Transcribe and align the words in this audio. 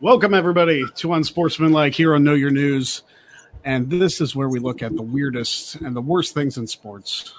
Welcome, 0.00 0.34
everybody, 0.34 0.84
to 0.96 1.14
Unsportsmanlike 1.14 1.94
here 1.94 2.14
on 2.14 2.24
Know 2.24 2.34
Your 2.34 2.50
News. 2.50 3.02
And 3.64 3.88
this 3.88 4.20
is 4.20 4.36
where 4.36 4.48
we 4.48 4.58
look 4.58 4.82
at 4.82 4.94
the 4.96 5.02
weirdest 5.02 5.76
and 5.76 5.96
the 5.96 6.00
worst 6.00 6.34
things 6.34 6.58
in 6.58 6.66
sports. 6.66 7.32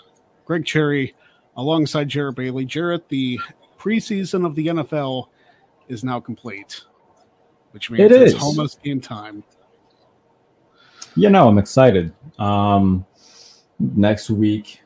Greg 0.46 0.66
Cherry, 0.66 1.14
alongside 1.58 2.08
Jarrett 2.10 2.36
Bailey. 2.36 2.66
Jarrett, 2.66 3.08
the 3.10 3.40
preseason 3.78 4.46
of 4.46 4.56
the 4.56 4.68
NFL 4.68 5.28
is 5.88 6.04
now 6.04 6.20
complete, 6.20 6.82
which 7.72 7.92
means 7.92 8.12
It 8.12 8.12
it's 8.22 8.34
is. 8.34 8.42
almost 8.42 8.82
game 8.82 9.02
time. 9.02 9.44
You 11.16 11.30
know, 11.30 11.48
I'm 11.48 11.58
excited. 11.60 12.14
Um, 12.40 13.06
next 13.80 14.30
week 14.30 14.82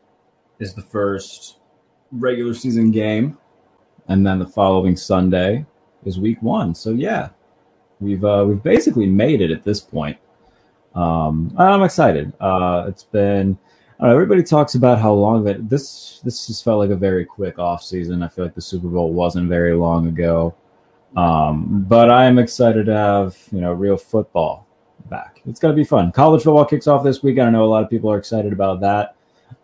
is 0.60 0.74
the 0.74 0.82
first 0.82 1.60
regular 2.12 2.54
season 2.54 2.92
game, 2.92 3.38
and 4.08 4.26
then 4.26 4.40
the 4.40 4.48
following 4.48 4.96
Sunday 4.96 5.66
is 6.04 6.20
week 6.20 6.42
one. 6.42 6.76
So 6.76 6.92
yeah, 6.92 7.30
we've 8.00 8.24
uh, 8.24 8.46
we've 8.48 8.64
basically 8.64 9.08
made 9.08 9.42
it 9.42 9.52
at 9.52 9.64
this 9.64 9.80
point. 9.80 10.18
Um, 10.96 11.54
I'm 11.58 11.84
excited. 11.84 12.34
Uh, 12.40 12.86
it's 12.88 13.04
been. 13.04 13.58
I 14.00 14.08
know, 14.08 14.14
everybody 14.14 14.44
talks 14.44 14.76
about 14.76 15.00
how 15.00 15.14
long 15.14 15.44
that 15.44 15.70
this 15.70 16.22
this 16.24 16.48
just 16.48 16.64
felt 16.64 16.80
like 16.80 16.90
a 16.90 16.96
very 16.96 17.26
quick 17.26 17.60
off 17.60 17.84
season. 17.84 18.24
I 18.24 18.30
feel 18.30 18.46
like 18.46 18.56
the 18.56 18.62
Super 18.62 18.88
Bowl 18.88 19.12
wasn't 19.12 19.50
very 19.50 19.74
long 19.74 20.08
ago, 20.08 20.56
um, 21.18 21.86
but 21.88 22.10
I'm 22.10 22.40
excited 22.40 22.86
to 22.86 22.96
have 22.96 23.38
you 23.52 23.60
know 23.60 23.74
real 23.74 23.98
football 23.98 24.68
back. 25.10 25.42
It's 25.46 25.60
going 25.60 25.76
to 25.76 25.76
be 25.76 25.84
fun. 25.84 26.12
College 26.12 26.44
football 26.44 26.66
kicks 26.66 26.88
off 26.88 27.04
this 27.04 27.24
week. 27.24 27.40
I 27.40 27.50
know 27.50 27.64
a 27.64 27.66
lot 27.66 27.84
of 27.84 27.90
people 27.90 28.12
are 28.12 28.18
excited 28.18 28.54
about 28.54 28.82
that. 28.82 29.16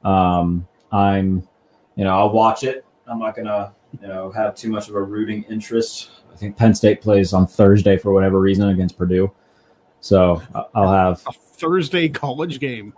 Um, 0.03 0.67
I'm, 0.91 1.47
you 1.95 2.03
know, 2.03 2.17
I'll 2.17 2.31
watch 2.31 2.63
it. 2.63 2.85
I'm 3.07 3.19
not 3.19 3.35
going 3.35 3.47
to, 3.47 3.71
you 4.01 4.07
know, 4.07 4.31
have 4.31 4.55
too 4.55 4.69
much 4.69 4.89
of 4.89 4.95
a 4.95 5.01
rooting 5.01 5.43
interest. 5.43 6.11
I 6.35 6.37
think 6.37 6.57
Penn 6.57 6.75
State 6.75 7.01
plays 7.01 7.31
on 7.31 7.47
Thursday 7.47 7.97
for 7.97 8.11
whatever 8.11 8.41
reason 8.41 8.67
against 8.67 8.97
Purdue. 8.97 9.31
So 10.01 10.41
I'll 10.75 10.91
have, 10.91 11.23
A 11.27 11.31
Thursday 11.31 12.09
college 12.09 12.59
game. 12.59 12.93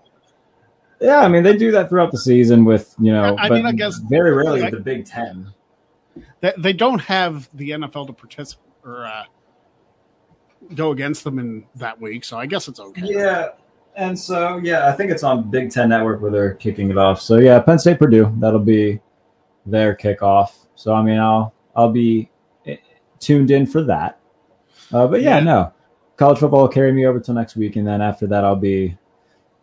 yeah, 1.00 1.20
I 1.20 1.28
mean, 1.28 1.44
they 1.44 1.56
do 1.56 1.72
that 1.72 1.88
throughout 1.90 2.12
the 2.12 2.18
season 2.18 2.66
with, 2.66 2.96
you 3.00 3.12
know, 3.14 3.36
I- 3.38 3.50
mean, 3.50 3.68
I 3.68 3.74
guess- 3.74 4.00
very 4.00 4.32
rarely 4.32 4.64
with 4.64 4.72
the 4.72 4.80
Big 4.80 5.06
Ten. 5.06 5.54
They, 6.42 6.54
they 6.58 6.74
don't 6.74 6.98
have 7.00 7.48
the 7.54 7.72
NFL 7.72 8.08
to 8.08 8.14
participate 8.14 8.66
or 8.84 9.06
uh, 9.06 9.26
go 10.74 10.92
against 10.92 11.24
them 11.24 11.38
in 11.38 11.66
that 11.76 12.02
week, 12.02 12.24
so 12.24 12.40
I 12.40 12.48
guess 12.48 12.68
it's 12.68 12.80
okay. 12.80 13.04
Yeah. 13.06 13.50
And 13.96 14.18
so, 14.18 14.58
yeah, 14.58 14.88
I 14.88 14.94
think 14.94 15.12
it's 15.12 15.24
on 15.24 15.50
Big 15.52 15.70
Ten 15.72 15.90
Network 15.90 16.22
where 16.22 16.32
they're 16.32 16.54
kicking 16.56 16.90
it 16.90 16.98
off. 16.98 17.22
So, 17.22 17.38
yeah, 17.38 17.60
Penn 17.60 17.78
State 17.78 18.00
Purdue, 18.00 18.34
that'll 18.40 18.60
be 18.60 19.00
their 19.68 19.96
kickoff. 19.96 20.54
So, 20.76 20.94
I 20.94 21.04
mean, 21.04 21.20
I'll 21.20 21.54
I'll 21.76 21.92
be 21.92 22.32
tuned 23.20 23.52
in 23.52 23.66
for 23.66 23.82
that. 23.84 24.20
Uh, 24.94 25.08
but 25.08 25.22
yeah, 25.22 25.40
no, 25.40 25.74
college 26.16 26.40
football 26.40 26.62
will 26.62 26.70
carry 26.70 26.92
me 26.92 27.06
over 27.06 27.20
till 27.20 27.34
next 27.34 27.56
week, 27.56 27.76
and 27.76 27.88
then 27.88 28.02
after 28.02 28.28
that, 28.28 28.44
I'll 28.44 28.56
be, 28.56 28.98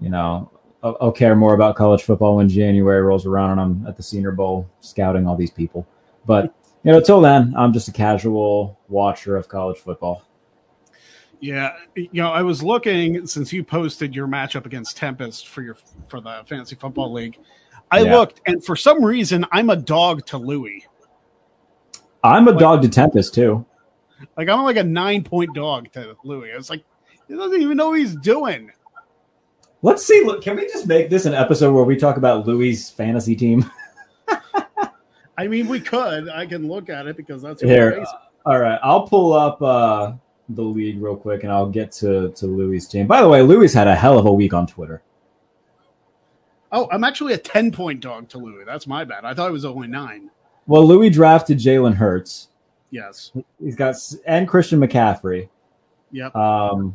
you 0.00 0.11
know, 0.11 0.50
I'll, 0.83 0.96
I'll 1.00 1.12
care 1.12 1.34
more 1.34 1.55
about 1.55 1.77
college 1.77 2.02
football 2.02 2.36
when 2.36 2.48
January 2.48 3.00
rolls 3.00 3.27
around 3.27 3.52
and 3.52 3.61
I'm 3.61 3.86
at 3.86 3.96
the 3.96 4.02
Senior 4.02 4.33
Bowl 4.33 4.69
scouting 4.80 5.27
all 5.27 5.36
these 5.36 5.50
people. 5.50 5.86
But 6.27 6.55
you 6.83 6.92
know, 6.92 7.00
till 7.00 7.20
then, 7.22 7.55
I'm 7.56 7.72
just 7.72 7.88
a 7.88 7.92
casual 7.92 8.78
watcher 8.88 9.36
of 9.36 9.48
college 9.48 9.78
football. 9.78 10.22
Yeah, 11.41 11.72
you 11.94 12.08
know, 12.12 12.30
I 12.30 12.42
was 12.42 12.62
looking 12.62 13.27
since 13.27 13.52
you 13.52 13.64
posted 13.64 14.14
your 14.14 14.27
matchup 14.27 14.66
against 14.66 14.96
Tempest 14.96 15.48
for 15.48 15.62
your 15.62 15.77
for 16.08 16.20
the 16.20 16.42
fantasy 16.46 16.77
football 16.77 17.12
league. 17.12 17.39
I 17.91 18.00
Yeah. 18.00 18.16
looked, 18.16 18.41
and 18.46 18.64
for 18.64 18.77
some 18.77 19.05
reason, 19.05 19.44
I'm 19.52 19.70
a 19.70 19.77
dog 19.77 20.24
to 20.27 20.39
Louis. 20.39 20.86
I'm 22.25 22.48
a 22.48 22.50
Like- 22.50 22.58
dog 22.58 22.83
to 22.83 22.89
Tempest 22.89 23.34
too. 23.34 23.64
Like 24.36 24.48
I'm 24.48 24.62
like 24.64 24.77
a 24.77 24.83
nine 24.84 25.22
point 25.22 25.55
dog 25.55 25.92
to 25.92 26.17
Louis. 26.25 26.50
I 26.53 26.56
was 26.56 26.70
like, 26.70 26.83
he 27.28 27.34
doesn't 27.36 27.61
even 27.61 27.77
know 27.77 27.91
what 27.91 27.98
he's 28.00 28.17
doing. 28.17 28.70
Let's 29.83 30.05
see. 30.05 30.25
Look, 30.25 30.42
can 30.42 30.56
we 30.56 30.62
just 30.67 30.86
make 30.86 31.11
this 31.11 31.27
an 31.27 31.34
episode 31.34 31.75
where 31.75 31.84
we 31.84 31.97
talk 31.97 32.17
about 32.17 32.47
Louis' 32.47 32.89
fantasy 32.90 33.36
team? 33.36 33.70
I 35.36 35.46
mean, 35.48 35.68
we 35.68 35.79
could. 35.80 36.29
I 36.30 36.46
can 36.46 36.68
look 36.68 36.89
at 36.89 37.07
it 37.07 37.17
because 37.17 37.42
that's 37.42 37.61
Here, 37.61 37.92
crazy. 37.92 38.11
all 38.46 38.58
right. 38.58 38.79
I'll 38.83 39.02
pull 39.07 39.33
up 39.34 39.61
uh, 39.61 40.13
the 40.48 40.63
league 40.63 41.02
real 41.02 41.17
quick, 41.17 41.42
and 41.42 41.52
I'll 41.52 41.68
get 41.68 41.92
to 41.92 42.30
to 42.30 42.46
Louis' 42.46 42.86
team. 42.89 43.07
By 43.07 43.20
the 43.20 43.29
way, 43.29 43.42
Louis 43.42 43.74
had 43.74 43.89
a 43.89 43.95
hell 43.95 44.18
of 44.18 44.24
a 44.27 44.33
week 44.33 44.55
on 44.55 44.67
Twitter. 44.67 45.02
Oh, 46.73 46.89
I'm 46.90 47.05
actually 47.05 47.34
a 47.34 47.39
ten 47.39 47.70
point 47.70 48.01
dog 48.01 48.29
to 48.30 48.39
Louis. 48.39 48.64
That's 48.64 48.86
my 48.86 49.05
bad. 49.05 49.24
I 49.24 49.34
thought 49.34 49.48
it 49.51 49.52
was 49.52 49.64
only 49.64 49.89
nine. 49.89 50.30
Well, 50.67 50.86
Louis 50.86 51.11
drafted 51.11 51.58
Jalen 51.58 51.95
Hurts. 51.95 52.48
Yes. 52.91 53.33
He's 53.63 53.77
got 53.77 53.97
and 54.27 54.47
Christian 54.48 54.80
McCaffrey. 54.80 55.48
Yep. 56.13 56.35
Um, 56.36 56.95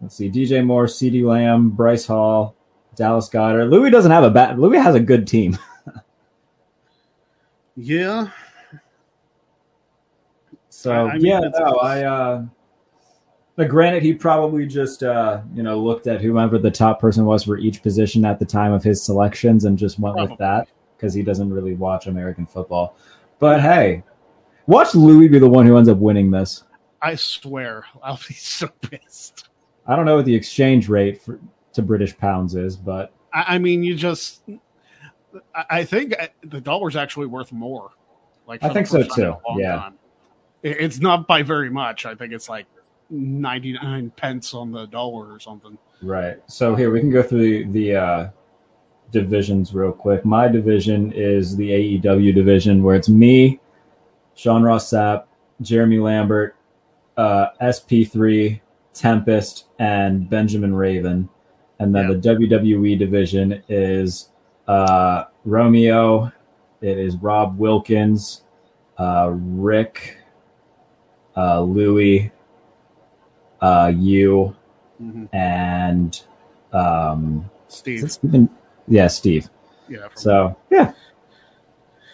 let's 0.00 0.14
see, 0.16 0.30
DJ 0.30 0.64
Moore, 0.64 0.86
CeeDee 0.86 1.24
Lamb, 1.24 1.72
Breece 1.76 2.06
Hall, 2.06 2.54
Dallas 2.94 3.28
Goedert. 3.28 3.70
Louis 3.70 3.90
doesn't 3.90 4.10
have 4.10 4.22
a 4.24 4.30
bad. 4.30 4.58
Louis 4.58 4.78
has 4.78 4.94
a 4.94 5.00
good 5.00 5.26
team. 5.26 5.58
Yeah. 7.76 8.28
So 10.68 10.92
I- 11.06 11.14
mean, 11.14 11.24
yeah, 11.26 11.40
no, 11.40 11.76
I. 11.76 12.04
Uh, 12.04 12.44
but 13.56 13.68
granted, 13.68 14.02
he 14.02 14.12
probably 14.12 14.66
just 14.66 15.02
uh, 15.02 15.40
you 15.54 15.62
know 15.62 15.78
looked 15.78 16.06
at 16.06 16.20
whoever 16.20 16.58
the 16.58 16.70
top 16.70 17.00
person 17.00 17.24
was 17.24 17.44
for 17.44 17.56
each 17.58 17.82
position 17.82 18.24
at 18.24 18.38
the 18.38 18.44
time 18.44 18.72
of 18.72 18.82
his 18.82 19.02
selections 19.02 19.64
and 19.64 19.78
just 19.78 19.98
went 19.98 20.16
Probably. 20.16 20.32
with 20.32 20.38
that 20.40 20.68
because 21.00 21.14
he 21.14 21.22
doesn't 21.22 21.50
really 21.50 21.74
watch 21.74 22.06
American 22.06 22.44
football. 22.44 22.96
But 23.38 23.62
hey, 23.62 24.02
watch 24.66 24.94
Louis 24.94 25.28
be 25.28 25.38
the 25.38 25.48
one 25.48 25.66
who 25.66 25.76
ends 25.76 25.88
up 25.88 25.98
winning 25.98 26.30
this. 26.30 26.64
I 27.00 27.14
swear, 27.14 27.84
I'll 28.02 28.20
be 28.28 28.34
so 28.34 28.68
pissed. 28.68 29.48
I 29.86 29.96
don't 29.96 30.04
know 30.04 30.16
what 30.16 30.26
the 30.26 30.34
exchange 30.34 30.88
rate 30.88 31.22
for, 31.22 31.40
to 31.72 31.82
British 31.82 32.16
pounds 32.16 32.54
is, 32.54 32.76
but 32.76 33.12
I, 33.32 33.54
I 33.54 33.58
mean, 33.58 33.82
you 33.82 33.94
just. 33.94 34.42
I- 35.54 35.84
think 35.84 36.12
uh, 36.20 36.26
the 36.42 36.60
dollar's 36.60 36.96
actually 36.96 37.26
worth 37.26 37.52
more. 37.52 37.92
Like 38.46 38.64
I 38.64 38.68
think 38.70 38.88
so, 38.88 38.98
first 38.98 39.10
time 39.10 39.24
in 39.24 39.30
a 39.30 39.34
too. 39.34 39.60
Yeah. 39.60 39.76
time. 39.76 39.98
It's 40.62 40.98
not 40.98 41.26
by 41.26 41.42
very 41.42 41.70
much. 41.70 42.04
I 42.04 42.14
think 42.14 42.32
it's 42.32 42.48
like 42.48 42.66
ninety 43.08 43.72
nine 43.72 44.10
pence 44.10 44.52
on 44.54 44.72
the 44.72 44.86
dollar 44.86 45.32
or 45.32 45.38
something. 45.38 45.78
Right. 46.02 46.38
So 46.46 46.74
here 46.74 46.90
we 46.90 47.00
can 47.00 47.10
go 47.10 47.22
through 47.22 47.40
the, 47.40 47.70
the 47.70 47.96
uh, 47.96 48.28
divisions 49.10 49.74
real 49.74 49.92
quick. 49.92 50.24
My 50.24 50.48
division 50.48 51.12
is 51.12 51.56
the 51.56 51.70
AEW 51.70 52.34
division, 52.34 52.82
where 52.82 52.96
it's 52.96 53.08
me, 53.08 53.60
Sean 54.34 54.62
Ross 54.62 54.90
Sapp, 54.90 55.24
Jeremy 55.60 55.98
Lambert, 55.98 56.56
uh, 57.16 57.48
SP3, 57.60 58.60
Tempest, 58.94 59.66
and 59.78 60.28
Benjamin 60.28 60.74
Raven. 60.74 61.28
And 61.78 61.94
then 61.94 62.10
Yep. 62.10 62.22
the 62.22 62.28
WWE 62.28 62.98
division 62.98 63.62
is 63.68 64.30
uh, 64.68 65.24
Romeo. 65.44 66.30
It 66.80 66.98
is 66.98 67.16
Rob 67.16 67.58
Wilkins, 67.58 68.42
uh, 68.98 69.30
Rick, 69.32 70.18
uh, 71.36 71.60
Louie, 71.62 72.30
uh, 73.60 73.92
you, 73.94 74.56
and 75.32 76.22
um, 76.72 77.50
Steve. 77.68 78.10
Steven? 78.12 78.48
Yeah, 78.90 79.06
Steve. 79.06 79.48
Yeah. 79.88 80.08
So 80.14 80.56
yeah, 80.68 80.92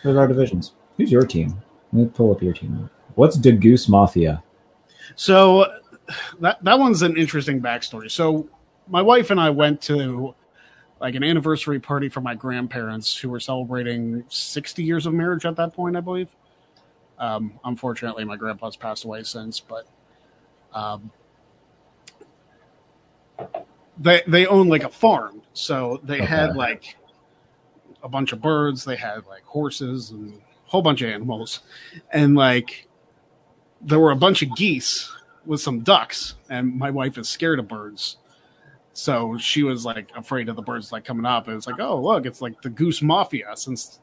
those 0.05 0.15
are 0.15 0.21
our 0.21 0.29
divisions. 0.29 0.75
Who's 0.97 1.11
your 1.11 1.27
team? 1.27 1.61
Let 1.93 2.03
me 2.03 2.11
pull 2.15 2.31
up 2.31 2.43
your 2.43 2.53
team. 2.53 2.89
What's 3.15 3.39
the 3.39 3.53
Goose 3.53 3.89
Mafia? 3.89 4.45
So 5.17 5.67
that 6.41 6.63
that 6.63 6.79
one's 6.79 7.03
an 7.03 7.17
interesting 7.17 7.61
backstory. 7.61 8.11
So 8.11 8.49
my 8.89 9.03
wife 9.03 9.31
and 9.31 9.41
I 9.41 9.51
went 9.51 9.81
to 9.83 10.35
like 11.01 11.15
an 11.15 11.25
anniversary 11.25 11.81
party 11.81 12.09
for 12.09 12.21
my 12.21 12.35
grandparents 12.35 13.17
who 13.17 13.31
were 13.31 13.41
celebrating 13.41 14.25
60 14.29 14.83
years 14.83 15.07
of 15.07 15.13
marriage 15.13 15.45
at 15.45 15.57
that 15.57 15.75
point, 15.75 15.97
I 15.97 16.01
believe. 16.01 16.29
Um, 17.19 17.59
unfortunately, 17.65 18.25
my 18.25 18.37
grandpa's 18.37 18.77
passed 18.77 19.05
away 19.05 19.23
since, 19.23 19.61
but 19.61 19.87
um, 20.73 21.11
they 23.99 24.23
they 24.27 24.47
own 24.47 24.69
like 24.69 24.85
a 24.85 24.89
farm, 24.89 25.43
so 25.53 26.01
they 26.03 26.21
had 26.21 26.57
like 26.57 26.97
a 28.03 28.09
bunch 28.09 28.33
of 28.33 28.41
birds. 28.41 28.85
They 28.85 28.97
had 28.97 29.27
like 29.27 29.45
horses 29.45 30.11
and 30.11 30.35
a 30.35 30.41
whole 30.71 30.83
bunch 30.83 31.03
of 31.03 31.11
animals, 31.11 31.61
and 32.13 32.35
like 32.35 32.89
there 33.81 34.01
were 34.01 34.11
a 34.11 34.17
bunch 34.17 34.43
of 34.43 34.55
geese 34.57 35.13
with 35.45 35.61
some 35.61 35.81
ducks, 35.81 36.35
and 36.51 36.77
my 36.77 36.91
wife 36.91 37.19
is 37.19 37.29
scared 37.29 37.59
of 37.59 37.69
birds. 37.69 38.17
So 38.93 39.37
she 39.39 39.63
was 39.63 39.85
like 39.85 40.11
afraid 40.17 40.49
of 40.49 40.57
the 40.57 40.63
birds 40.63 40.91
like 40.91 41.05
coming 41.05 41.27
up. 41.27 41.49
It 41.49 41.55
was 41.55 41.67
like, 41.67 41.81
oh 41.81 42.01
look, 42.01 42.27
it's 42.27 42.41
like 42.41 42.61
the 42.63 42.71
goose 42.71 43.03
mafia, 43.03 43.57
since 43.57 44.01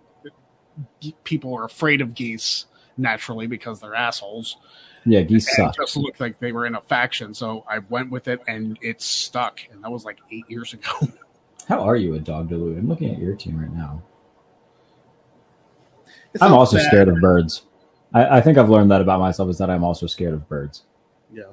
people 1.24 1.54
are 1.56 1.66
afraid 1.66 2.02
of 2.02 2.14
geese 2.14 2.66
naturally 2.98 3.48
because 3.48 3.80
they're 3.80 3.96
assholes. 3.96 4.58
Yeah, 5.06 5.22
geese 5.22 5.48
And 5.50 5.68
suck. 5.68 5.76
it 5.76 5.82
just 5.82 5.98
looked 5.98 6.20
like 6.20 6.40
they 6.40 6.52
were 6.52 6.66
in 6.66 6.76
a 6.76 6.82
faction. 6.82 7.34
So 7.34 7.66
I 7.70 7.80
went 7.80 8.10
with 8.12 8.28
it, 8.28 8.42
and 8.48 8.78
it 8.82 9.02
stuck. 9.02 9.60
And 9.72 9.84
that 9.84 9.92
was 9.92 10.06
like 10.06 10.20
eight 10.32 10.46
years 10.48 10.74
ago. 10.74 10.90
How 11.68 11.82
are 11.82 11.96
you 11.96 12.14
a 12.16 12.20
dog 12.20 12.50
to 12.50 12.56
I'm 12.56 12.88
looking 12.88 13.10
at 13.12 13.20
your 13.20 13.36
team 13.36 13.60
right 13.60 13.74
now. 13.74 14.02
It's 16.34 16.42
I'm 16.42 16.54
also 16.54 16.78
bad. 16.78 16.88
scared 16.88 17.08
of 17.10 17.16
birds. 17.22 17.64
I, 18.14 18.38
I 18.38 18.42
think 18.42 18.58
I've 18.58 18.70
learned 18.70 18.92
that 18.92 19.02
about 19.02 19.20
myself 19.20 19.50
is 19.50 19.58
that 19.60 19.70
I'm 19.70 19.84
also 19.84 20.08
scared 20.08 20.34
of 20.34 20.48
birds. 20.50 20.84
Yeah, 21.32 21.52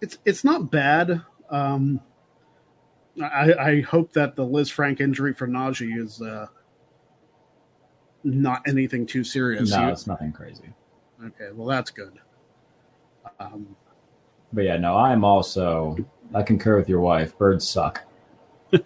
it's 0.00 0.18
it's 0.24 0.44
not 0.44 0.70
bad. 0.70 1.22
Um, 1.50 2.00
I, 3.22 3.52
I 3.54 3.80
hope 3.80 4.12
that 4.12 4.36
the 4.36 4.44
Lisfranc 4.44 5.00
injury 5.00 5.32
for 5.32 5.46
Najee 5.48 5.98
is 5.98 6.20
uh, 6.20 6.46
not 8.24 8.62
anything 8.68 9.06
too 9.06 9.24
serious. 9.24 9.70
No, 9.70 9.88
it's 9.88 10.06
nothing 10.06 10.32
crazy. 10.32 10.72
Okay, 11.24 11.48
well 11.54 11.66
that's 11.66 11.90
good. 11.90 12.18
Um, 13.40 13.74
But 14.52 14.64
yeah, 14.64 14.76
no, 14.76 14.96
I'm 14.96 15.24
also 15.24 15.96
I 16.34 16.42
concur 16.42 16.76
with 16.76 16.88
your 16.88 17.00
wife. 17.00 17.36
Birds 17.38 17.68
suck. 17.68 18.02
we 18.70 18.80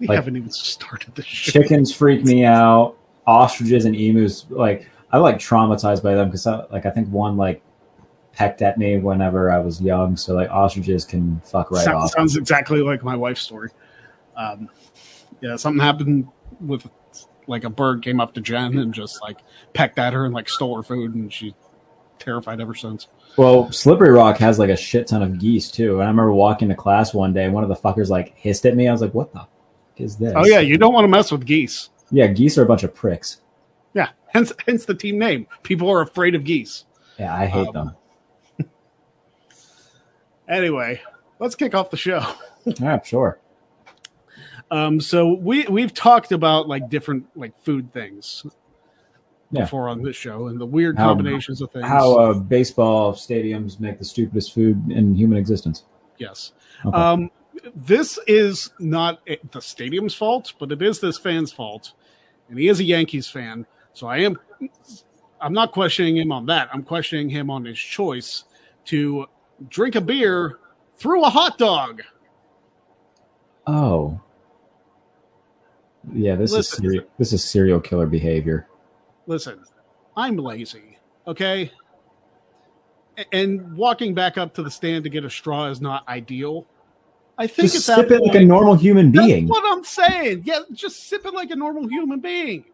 Like- 0.00 0.16
haven't 0.16 0.36
even 0.36 0.50
started 0.50 1.14
the 1.14 1.22
shit. 1.22 1.54
Chickens 1.54 1.94
freak 1.94 2.24
me 2.24 2.44
out. 2.44 2.96
Ostriches 3.26 3.86
and 3.86 3.96
emus, 3.96 4.46
like 4.50 4.88
I 5.10 5.18
like 5.18 5.36
traumatized 5.38 6.02
by 6.02 6.14
them 6.14 6.28
because 6.30 6.46
like 6.70 6.86
I 6.86 6.90
think 6.90 7.08
one 7.08 7.36
like 7.36 7.60
pecked 8.32 8.62
at 8.62 8.78
me 8.78 8.98
whenever 8.98 9.50
I 9.50 9.58
was 9.58 9.80
young. 9.80 10.16
So 10.16 10.34
like 10.34 10.48
ostriches 10.50 11.04
can 11.04 11.40
fuck 11.40 11.72
right 11.72 11.84
Sounds, 11.84 12.04
off. 12.04 12.10
sounds 12.12 12.36
exactly 12.36 12.82
like 12.82 13.02
my 13.02 13.16
wife's 13.16 13.40
story. 13.42 13.70
Um, 14.36 14.68
yeah, 15.40 15.56
something 15.56 15.82
happened 15.82 16.28
with 16.60 16.88
like 17.46 17.64
a 17.64 17.70
bird 17.70 18.02
came 18.02 18.20
up 18.20 18.34
to 18.34 18.40
Jen 18.40 18.76
and 18.78 18.92
just 18.92 19.20
like 19.22 19.38
pecked 19.72 19.98
at 19.98 20.12
her 20.12 20.24
and 20.24 20.34
like 20.34 20.48
stole 20.48 20.76
her 20.76 20.82
food, 20.82 21.14
and 21.14 21.32
she's 21.32 21.52
terrified 22.18 22.60
ever 22.60 22.74
since. 22.74 23.08
Well, 23.36 23.70
Slippery 23.70 24.10
Rock 24.10 24.38
has 24.38 24.58
like 24.58 24.70
a 24.70 24.76
shit 24.76 25.06
ton 25.06 25.22
of 25.22 25.38
geese 25.38 25.70
too. 25.70 25.94
And 25.94 26.04
I 26.04 26.06
remember 26.06 26.32
walking 26.32 26.68
to 26.70 26.74
class 26.74 27.12
one 27.12 27.32
day 27.32 27.44
and 27.44 27.52
one 27.54 27.62
of 27.62 27.68
the 27.68 27.76
fuckers 27.76 28.08
like 28.08 28.36
hissed 28.36 28.64
at 28.66 28.74
me. 28.76 28.88
I 28.88 28.92
was 28.92 29.00
like, 29.02 29.14
"What 29.14 29.32
the 29.32 29.40
fuck 29.40 29.50
is 29.98 30.16
this?" 30.16 30.32
Oh 30.34 30.46
yeah, 30.46 30.60
you 30.60 30.78
don't 30.78 30.92
want 30.94 31.04
to 31.04 31.08
mess 31.08 31.30
with 31.30 31.44
geese. 31.46 31.90
yeah. 32.10 32.26
Geese 32.28 32.56
are 32.58 32.62
a 32.62 32.66
bunch 32.66 32.82
of 32.82 32.94
pricks. 32.94 33.40
Yeah, 33.94 34.08
hence 34.28 34.52
hence 34.66 34.84
the 34.86 34.94
team 34.94 35.18
name. 35.18 35.46
People 35.62 35.90
are 35.90 36.00
afraid 36.02 36.34
of 36.34 36.44
geese. 36.44 36.84
Yeah, 37.18 37.34
I 37.34 37.46
hate 37.46 37.68
Um, 37.68 37.72
them. 38.58 38.68
Anyway, 40.48 41.00
let's 41.40 41.54
kick 41.54 41.74
off 41.74 41.90
the 41.90 41.96
show. 41.96 42.24
Yeah, 42.80 43.00
sure. 43.02 43.38
Um, 44.70 45.00
so 45.00 45.32
we 45.34 45.64
we've 45.66 45.94
talked 45.94 46.32
about 46.32 46.68
like 46.68 46.88
different 46.90 47.26
like 47.36 47.52
food 47.62 47.92
things 47.92 48.44
Yeah. 49.52 49.62
before 49.62 49.88
on 49.88 50.02
this 50.02 50.16
show 50.16 50.48
and 50.48 50.60
the 50.60 50.66
weird 50.66 50.98
How- 50.98 51.08
combinations 51.08 51.60
of 51.60 51.70
things. 51.70 51.86
How 51.86 52.16
uh, 52.18 52.34
baseball 52.34 53.12
stadiums 53.14 53.78
make 53.78 53.98
the 53.98 54.04
stupidest 54.04 54.52
food 54.52 54.90
in 54.90 55.14
human 55.14 55.38
existence. 55.38 55.84
yes. 56.18 56.52
Okay. 56.84 56.96
Um, 56.96 57.30
this 57.74 58.18
is 58.26 58.70
not 58.78 59.20
the 59.52 59.60
stadium's 59.60 60.14
fault, 60.14 60.52
but 60.58 60.70
it 60.72 60.82
is 60.82 61.00
this 61.00 61.16
fan's 61.16 61.52
fault, 61.52 61.92
and 62.50 62.58
he 62.58 62.68
is 62.68 62.80
a 62.80 62.84
Yankees 62.84 63.28
fan. 63.28 63.66
So 63.94 64.06
I 64.08 64.18
am, 64.18 64.38
I'm 65.40 65.54
not 65.54 65.72
questioning 65.72 66.16
him 66.18 66.32
on 66.32 66.46
that. 66.46 66.68
I'm 66.72 66.82
questioning 66.82 67.30
him 67.30 67.48
on 67.50 67.64
his 67.64 67.78
choice 67.78 68.44
to 68.86 69.26
drink 69.70 69.94
a 69.94 70.02
beer 70.02 70.58
through 70.96 71.24
a 71.24 71.30
hot 71.30 71.56
dog. 71.56 72.02
oh, 73.66 74.20
yeah. 76.12 76.36
This 76.36 76.52
Listen. 76.52 76.84
is 76.84 76.90
serial, 76.90 77.04
this 77.18 77.32
is 77.32 77.44
serial 77.44 77.80
killer 77.80 78.06
behavior. 78.06 78.68
Listen, 79.26 79.60
I'm 80.16 80.36
lazy, 80.36 80.98
okay? 81.26 81.70
And 83.32 83.76
walking 83.76 84.14
back 84.14 84.36
up 84.38 84.54
to 84.54 84.62
the 84.62 84.70
stand 84.70 85.04
to 85.04 85.10
get 85.10 85.24
a 85.24 85.30
straw 85.30 85.66
is 85.68 85.80
not 85.80 86.06
ideal. 86.08 86.66
I 87.38 87.46
think 87.46 87.70
Just 87.72 87.76
it's 87.76 87.84
sip 87.84 88.10
it 88.10 88.22
like 88.22 88.34
a 88.34 88.44
normal 88.44 88.74
human 88.74 89.12
That's 89.12 89.26
being. 89.26 89.48
what 89.48 89.62
I'm 89.66 89.84
saying. 89.84 90.42
Yeah, 90.44 90.60
just 90.72 91.08
sip 91.08 91.26
it 91.26 91.34
like 91.34 91.50
a 91.50 91.56
normal 91.56 91.86
human 91.88 92.20
being. 92.20 92.64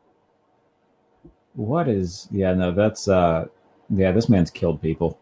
What 1.55 1.89
is? 1.89 2.29
Yeah, 2.31 2.55
no, 2.55 2.73
that's 2.73 3.09
uh, 3.09 3.47
yeah. 3.91 4.13
This 4.13 4.29
man's 4.29 4.51
killed 4.51 4.81
people. 4.81 5.19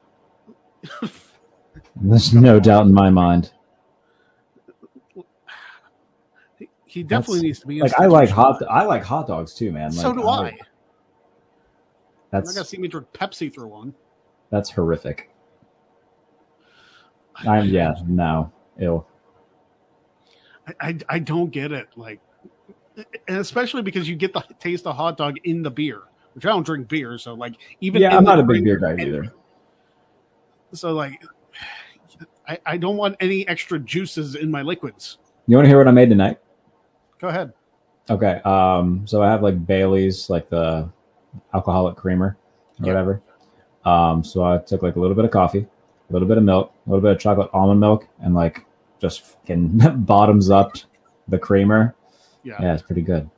There's 1.96 2.32
no 2.34 2.60
doubt 2.60 2.86
in 2.86 2.94
my 2.94 3.10
mind. 3.10 3.50
He 6.90 7.04
definitely 7.04 7.34
That's- 7.36 7.42
needs 7.44 7.60
to 7.60 7.66
be. 7.68 7.80
Like 7.82 8.00
I 8.00 8.06
like 8.06 8.28
hot. 8.30 8.60
I 8.68 8.82
like 8.84 9.04
hot 9.04 9.28
dogs 9.28 9.54
too, 9.54 9.70
man. 9.70 9.92
So 9.92 10.12
do 10.12 10.26
I. 10.26 10.40
You're 10.40 10.50
not 10.50 10.58
That's 12.32 12.52
gonna 12.52 12.64
see 12.64 12.78
me 12.78 12.88
drink 12.88 13.06
Pepsi 13.12 13.52
through 13.54 13.68
one. 13.68 13.94
that's 14.50 14.70
horrific. 14.70 15.30
I'm 17.36 17.66
yeah. 17.68 17.94
No, 18.08 18.50
ill. 18.80 19.06
I, 20.66 20.74
I, 20.80 20.98
I 21.08 21.18
don't 21.20 21.50
get 21.50 21.70
it. 21.70 21.86
Like, 21.94 22.20
and 23.28 23.38
especially 23.38 23.82
because 23.82 24.08
you 24.08 24.16
get 24.16 24.32
the 24.32 24.42
taste 24.58 24.84
of 24.88 24.96
hot 24.96 25.16
dog 25.16 25.36
in 25.44 25.62
the 25.62 25.70
beer, 25.70 26.02
which 26.34 26.44
I 26.44 26.48
don't 26.48 26.66
drink 26.66 26.88
beer. 26.88 27.18
So 27.18 27.34
like, 27.34 27.54
even 27.80 28.02
Yeah, 28.02 28.16
I'm 28.16 28.24
not 28.24 28.40
a 28.40 28.42
big 28.42 28.64
beer 28.64 28.78
guy 28.78 28.96
either. 29.00 29.32
So 30.72 30.92
like, 30.92 31.22
I, 32.48 32.58
I 32.66 32.76
don't 32.76 32.96
want 32.96 33.14
any 33.20 33.46
extra 33.46 33.78
juices 33.78 34.34
in 34.34 34.50
my 34.50 34.62
liquids. 34.62 35.18
You 35.46 35.56
want 35.56 35.66
to 35.66 35.68
hear 35.68 35.78
what 35.78 35.86
I 35.86 35.92
made 35.92 36.10
tonight? 36.10 36.38
Go 37.20 37.28
ahead. 37.28 37.52
Okay. 38.08 38.40
Um. 38.44 39.06
So 39.06 39.22
I 39.22 39.30
have 39.30 39.42
like 39.42 39.66
Bailey's, 39.66 40.30
like 40.30 40.48
the 40.50 40.88
alcoholic 41.54 41.96
creamer 41.96 42.36
or 42.80 42.86
Yeah. 42.86 42.86
whatever. 42.92 43.22
Um. 43.84 44.24
So 44.24 44.44
I 44.44 44.58
took 44.58 44.82
like 44.82 44.96
a 44.96 45.00
little 45.00 45.14
bit 45.16 45.24
of 45.24 45.30
coffee, 45.30 45.66
a 46.08 46.12
little 46.12 46.26
bit 46.28 46.38
of 46.38 46.44
milk, 46.44 46.72
a 46.86 46.90
little 46.90 47.02
bit 47.02 47.12
of 47.12 47.18
chocolate 47.18 47.50
almond 47.52 47.80
milk, 47.80 48.08
and 48.20 48.34
like 48.34 48.64
just 49.00 49.22
fucking 49.22 49.78
bottoms 50.04 50.50
up 50.50 50.72
the 51.28 51.38
creamer. 51.38 51.94
Yeah. 52.42 52.56
Yeah, 52.60 52.74
it's 52.74 52.82
pretty 52.82 53.02
good. 53.02 53.28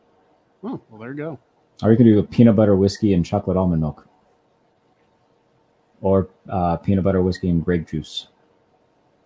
Oh, 0.64 0.80
well, 0.90 1.00
there 1.00 1.10
you 1.10 1.16
go. 1.16 1.38
Or 1.82 1.90
you 1.90 1.96
could 1.96 2.04
do 2.04 2.22
peanut 2.22 2.54
butter 2.54 2.76
whiskey 2.76 3.14
and 3.14 3.26
chocolate 3.26 3.56
almond 3.56 3.80
milk, 3.82 4.06
or 6.00 6.28
uh, 6.48 6.76
peanut 6.76 7.02
butter 7.02 7.20
whiskey 7.20 7.48
and 7.48 7.64
grape 7.64 7.88
juice. 7.88 8.28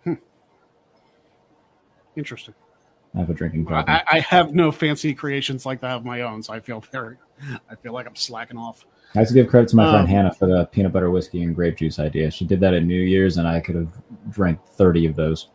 Hmm. 0.04 0.14
Interesting. 2.16 2.54
I 3.16 3.20
have 3.20 3.30
a 3.30 3.34
drinking 3.34 3.64
problem. 3.64 3.96
I, 3.96 4.18
I 4.18 4.20
have 4.20 4.54
no 4.54 4.70
fancy 4.70 5.14
creations 5.14 5.64
like 5.64 5.80
that 5.80 5.92
of 5.96 6.04
my 6.04 6.20
own, 6.20 6.42
so 6.42 6.52
I 6.52 6.60
feel 6.60 6.80
very, 6.92 7.16
I 7.70 7.74
feel 7.74 7.94
like 7.94 8.06
I'm 8.06 8.14
slacking 8.14 8.58
off. 8.58 8.84
I 9.14 9.20
have 9.20 9.28
to 9.28 9.34
give 9.34 9.48
credit 9.48 9.70
to 9.70 9.76
my 9.76 9.86
Um, 9.86 9.92
friend 9.92 10.08
Hannah 10.08 10.34
for 10.34 10.46
the 10.46 10.66
peanut 10.66 10.92
butter 10.92 11.10
whiskey 11.10 11.42
and 11.42 11.54
grape 11.54 11.78
juice 11.78 11.98
idea. 11.98 12.30
She 12.30 12.44
did 12.44 12.60
that 12.60 12.74
at 12.74 12.84
New 12.84 13.00
Year's, 13.00 13.38
and 13.38 13.48
I 13.48 13.60
could 13.60 13.74
have 13.74 13.88
drank 14.30 14.62
thirty 14.66 15.06
of 15.06 15.16
those. 15.16 15.48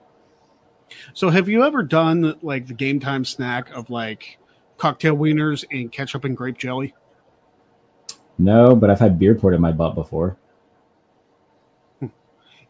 So, 1.14 1.30
have 1.30 1.48
you 1.48 1.64
ever 1.64 1.84
done 1.84 2.36
like 2.42 2.66
the 2.66 2.74
game 2.74 3.00
time 3.00 3.24
snack 3.24 3.70
of 3.72 3.92
like 3.92 4.40
cocktail 4.78 5.16
wieners 5.16 5.64
and 5.70 5.92
ketchup 5.92 6.26
and 6.26 6.36
grape 6.36 6.58
jelly? 6.58 6.96
No, 8.40 8.76
but 8.76 8.90
I've 8.90 9.00
had 9.00 9.20
beer 9.20 9.36
poured 9.36 9.54
in 9.54 9.62
my 9.62 9.72
butt 9.72 9.94
before. 9.94 10.38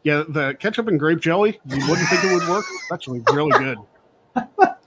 Yeah, 0.04 0.24
the 0.28 0.56
ketchup 0.60 0.88
and 0.88 1.00
grape 1.00 1.22
jelly. 1.22 1.60
You 1.66 1.88
wouldn't 1.88 2.10
think 2.10 2.24
it 2.26 2.34
would 2.34 2.50
work. 2.50 2.66
It's 2.70 2.92
actually 2.92 3.22
really 3.32 3.58
good. 3.58 3.78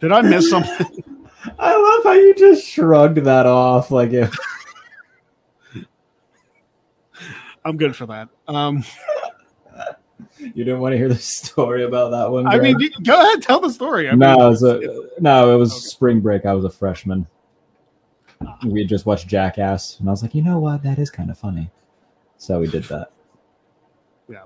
Did 0.00 0.12
I 0.12 0.22
miss 0.22 0.50
something? 0.50 1.04
I 1.58 1.76
love 1.76 2.04
how 2.04 2.12
you 2.12 2.34
just 2.34 2.66
shrugged 2.66 3.18
that 3.18 3.46
off 3.46 3.90
like 3.90 4.12
if 4.12 4.34
I'm 7.64 7.76
good 7.76 7.96
for 7.96 8.06
that. 8.06 8.28
Um, 8.46 8.84
you 10.38 10.64
didn't 10.64 10.80
want 10.80 10.92
to 10.92 10.96
hear 10.96 11.08
the 11.08 11.16
story 11.16 11.84
about 11.84 12.10
that 12.10 12.30
one. 12.30 12.46
I 12.46 12.58
mean, 12.58 12.76
go 13.02 13.20
ahead, 13.20 13.42
tell 13.42 13.60
the 13.60 13.70
story. 13.70 14.08
I 14.08 14.12
mean, 14.12 14.20
no, 14.20 14.34
it 14.34 14.48
was 14.48 14.62
a, 14.62 14.80
no, 15.20 15.54
it 15.54 15.58
was 15.58 15.72
Okay. 15.72 15.80
spring 15.80 16.20
break. 16.20 16.46
I 16.46 16.52
was 16.52 16.64
a 16.64 16.70
freshman. 16.70 17.26
We 18.64 18.80
had 18.80 18.88
just 18.88 19.06
watched 19.06 19.26
Jackass, 19.28 19.98
and 19.98 20.08
I 20.08 20.12
was 20.12 20.22
like, 20.22 20.34
you 20.34 20.42
know 20.42 20.58
what, 20.58 20.82
that 20.84 20.98
is 20.98 21.10
kind 21.10 21.30
of 21.30 21.38
funny. 21.38 21.70
So 22.38 22.60
we 22.60 22.68
did 22.68 22.84
that. 22.84 23.10
Yeah. 24.28 24.42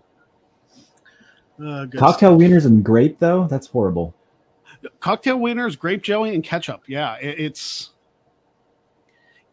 Uh, 1.59 1.87
good 1.87 1.99
Cocktail 1.99 2.37
wieners 2.37 2.67
and 2.67 2.85
grape, 2.85 3.19
though, 3.19 3.47
that's 3.47 3.67
horrible. 3.67 4.15
Cocktail 5.01 5.39
wieners, 5.39 5.79
grape 5.79 6.03
jelly, 6.03 6.35
and 6.35 6.43
ketchup. 6.45 6.83
Yeah, 6.87 7.17
it, 7.17 7.39
it's 7.41 7.91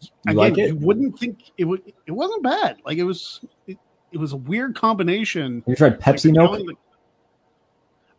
You 0.01 0.09
again. 0.27 0.35
like 0.35 0.57
it? 0.57 0.67
You 0.69 0.75
wouldn't 0.75 1.19
think 1.19 1.39
it 1.57 1.65
would. 1.65 1.81
It 2.05 2.11
wasn't 2.11 2.43
bad. 2.43 2.77
Like 2.85 2.97
it 2.97 3.03
was. 3.03 3.41
It, 3.65 3.77
it 4.11 4.17
was 4.17 4.31
a 4.33 4.37
weird 4.37 4.75
combination. 4.75 5.57
Have 5.65 5.67
you 5.67 5.75
tried 5.75 5.99
Pepsi 5.99 6.23
the 6.23 6.31
milk? 6.33 6.51
like- 6.65 6.77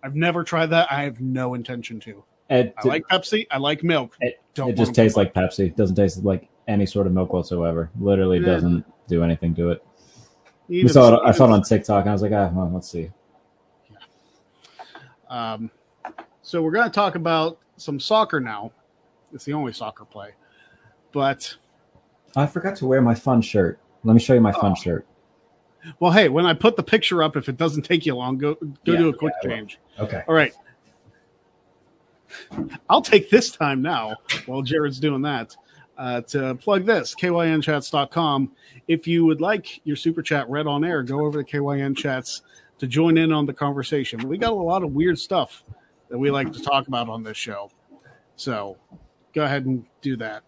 I've 0.02 0.14
never 0.14 0.44
tried 0.44 0.66
that. 0.66 0.92
I 0.92 1.02
have 1.04 1.20
no 1.20 1.54
intention 1.54 1.98
to. 2.00 2.22
It, 2.50 2.74
I 2.82 2.86
like 2.88 3.04
Pepsi. 3.08 3.46
I 3.50 3.58
like 3.58 3.82
milk. 3.82 4.16
It- 4.20 4.40
Don't 4.54 4.70
it 4.70 4.76
just 4.76 4.94
tastes 4.94 5.16
like 5.16 5.34
Pepsi. 5.34 5.66
It 5.66 5.76
doesn't 5.76 5.96
taste 5.96 6.22
like 6.24 6.48
any 6.68 6.86
sort 6.86 7.06
of 7.06 7.12
milk 7.14 7.32
whatsoever. 7.32 7.90
Literally 7.98 8.38
Yeah. 8.38 8.46
doesn't 8.46 8.84
do 9.08 9.22
anything 9.24 9.54
to 9.56 9.70
it. 9.70 9.84
even- 10.68 10.88
saw 10.92 11.14
it, 11.14 11.20
I 11.24 11.32
saw 11.32 11.46
it 11.46 11.50
on 11.52 11.62
TikTok, 11.62 12.02
and 12.02 12.10
I 12.10 12.12
was 12.12 12.20
like, 12.22 12.32
ah, 12.32 12.50
well, 12.52 12.70
let's 12.72 12.90
see. 12.90 13.10
Um, 15.28 15.70
so 16.48 16.62
we're 16.62 16.70
going 16.70 16.88
to 16.88 16.94
talk 16.94 17.14
about 17.14 17.58
some 17.76 18.00
soccer 18.00 18.40
now. 18.40 18.72
It's 19.34 19.44
the 19.44 19.52
only 19.52 19.74
soccer 19.74 20.06
play, 20.06 20.30
but 21.12 21.54
I 22.34 22.46
forgot 22.46 22.74
to 22.76 22.86
wear 22.86 23.02
my 23.02 23.14
fun 23.14 23.42
shirt. 23.42 23.78
Let 24.02 24.14
me 24.14 24.20
show 24.20 24.32
you 24.32 24.40
my 24.40 24.52
fun 24.52 24.72
Oh. 24.72 24.74
shirt. 24.74 25.06
well, 26.00 26.10
hey, 26.10 26.30
when 26.30 26.46
I 26.46 26.54
put 26.54 26.76
the 26.76 26.82
picture 26.82 27.22
up, 27.22 27.36
if 27.36 27.50
it 27.50 27.58
doesn't 27.58 27.82
take 27.82 28.06
you 28.06 28.14
long, 28.14 28.38
go 28.38 28.54
go 28.54 28.92
Yeah, 28.92 28.96
do 28.96 29.08
a 29.10 29.12
quick 29.14 29.34
yeah, 29.42 29.50
change. 29.50 29.78
Okay. 29.98 30.22
All 30.26 30.34
right. 30.34 30.54
I'll 32.88 33.02
take 33.02 33.28
this 33.28 33.50
time 33.50 33.82
now 33.82 34.16
while 34.46 34.62
Jarrett's 34.62 35.00
doing 35.00 35.20
that 35.22 35.54
uh, 35.98 36.22
to 36.22 36.54
plug 36.54 36.86
this 36.86 37.14
kynchats.com. 37.14 38.52
If 38.86 39.06
you 39.06 39.26
would 39.26 39.42
like 39.42 39.82
your 39.84 39.96
super 39.96 40.22
chat 40.22 40.48
read 40.48 40.66
on 40.66 40.82
air, 40.82 41.02
go 41.02 41.26
over 41.26 41.42
to 41.42 41.56
KYN 41.58 41.94
Chats 41.94 42.40
to 42.78 42.86
join 42.86 43.18
in 43.18 43.32
on 43.32 43.44
the 43.44 43.52
conversation. 43.52 44.26
We 44.26 44.38
got 44.38 44.52
a 44.52 44.54
lot 44.54 44.82
of 44.82 44.92
weird 44.92 45.18
stuff 45.18 45.62
that 46.08 46.18
we 46.18 46.30
like 46.30 46.52
to 46.52 46.62
talk 46.62 46.88
about 46.88 47.08
on 47.08 47.22
this 47.22 47.36
show. 47.36 47.70
So 48.36 48.76
go 49.34 49.44
ahead 49.44 49.66
and 49.66 49.84
do 50.00 50.16
that. 50.16 50.42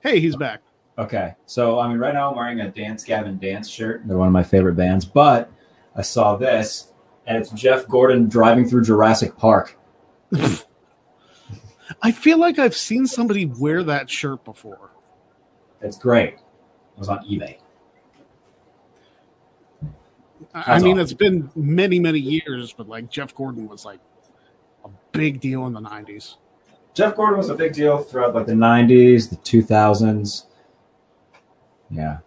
Hey, 0.00 0.20
he's 0.20 0.36
back. 0.36 0.60
Okay, 0.96 1.34
so 1.46 1.80
I 1.80 1.88
mean, 1.88 1.98
right 1.98 2.14
now 2.14 2.30
I'm 2.30 2.36
wearing 2.36 2.60
a 2.60 2.70
Dance 2.70 3.02
Gavin 3.02 3.38
Dance 3.38 3.68
shirt. 3.68 4.02
They're 4.06 4.16
one 4.16 4.28
of 4.28 4.32
my 4.32 4.44
favorite 4.44 4.76
bands, 4.76 5.04
but 5.04 5.50
I 5.96 6.02
saw 6.02 6.36
this, 6.36 6.92
and 7.26 7.36
it's 7.36 7.50
Jeff 7.50 7.88
Gordon 7.88 8.28
driving 8.28 8.68
through 8.68 8.84
Jurassic 8.84 9.36
Park. 9.36 9.76
I 12.02 12.12
feel 12.12 12.38
like 12.38 12.58
I've 12.58 12.76
seen 12.76 13.06
somebody 13.06 13.46
wear 13.46 13.82
that 13.82 14.08
shirt 14.08 14.44
before. 14.44 14.90
It's 15.80 15.98
great. 15.98 16.34
It 16.34 16.98
was 16.98 17.08
on 17.08 17.18
eBay. 17.24 17.58
I 20.54 20.78
mean, 20.78 20.98
it's 20.98 21.12
been 21.12 21.50
many, 21.56 21.98
many 21.98 22.20
years, 22.20 22.72
but 22.72 22.88
like 22.88 23.10
Jeff 23.10 23.34
Gordon 23.34 23.66
was 23.68 23.84
like 23.84 23.98
big 25.14 25.40
deal 25.40 25.66
in 25.66 25.72
the 25.72 25.80
90s. 25.80 26.36
Jeff 26.92 27.16
Gordon 27.16 27.38
was 27.38 27.48
a 27.48 27.54
big 27.54 27.72
deal 27.72 27.98
throughout 27.98 28.34
like 28.34 28.46
the 28.46 28.52
90s, 28.52 29.30
the 29.30 29.36
2000s. 29.36 30.44
Yeah. 31.90 32.18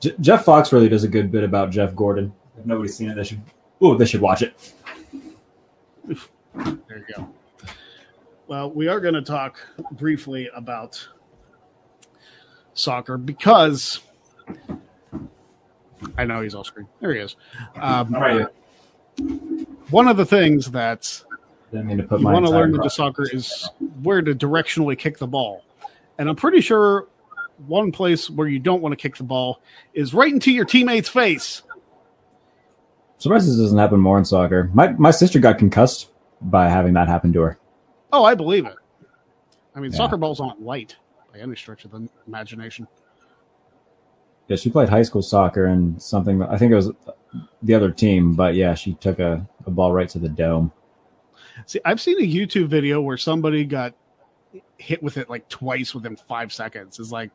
J- 0.00 0.14
Jeff 0.20 0.44
Fox 0.44 0.72
really 0.72 0.88
does 0.88 1.04
a 1.04 1.08
good 1.08 1.30
bit 1.32 1.42
about 1.42 1.70
Jeff 1.70 1.94
Gordon. 1.94 2.32
If 2.56 2.64
nobody's 2.66 2.96
seen 2.96 3.10
it, 3.10 3.14
they 3.14 3.24
should. 3.24 3.40
Oh, 3.80 3.96
they 3.96 4.06
should 4.06 4.20
watch 4.20 4.42
it. 4.42 4.54
There 6.06 6.16
you 6.54 7.04
go. 7.16 7.28
Well, 8.46 8.70
we 8.70 8.88
are 8.88 9.00
going 9.00 9.14
to 9.14 9.22
talk 9.22 9.58
briefly 9.92 10.48
about 10.54 11.06
soccer 12.74 13.18
because 13.18 14.00
I 16.16 16.24
know 16.24 16.40
he's 16.40 16.54
off 16.54 16.66
screen. 16.66 16.88
There 17.00 17.12
he 17.12 17.20
is. 17.20 17.36
Um, 17.76 18.14
All 18.14 18.20
right. 18.20 18.46
one 19.90 20.08
of 20.08 20.16
the 20.16 20.24
things 20.24 20.70
that 20.70 21.22
Didn't 21.70 21.86
mean 21.86 21.98
to 21.98 22.02
put 22.04 22.20
you 22.20 22.26
want 22.26 22.46
to 22.46 22.50
learn 22.50 22.72
with 22.72 22.82
the 22.82 22.88
soccer 22.90 23.26
is 23.30 23.68
where 24.02 24.22
to 24.22 24.34
directionally 24.34 24.98
kick 24.98 25.18
the 25.18 25.26
ball. 25.26 25.62
And 26.18 26.28
I'm 26.28 26.36
pretty 26.36 26.60
sure 26.60 27.06
one 27.66 27.92
place 27.92 28.30
where 28.30 28.48
you 28.48 28.58
don't 28.58 28.80
want 28.80 28.92
to 28.92 28.96
kick 28.96 29.16
the 29.16 29.24
ball 29.24 29.60
is 29.92 30.14
right 30.14 30.32
into 30.32 30.50
your 30.50 30.64
teammate's 30.64 31.08
face. 31.08 31.62
Surprised 33.18 33.48
this 33.48 33.56
doesn't 33.58 33.78
happen 33.78 34.00
more 34.00 34.16
in 34.18 34.24
soccer. 34.24 34.70
My 34.72 34.88
my 34.92 35.10
sister 35.10 35.38
got 35.40 35.58
concussed 35.58 36.08
by 36.40 36.68
having 36.68 36.94
that 36.94 37.08
happen 37.08 37.32
to 37.32 37.40
her. 37.40 37.58
Oh, 38.12 38.24
I 38.24 38.34
believe 38.34 38.64
it. 38.64 38.76
I 39.74 39.80
mean, 39.80 39.90
Yeah. 39.90 39.96
soccer 39.98 40.16
balls 40.16 40.40
aren't 40.40 40.62
light 40.62 40.96
by 41.32 41.40
any 41.40 41.56
stretch 41.56 41.84
of 41.84 41.90
the 41.90 42.08
imagination. 42.26 42.86
Yeah, 44.46 44.56
she 44.56 44.70
played 44.70 44.88
high 44.88 45.02
school 45.02 45.20
soccer 45.20 45.66
and 45.66 46.00
something. 46.00 46.42
I 46.42 46.56
think 46.56 46.72
it 46.72 46.76
was 46.76 46.90
the 47.62 47.74
other 47.74 47.90
team, 47.90 48.34
but 48.34 48.54
yeah, 48.54 48.74
she 48.74 48.94
took 48.94 49.18
a, 49.18 49.46
a 49.66 49.70
ball 49.70 49.92
right 49.92 50.08
to 50.10 50.18
the 50.18 50.28
dome. 50.30 50.72
See, 51.66 51.80
I've 51.84 52.00
seen 52.00 52.18
a 52.18 52.26
YouTube 52.26 52.68
video 52.68 53.00
where 53.00 53.16
somebody 53.16 53.64
got 53.64 53.94
hit 54.78 55.02
with 55.02 55.16
it 55.16 55.28
like 55.28 55.48
twice 55.48 55.94
within 55.94 56.16
five 56.16 56.52
seconds. 56.52 56.98
It's 56.98 57.10
like, 57.12 57.30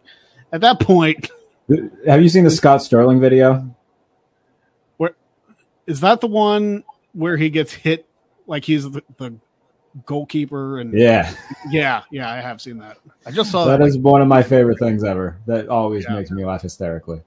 at 0.52 0.62
that 0.62 0.80
point, 0.80 1.30
Have 2.06 2.22
you 2.22 2.28
seen 2.30 2.44
the 2.44 2.52
Scott 2.52 2.82
Sterling 2.84 3.20
video? 3.20 3.76
is 5.86 6.00
that 6.00 6.22
the 6.22 6.28
one 6.28 6.82
where 7.12 7.36
he 7.36 7.50
gets 7.50 7.74
hit 7.74 8.08
like 8.48 8.64
he's 8.64 8.90
the, 8.90 9.04
the 9.18 9.34
goalkeeper? 10.06 10.80
And 10.80 10.94
Yeah, 10.98 11.34
yeah, 11.70 12.04
yeah, 12.10 12.32
I 12.32 12.38
have 12.38 12.62
seen 12.62 12.78
that. 12.78 12.98
I 13.26 13.32
just 13.32 13.52
saw 13.52 13.66
that 13.66 13.80
that. 13.80 13.88
is 13.88 13.98
one 13.98 14.22
of 14.22 14.30
my 14.30 14.44
favorite 14.44 14.80
things 14.80 15.04
ever. 15.04 15.38
That 15.46 15.68
always 15.68 16.06
Yeah. 16.08 16.16
makes 16.16 16.32
me 16.32 16.46
laugh 16.46 16.62
hysterically. 16.62 17.22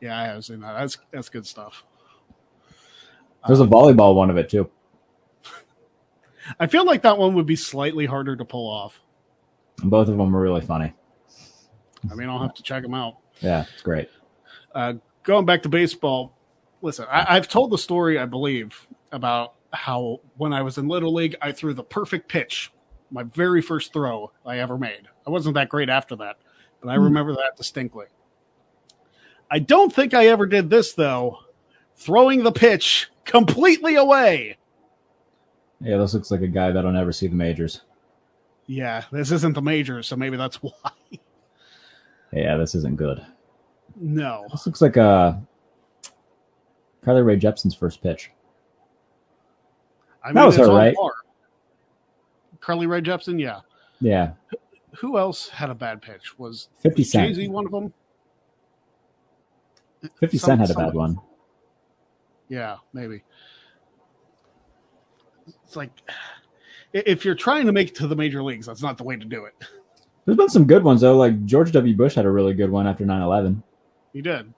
yeah, 0.00 0.16
I 0.16 0.26
have 0.26 0.44
seen 0.44 0.60
that. 0.60 0.74
That's 0.78 0.98
that's 1.10 1.28
good 1.28 1.44
stuff. 1.44 1.84
There's 3.46 3.60
a 3.60 3.66
volleyball 3.66 4.14
one 4.14 4.30
of 4.30 4.36
it 4.36 4.48
too. 4.48 4.70
I 6.58 6.66
feel 6.66 6.84
like 6.84 7.02
that 7.02 7.18
one 7.18 7.34
would 7.34 7.46
be 7.46 7.56
slightly 7.56 8.06
harder 8.06 8.36
to 8.36 8.44
pull 8.44 8.68
off. 8.68 9.00
Both 9.78 10.08
of 10.08 10.16
them 10.16 10.34
are 10.34 10.40
really 10.40 10.60
funny. 10.60 10.92
I 12.10 12.14
mean, 12.14 12.28
I'll 12.28 12.40
have 12.40 12.54
to 12.54 12.62
check 12.62 12.82
them 12.82 12.94
out. 12.94 13.16
Yeah, 13.40 13.66
it's 13.72 13.82
great. 13.82 14.08
Uh, 14.74 14.94
going 15.22 15.46
back 15.46 15.62
to 15.62 15.68
baseball, 15.68 16.36
listen, 16.82 17.06
I, 17.10 17.36
I've 17.36 17.48
told 17.48 17.70
the 17.70 17.78
story, 17.78 18.18
I 18.18 18.24
believe, 18.24 18.86
about 19.12 19.54
how 19.72 20.20
when 20.36 20.52
I 20.52 20.62
was 20.62 20.78
in 20.78 20.88
Little 20.88 21.12
League, 21.12 21.36
I 21.40 21.52
threw 21.52 21.74
the 21.74 21.82
perfect 21.82 22.28
pitch, 22.28 22.72
my 23.10 23.22
very 23.22 23.62
first 23.62 23.92
throw 23.92 24.32
I 24.44 24.58
ever 24.58 24.78
made. 24.78 25.08
I 25.26 25.30
wasn't 25.30 25.54
that 25.54 25.68
great 25.68 25.88
after 25.88 26.16
that, 26.16 26.36
but 26.80 26.88
I 26.88 26.94
remember 26.96 27.34
that 27.34 27.56
distinctly. 27.56 28.06
I 29.50 29.58
don't 29.58 29.92
think 29.92 30.14
I 30.14 30.26
ever 30.28 30.46
did 30.46 30.70
this, 30.70 30.92
though, 30.92 31.38
throwing 31.96 32.44
the 32.44 32.52
pitch 32.52 33.10
completely 33.24 33.96
away. 33.96 34.56
Yeah, 35.80 35.96
this 35.96 36.12
looks 36.14 36.30
like 36.30 36.42
a 36.42 36.48
guy 36.48 36.70
that'll 36.72 36.92
never 36.92 37.12
see 37.12 37.26
the 37.26 37.34
majors. 37.34 37.80
Yeah, 38.66 39.04
this 39.10 39.30
isn't 39.32 39.54
the 39.54 39.62
majors, 39.62 40.06
so 40.06 40.16
maybe 40.16 40.36
that's 40.36 40.56
why. 40.62 40.72
Yeah, 42.32 42.56
this 42.56 42.74
isn't 42.74 42.96
good. 42.96 43.24
No. 43.96 44.46
This 44.52 44.66
looks 44.66 44.80
like 44.80 44.96
a 44.96 45.42
Carly 47.04 47.22
Rae 47.22 47.36
Jepsen's 47.36 47.74
first 47.74 48.02
pitch. 48.02 48.30
I 50.22 50.32
That 50.32 50.44
was 50.44 50.56
it's 50.58 50.66
her, 50.68 50.72
right? 50.74 50.94
par. 50.94 51.12
Carly 52.60 52.86
Rae 52.86 53.00
Jepsen, 53.00 53.40
yeah. 53.40 53.60
Yeah, 54.02 54.32
Who 54.98 55.18
else 55.18 55.48
had 55.48 55.70
a 55.70 55.74
bad 55.74 56.00
pitch? 56.02 56.38
Was 56.38 56.68
Fifty 56.78 57.04
Jay-Z 57.04 57.48
one 57.48 57.66
of 57.66 57.72
them? 57.72 57.92
Fifty 60.18 60.38
Some- 60.38 60.58
Cent 60.58 60.60
had 60.60 60.70
a 60.70 60.74
bad 60.74 60.94
one. 60.94 61.18
Yeah, 62.48 62.76
maybe. 62.92 63.22
It's 65.70 65.76
like 65.76 65.90
if 66.92 67.24
you're 67.24 67.36
trying 67.36 67.66
to 67.66 67.72
make 67.72 67.90
it 67.90 67.94
to 67.96 68.08
the 68.08 68.16
major 68.16 68.42
leagues, 68.42 68.66
that's 68.66 68.82
not 68.82 68.98
the 68.98 69.04
way 69.04 69.16
to 69.16 69.24
do 69.24 69.44
it. 69.44 69.54
There's 70.24 70.36
been 70.36 70.48
some 70.48 70.66
good 70.66 70.82
ones 70.82 71.00
though. 71.00 71.16
Like 71.16 71.44
George 71.44 71.70
W. 71.70 71.96
Bush 71.96 72.16
had 72.16 72.24
a 72.24 72.30
really 72.30 72.54
good 72.54 72.70
one 72.70 72.88
after 72.88 73.04
9/11. 73.04 73.62
He 74.12 74.20
did 74.20 74.52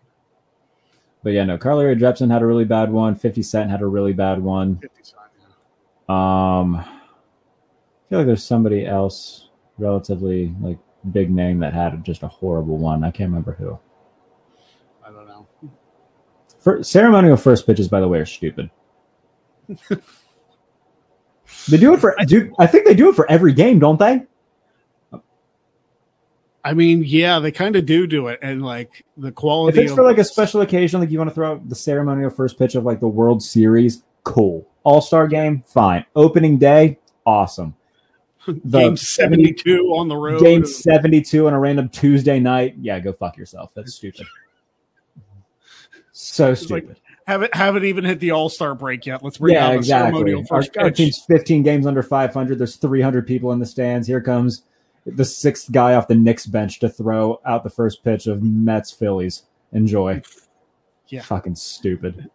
But 1.22 1.34
yeah, 1.34 1.44
no. 1.44 1.58
Carly 1.58 1.84
Rae 1.84 1.94
Jepsen 1.94 2.30
had 2.30 2.40
a 2.40 2.46
really 2.46 2.64
bad 2.64 2.90
one. 2.90 3.14
Fifty 3.14 3.42
Cent 3.42 3.70
had 3.70 3.82
a 3.82 3.86
really 3.86 4.14
bad 4.14 4.42
one. 4.42 4.78
fifty 4.78 5.02
sign. 5.02 5.28
Yeah. 6.08 6.58
Um, 6.60 6.76
I 6.76 6.84
feel 8.08 8.18
like 8.20 8.26
there's 8.26 8.42
somebody 8.44 8.86
else 8.86 9.50
relatively 9.76 10.54
like 10.60 10.78
big 11.10 11.30
name 11.30 11.58
that 11.58 11.74
had 11.74 12.02
just 12.04 12.22
a 12.22 12.28
horrible 12.28 12.78
one. 12.78 13.04
I 13.04 13.10
can't 13.10 13.28
remember 13.28 13.52
who. 13.52 13.78
I 15.06 15.10
don't 15.10 15.28
know. 15.28 15.46
For, 16.58 16.82
ceremonial 16.82 17.36
first 17.36 17.66
pitches, 17.66 17.88
by 17.88 18.00
the 18.00 18.08
way, 18.08 18.18
are 18.18 18.26
stupid. 18.26 18.70
they 21.68 21.76
do 21.76 21.94
it 21.94 22.00
for. 22.00 22.14
Do, 22.26 22.54
I 22.58 22.66
think 22.66 22.86
they 22.86 22.94
do 22.94 23.08
it 23.08 23.16
for 23.16 23.30
every 23.30 23.52
game, 23.52 23.78
don't 23.78 23.98
they? 23.98 24.22
I 26.64 26.74
mean, 26.74 27.02
yeah, 27.04 27.40
they 27.40 27.50
kind 27.50 27.74
of 27.74 27.86
do 27.86 28.06
do 28.06 28.28
it, 28.28 28.38
and 28.42 28.64
like 28.64 29.04
the 29.16 29.32
quality. 29.32 29.78
If 29.78 29.86
it's 29.86 29.94
for 29.94 30.04
like 30.04 30.18
a 30.18 30.24
special 30.24 30.60
occasion, 30.60 31.00
like 31.00 31.10
you 31.10 31.18
want 31.18 31.30
to 31.30 31.34
throw 31.34 31.52
out 31.52 31.68
the 31.68 31.74
ceremonial 31.74 32.30
first 32.30 32.58
pitch 32.58 32.74
of 32.74 32.84
like 32.84 33.00
the 33.00 33.08
World 33.08 33.42
Series, 33.42 34.04
cool. 34.22 34.68
All 34.84 35.00
Star 35.00 35.26
game, 35.26 35.64
fine. 35.66 36.04
Opening 36.14 36.58
day, 36.58 36.98
awesome. 37.26 37.74
The 38.46 38.80
game 38.80 38.96
seventy 38.96 39.52
two 39.52 39.92
on 39.94 40.08
the 40.08 40.16
road. 40.16 40.40
Game 40.40 40.66
72 40.66 41.46
on 41.46 41.52
a 41.52 41.60
random 41.60 41.88
Tuesday 41.88 42.40
night. 42.40 42.74
Yeah, 42.80 42.98
go 42.98 43.12
fuck 43.12 43.36
yourself. 43.36 43.70
That's 43.72 43.94
stupid. 43.94 44.26
So 46.10 46.48
like, 46.48 46.58
stupid. 46.58 46.96
Haven't 47.32 47.54
haven't 47.54 47.84
even 47.84 48.04
hit 48.04 48.20
the 48.20 48.30
All 48.30 48.48
Star 48.48 48.74
break 48.74 49.06
yet. 49.06 49.22
Let's 49.22 49.38
bring 49.38 49.54
yeah, 49.54 49.66
out 49.66 49.70
the 49.72 49.78
exactly. 49.78 50.18
ceremonial 50.18 50.40
Our, 50.50 50.62
first 50.62 50.76
our 50.76 50.88
pitch. 50.88 50.96
team's 50.98 51.24
15 51.26 51.62
games 51.62 51.86
under 51.86 52.02
500. 52.02 52.58
There's 52.58 52.76
300 52.76 53.26
people 53.26 53.52
in 53.52 53.58
the 53.58 53.66
stands. 53.66 54.06
Here 54.06 54.20
comes 54.20 54.62
the 55.06 55.24
sixth 55.24 55.72
guy 55.72 55.94
off 55.94 56.08
the 56.08 56.14
Knicks 56.14 56.46
bench 56.46 56.78
to 56.80 56.88
throw 56.88 57.40
out 57.44 57.64
the 57.64 57.70
first 57.70 58.04
pitch 58.04 58.26
of 58.26 58.42
Mets 58.42 58.92
Phillies. 58.92 59.44
Enjoy. 59.72 60.22
Yeah. 61.08 61.22
Fucking 61.22 61.56
stupid. 61.56 62.30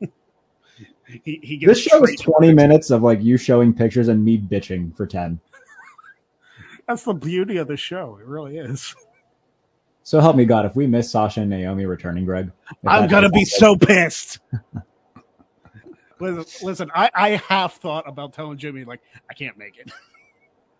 He, 1.22 1.38
he 1.40 1.64
This 1.64 1.78
show 1.78 2.02
is 2.02 2.20
20 2.20 2.52
minutes 2.52 2.90
of 2.90 3.00
like 3.00 3.22
you 3.22 3.36
showing 3.36 3.72
pictures 3.72 4.08
and 4.08 4.24
me 4.24 4.38
bitching 4.38 4.92
for 4.96 5.06
10. 5.06 5.38
That's 6.88 7.04
the 7.04 7.14
beauty 7.14 7.58
of 7.58 7.68
the 7.68 7.76
show. 7.76 8.18
It 8.20 8.26
really 8.26 8.58
is. 8.58 8.92
So 10.06 10.20
help 10.20 10.36
me 10.36 10.44
God, 10.44 10.64
if 10.66 10.76
we 10.76 10.86
miss 10.86 11.10
Sasha 11.10 11.40
and 11.40 11.50
Naomi 11.50 11.84
returning, 11.84 12.24
Greg, 12.24 12.52
I'm 12.86 13.08
gonna 13.08 13.28
be 13.28 13.40
happen- 13.40 13.46
so 13.46 13.74
pissed. 13.76 14.38
listen, 16.20 16.44
listen 16.64 16.90
I, 16.94 17.10
I 17.12 17.28
have 17.48 17.72
thought 17.72 18.08
about 18.08 18.32
telling 18.32 18.56
Jimmy 18.56 18.84
like 18.84 19.00
I 19.28 19.34
can't 19.34 19.58
make 19.58 19.78
it. 19.78 19.90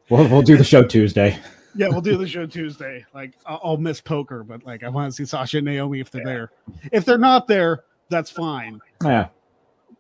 We'll, 0.09 0.29
we'll 0.29 0.43
do 0.43 0.57
the 0.57 0.63
show 0.65 0.85
Tuesday. 0.85 1.39
Yeah, 1.79 1.89
we'll 1.89 2.01
do 2.01 2.17
the 2.17 2.27
show 2.27 2.47
Tuesday. 2.47 3.05
Like 3.13 3.35
I'll, 3.45 3.61
I'll 3.63 3.77
miss 3.77 4.01
poker, 4.01 4.43
but 4.45 4.65
like 4.65 4.83
I 4.83 4.89
want 4.89 5.13
to 5.13 5.15
see 5.17 5.27
Sasha 5.27 5.59
and 5.59 5.67
Naomi 5.67 6.01
if 6.01 6.11
they're 6.11 6.25
there. 6.25 6.53
If 6.91 7.05
they're 7.05 7.19
not 7.19 7.47
there, 7.49 7.83
that's 8.09 8.31
fine. 8.31 8.81
Yeah. 9.05 9.29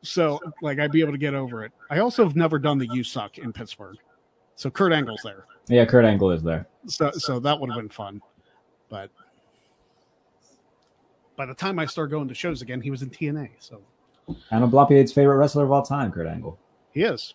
so 0.02 0.40
like 0.62 0.78
I'd 0.78 0.90
be 0.92 1.00
able 1.00 1.12
to 1.12 1.18
get 1.18 1.34
over 1.34 1.64
it. 1.64 1.72
I 1.90 1.98
also 1.98 2.22
have 2.24 2.34
never 2.34 2.58
done 2.58 2.78
the 2.78 2.86
"You 2.92 3.02
Suck" 3.04 3.36
in 3.36 3.52
Pittsburgh, 3.52 3.96
so 4.54 4.70
Kurt 4.70 4.92
Angle's 4.92 5.20
there. 5.22 5.44
Yeah, 5.68 5.84
Kurt 5.84 6.04
Angle 6.06 6.30
is 6.30 6.42
there. 6.42 6.66
So 6.86 7.10
so 7.10 7.38
that 7.40 7.60
would 7.60 7.68
have 7.68 7.78
been 7.78 7.90
fun, 7.90 8.22
but 8.88 9.10
by 11.36 11.46
the 11.46 11.54
time 11.54 11.78
I 11.78 11.86
started 11.86 12.10
going 12.10 12.28
to 12.28 12.34
shows 12.34 12.62
again, 12.62 12.80
he 12.80 12.90
was 12.90 13.02
in 13.02 13.10
TNA. 13.10 13.50
So 13.58 13.80
Anna 14.50 14.66
Bloppiade's 14.68 15.12
favorite 15.12 15.36
wrestler 15.36 15.64
of 15.64 15.72
all 15.72 15.82
time, 15.82 16.10
Kurt 16.12 16.26
Angle. 16.26 16.58
he 16.92 17.02
is. 17.02 17.34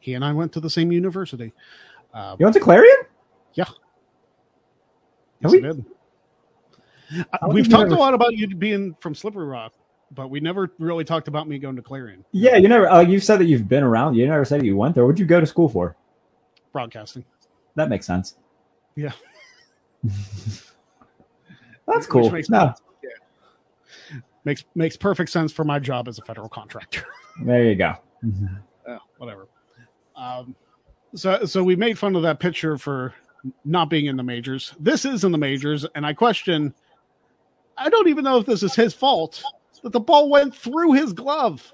He 0.00 0.14
and 0.14 0.24
I 0.24 0.32
went 0.32 0.52
to 0.52 0.60
the 0.60 0.68
same 0.68 0.92
university. 0.92 1.52
Uh, 2.12 2.36
You 2.38 2.44
went 2.44 2.54
to 2.54 2.60
Clarion? 2.60 2.94
yes, 3.54 3.70
we 5.42 5.60
did. 5.60 5.84
Uh, 7.32 7.48
we've 7.48 7.68
talked 7.68 7.86
ever- 7.86 7.94
a 7.94 7.98
lot 7.98 8.14
about 8.14 8.34
you 8.34 8.48
being 8.54 8.94
from 9.00 9.14
Slippery 9.14 9.46
Rock, 9.46 9.72
but 10.10 10.28
we 10.30 10.40
never 10.40 10.70
really 10.78 11.04
talked 11.04 11.28
about 11.28 11.48
me 11.48 11.58
going 11.58 11.76
to 11.76 11.82
Clarion 11.82 12.24
Yeah, 12.32 12.56
you 12.56 12.68
never. 12.68 12.88
Uh, 12.88 13.00
you've 13.00 13.24
said 13.24 13.38
that 13.40 13.44
you've 13.46 13.68
been 13.68 13.82
around. 13.82 14.14
You 14.14 14.26
never 14.26 14.44
said 14.44 14.60
that 14.60 14.66
you 14.66 14.76
went 14.76 14.94
there. 14.94 15.04
What'd 15.04 15.18
you 15.18 15.26
go 15.26 15.40
to 15.40 15.46
school 15.46 15.68
for? 15.68 15.96
broadcasting. 16.72 17.24
That 17.76 17.88
makes 17.88 18.04
sense. 18.06 18.36
Yeah. 18.96 19.12
That's 21.86 22.06
Which 22.06 22.08
cool. 22.08 22.30
makes 22.30 22.48
no, 22.48 22.66
sense. 22.66 22.80
Yeah. 23.02 24.20
Makes 24.44 24.64
makes 24.74 24.96
perfect 24.96 25.30
sense 25.30 25.52
for 25.52 25.64
my 25.64 25.78
job 25.78 26.08
as 26.08 26.18
a 26.18 26.22
federal 26.22 26.48
contractor. 26.48 27.06
there 27.44 27.64
you 27.64 27.74
go. 27.74 27.94
uh, 28.88 28.98
whatever. 29.18 29.48
Um, 30.16 30.54
so 31.14 31.44
so 31.44 31.62
we 31.62 31.76
made 31.76 31.98
fun 31.98 32.16
of 32.16 32.22
that 32.22 32.40
picture 32.40 32.78
for 32.78 33.14
not 33.64 33.90
being 33.90 34.06
in 34.06 34.16
the 34.16 34.22
majors. 34.22 34.74
This 34.80 35.04
is 35.04 35.24
in 35.24 35.32
the 35.32 35.38
majors, 35.38 35.84
and 35.94 36.06
I 36.06 36.12
question. 36.14 36.74
I 37.76 37.88
don't 37.88 38.08
even 38.08 38.22
know 38.22 38.38
if 38.38 38.46
this 38.46 38.62
is 38.62 38.74
his 38.74 38.94
fault 38.94 39.42
that 39.82 39.90
the 39.92 40.00
ball 40.00 40.30
went 40.30 40.54
through 40.54 40.92
his 40.92 41.12
glove. 41.12 41.72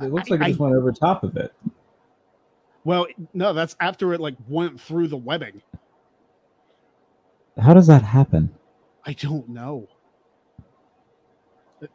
It 0.00 0.12
looks 0.12 0.30
like 0.30 0.40
I- 0.42 0.46
it 0.46 0.48
just 0.48 0.60
went 0.60 0.74
over 0.74 0.92
top 0.92 1.24
of 1.24 1.36
it. 1.36 1.52
Well, 2.88 3.06
no, 3.34 3.52
that's 3.52 3.76
after 3.80 4.14
it 4.14 4.20
like 4.20 4.34
went 4.48 4.80
through 4.80 5.08
the 5.08 5.16
webbing. 5.18 5.60
How 7.60 7.74
does 7.74 7.86
that 7.86 8.02
happen? 8.02 8.48
I 9.04 9.12
don't 9.12 9.46
know. 9.46 9.86
Is 11.82 11.88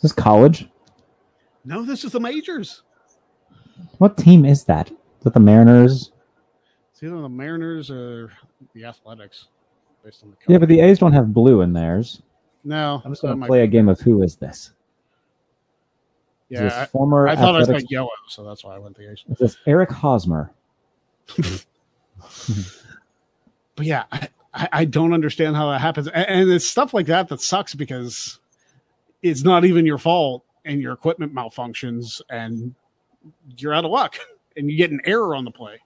this 0.00 0.12
college? 0.12 0.68
No, 1.64 1.82
this 1.82 2.04
is 2.04 2.12
the 2.12 2.20
majors. 2.20 2.84
What 3.98 4.16
team 4.16 4.44
is 4.44 4.62
that? 4.66 4.88
Is 4.88 5.24
that 5.24 5.34
the 5.34 5.40
Mariners? 5.40 6.12
It's 6.92 7.02
either 7.02 7.20
the 7.20 7.28
Mariners 7.28 7.90
or 7.90 8.30
the 8.72 8.84
Athletics, 8.84 9.48
based 10.04 10.22
on 10.22 10.30
the 10.30 10.36
Yeah, 10.46 10.58
but 10.58 10.68
the 10.68 10.78
A's 10.78 11.00
don't 11.00 11.12
have 11.12 11.32
blue 11.32 11.62
in 11.62 11.72
theirs. 11.72 12.22
no, 12.62 13.02
I'm 13.04 13.10
just 13.10 13.22
going 13.22 13.40
to 13.40 13.46
play 13.48 13.64
a 13.64 13.66
game 13.66 13.88
of 13.88 13.98
Who 13.98 14.22
is 14.22 14.36
this? 14.36 14.70
Yeah, 16.48 16.62
this 16.62 16.74
I, 16.74 16.86
former 16.86 17.26
I 17.26 17.34
thought 17.34 17.56
I 17.56 17.60
athletics- 17.62 17.84
said 17.84 17.90
yellow, 17.90 18.10
so 18.28 18.44
that's 18.44 18.62
why 18.64 18.76
I 18.76 18.78
went 18.78 18.96
the 18.96 19.10
A's. 19.10 19.24
Is 19.28 19.38
this 19.38 19.56
Eric 19.66 19.90
Hosmer? 19.90 20.52
but 21.36 21.66
yeah, 23.80 24.04
I, 24.12 24.28
I 24.54 24.68
I 24.72 24.84
don't 24.84 25.12
understand 25.12 25.56
how 25.56 25.70
that 25.70 25.80
happens, 25.80 26.06
and, 26.08 26.26
and 26.26 26.50
it's 26.50 26.66
stuff 26.66 26.94
like 26.94 27.06
that 27.06 27.28
that 27.28 27.40
sucks 27.40 27.74
because 27.74 28.38
it's 29.22 29.42
not 29.42 29.64
even 29.64 29.86
your 29.86 29.98
fault, 29.98 30.44
and 30.64 30.80
your 30.80 30.92
equipment 30.92 31.34
malfunctions, 31.34 32.20
and 32.30 32.74
you're 33.56 33.74
out 33.74 33.84
of 33.84 33.90
luck, 33.90 34.18
and 34.56 34.70
you 34.70 34.76
get 34.76 34.90
an 34.90 35.00
error 35.04 35.34
on 35.34 35.44
the 35.44 35.50
play. 35.50 35.80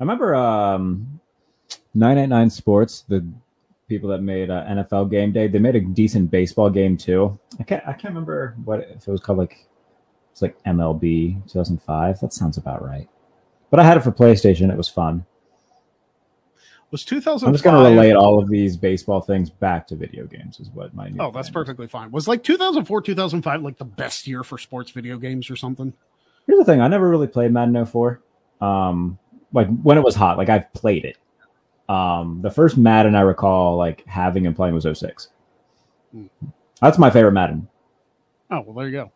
I 0.00 0.04
remember 0.04 0.34
um, 0.34 1.20
989 1.94 2.50
Sports, 2.50 3.04
the 3.08 3.26
people 3.88 4.10
that 4.10 4.22
made 4.22 4.50
uh, 4.50 4.64
NFL 4.66 5.10
Game 5.10 5.32
Day. 5.32 5.48
They 5.48 5.58
made 5.58 5.76
a 5.76 5.80
decent 5.80 6.30
baseball 6.30 6.70
game 6.70 6.96
too. 6.96 7.38
I 7.58 7.62
can't 7.64 7.82
I 7.86 7.92
can't 7.92 8.12
remember 8.14 8.54
what 8.64 8.80
if 8.80 9.08
it 9.08 9.10
was 9.10 9.20
called 9.20 9.38
like 9.38 9.66
it's 10.30 10.42
like 10.42 10.62
MLB 10.64 11.42
2005. 11.50 12.20
That 12.20 12.32
sounds 12.32 12.56
about 12.58 12.84
right. 12.84 13.08
But 13.70 13.80
I 13.80 13.84
had 13.84 13.96
it 13.96 14.02
for 14.02 14.12
PlayStation. 14.12 14.70
It 14.70 14.76
was 14.76 14.88
fun. 14.88 15.26
Was 16.90 17.04
2005? 17.04 17.46
I'm 17.46 17.52
just 17.52 17.64
going 17.64 17.76
to 17.76 17.90
relate 17.90 18.14
all 18.14 18.42
of 18.42 18.48
these 18.48 18.74
baseball 18.74 19.20
things 19.20 19.50
back 19.50 19.86
to 19.88 19.94
video 19.96 20.24
games. 20.24 20.58
Is 20.58 20.70
what 20.70 20.94
my 20.94 21.08
Oh, 21.18 21.30
that's 21.30 21.32
plan 21.32 21.42
is. 21.42 21.50
perfectly 21.50 21.86
fine. 21.86 22.10
Was 22.10 22.26
like 22.26 22.42
2004, 22.42 23.02
2005 23.02 23.62
like 23.62 23.76
the 23.76 23.84
best 23.84 24.26
year 24.26 24.42
for 24.42 24.56
sports 24.56 24.90
video 24.90 25.18
games 25.18 25.50
or 25.50 25.56
something? 25.56 25.92
Here's 26.46 26.58
the 26.58 26.64
thing: 26.64 26.80
I 26.80 26.88
never 26.88 27.06
really 27.10 27.26
played 27.26 27.52
Madden 27.52 27.84
04. 27.84 28.22
Um, 28.62 29.18
like 29.52 29.68
when 29.82 29.98
it 29.98 30.04
was 30.04 30.14
hot, 30.14 30.38
like 30.38 30.48
I've 30.48 30.72
played 30.72 31.04
it. 31.04 31.18
Um, 31.88 32.40
the 32.42 32.50
first 32.50 32.76
Madden 32.76 33.14
I 33.14 33.22
recall 33.22 33.76
like 33.76 34.04
having 34.06 34.46
and 34.46 34.54
playing 34.54 34.74
was 34.74 34.86
06. 34.98 35.28
Hmm. 36.12 36.26
That's 36.80 36.98
my 36.98 37.10
favorite 37.10 37.32
Madden 37.32 37.66
Oh 38.50 38.60
well, 38.60 38.74
there 38.74 38.86
you 38.86 38.92
go. 38.92 39.12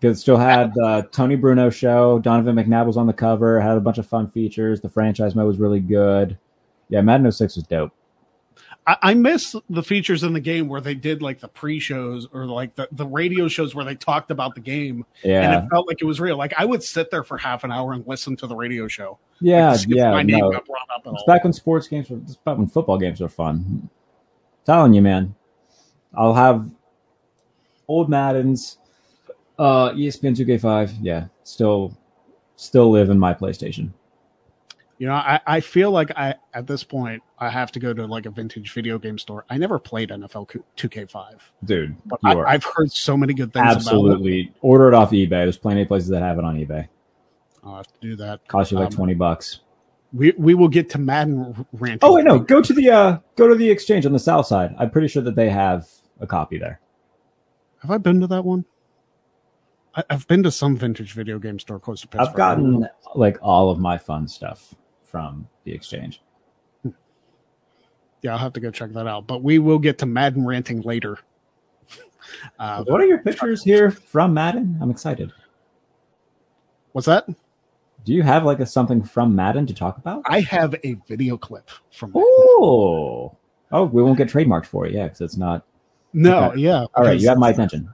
because 0.00 0.18
it 0.18 0.20
still 0.20 0.36
had 0.36 0.72
the 0.74 1.08
Tony 1.12 1.36
Bruno 1.36 1.70
show. 1.70 2.18
Donovan 2.18 2.56
McNabb 2.56 2.86
was 2.86 2.96
on 2.96 3.06
the 3.06 3.12
cover. 3.12 3.60
Had 3.60 3.76
a 3.76 3.80
bunch 3.80 3.98
of 3.98 4.06
fun 4.06 4.30
features. 4.30 4.80
The 4.80 4.88
franchise 4.88 5.34
mode 5.34 5.46
was 5.46 5.58
really 5.58 5.80
good. 5.80 6.38
Yeah, 6.88 7.00
Madden 7.02 7.30
06 7.30 7.56
was 7.56 7.64
dope. 7.66 7.92
I, 8.86 8.96
I 9.02 9.14
miss 9.14 9.54
the 9.68 9.82
features 9.82 10.22
in 10.22 10.32
the 10.32 10.40
game 10.40 10.68
where 10.68 10.80
they 10.80 10.94
did 10.94 11.22
like 11.22 11.38
the 11.38 11.48
pre-shows 11.48 12.26
or 12.32 12.46
like 12.46 12.74
the, 12.74 12.88
the 12.92 13.06
radio 13.06 13.46
shows 13.46 13.74
where 13.74 13.84
they 13.84 13.94
talked 13.94 14.30
about 14.30 14.54
the 14.54 14.60
game 14.60 15.04
Yeah, 15.22 15.42
and 15.42 15.64
it 15.64 15.68
felt 15.70 15.86
like 15.86 15.98
it 16.00 16.06
was 16.06 16.20
real. 16.20 16.36
Like 16.36 16.54
I 16.56 16.64
would 16.64 16.82
sit 16.82 17.10
there 17.10 17.22
for 17.22 17.36
half 17.36 17.64
an 17.64 17.72
hour 17.72 17.92
and 17.92 18.06
listen 18.06 18.36
to 18.36 18.46
the 18.46 18.56
radio 18.56 18.88
show. 18.88 19.18
yeah, 19.40 19.68
Like, 19.70 19.74
to 19.80 19.86
see 19.86 19.90
if 19.90 19.96
yeah. 19.96 20.10
My 20.10 20.22
name 20.22 20.40
No, 20.40 20.52
got 20.52 20.66
brought 20.66 20.88
up 20.94 21.02
It's 21.06 21.24
back 21.24 21.44
when 21.44 21.52
sports 21.52 21.88
games 21.88 22.10
were. 22.10 22.18
It's 22.18 22.36
back 22.36 22.56
when 22.56 22.66
football 22.66 22.98
games 22.98 23.20
were 23.20 23.28
fun. 23.28 23.88
telling 24.64 24.94
you, 24.94 25.02
man. 25.02 25.34
I'll 26.14 26.34
have 26.34 26.68
old 27.86 28.08
Madden's, 28.08 28.78
uh, 29.58 29.90
ESPN 29.90 30.34
2K5. 30.36 30.96
Yeah, 31.00 31.26
still, 31.44 31.96
still 32.56 32.90
live 32.90 33.10
in 33.10 33.18
my 33.18 33.34
PlayStation. 33.34 33.90
You 34.98 35.06
know, 35.06 35.14
I, 35.14 35.40
I 35.46 35.60
feel 35.60 35.90
like 35.90 36.10
I 36.16 36.34
at 36.52 36.66
this 36.66 36.84
point 36.84 37.22
I 37.42 37.48
have 37.48 37.72
to 37.72 37.80
go 37.80 37.94
to 37.94 38.06
like 38.06 38.26
a 38.26 38.30
vintage 38.30 38.72
video 38.72 38.98
game 38.98 39.16
store. 39.18 39.46
I 39.48 39.56
never 39.56 39.78
played 39.78 40.10
NFL 40.10 40.62
2K5, 40.76 41.38
Dude, 41.64 41.96
but 42.04 42.20
you 42.22 42.30
I, 42.30 42.34
are 42.34 42.46
I've 42.46 42.64
heard 42.64 42.92
so 42.92 43.16
many 43.16 43.32
good 43.32 43.52
things 43.52 43.62
about 43.62 43.72
it. 43.72 43.76
absolutely 43.76 44.52
order 44.60 44.88
it 44.88 44.94
off 44.94 45.10
eBay. 45.12 45.30
There's 45.30 45.56
plenty 45.56 45.82
of 45.82 45.88
places 45.88 46.10
that 46.10 46.22
have 46.22 46.38
it 46.38 46.44
on 46.44 46.56
eBay. 46.56 46.88
I'll 47.64 47.76
have 47.76 47.86
to 47.86 48.00
do 48.00 48.16
that. 48.16 48.46
Cost 48.46 48.72
you 48.72 48.78
like 48.78 48.88
Um, 48.88 48.92
twenty 48.92 49.14
bucks. 49.14 49.60
We 50.12 50.32
we 50.36 50.54
will 50.54 50.68
get 50.68 50.90
to 50.90 50.98
Madden 50.98 51.66
ranting. 51.72 52.00
Oh 52.02 52.14
wait, 52.14 52.24
no, 52.24 52.38
go 52.38 52.60
to 52.60 52.72
the 52.74 52.90
uh, 52.90 53.18
go 53.36 53.48
to 53.48 53.54
the 53.54 53.70
exchange 53.70 54.04
on 54.04 54.12
the 54.12 54.18
south 54.18 54.46
side. 54.46 54.74
I'm 54.78 54.90
pretty 54.90 55.08
sure 55.08 55.22
that 55.22 55.34
they 55.34 55.48
have 55.48 55.88
a 56.20 56.26
copy 56.26 56.58
there. 56.58 56.80
Have 57.80 57.90
I 57.90 57.96
been 57.98 58.20
to 58.20 58.26
that 58.26 58.44
one? 58.44 58.66
I, 59.94 60.04
I've 60.10 60.26
been 60.28 60.42
to 60.42 60.50
some 60.50 60.76
vintage 60.76 61.12
video 61.12 61.38
game 61.38 61.58
store 61.58 61.80
close 61.80 62.02
to 62.02 62.08
Pittsburgh. 62.08 62.28
I've 62.28 62.36
gotten 62.36 62.86
like 63.14 63.38
all 63.40 63.70
of 63.70 63.78
my 63.78 63.96
fun 63.96 64.28
stuff 64.28 64.74
from 65.02 65.48
the 65.64 65.72
exchange. 65.72 66.20
Yeah, 68.22 68.32
I'll 68.32 68.38
have 68.38 68.52
to 68.54 68.60
go 68.60 68.70
check 68.70 68.92
that 68.92 69.06
out. 69.06 69.26
But 69.26 69.42
we 69.42 69.58
will 69.58 69.78
get 69.78 69.98
to 69.98 70.06
Madden 70.06 70.46
ranting 70.46 70.82
later. 70.82 71.18
Uh, 72.60 72.84
What 72.84 73.00
are 73.00 73.06
your 73.06 73.18
pictures 73.18 73.64
here 73.64 73.90
from 73.90 74.34
Madden? 74.34 74.78
I'm 74.80 74.90
excited. 74.90 75.32
what's 76.92 77.06
that? 77.06 77.26
Do 78.04 78.12
you 78.12 78.22
have 78.22 78.44
like 78.44 78.60
a 78.60 78.66
something 78.66 79.02
from 79.02 79.34
Madden 79.34 79.66
to 79.66 79.74
talk 79.74 79.96
about? 79.98 80.22
I 80.26 80.40
have 80.42 80.74
a 80.84 80.94
video 81.08 81.36
clip 81.36 81.70
from 81.90 82.10
Madden. 82.10 82.22
Oh, 82.28 83.36
oh, 83.72 83.84
we 83.84 84.02
won't 84.02 84.16
get 84.18 84.28
trademarked 84.28 84.66
for 84.66 84.86
it, 84.86 84.92
yeah, 84.92 85.04
because 85.04 85.22
it's 85.22 85.36
not. 85.36 85.64
No, 86.12 86.50
Okay. 86.50 86.60
yeah. 86.60 86.84
All 86.94 87.04
right, 87.04 87.18
you 87.18 87.28
have 87.28 87.38
my 87.38 87.50
attention. 87.50 87.92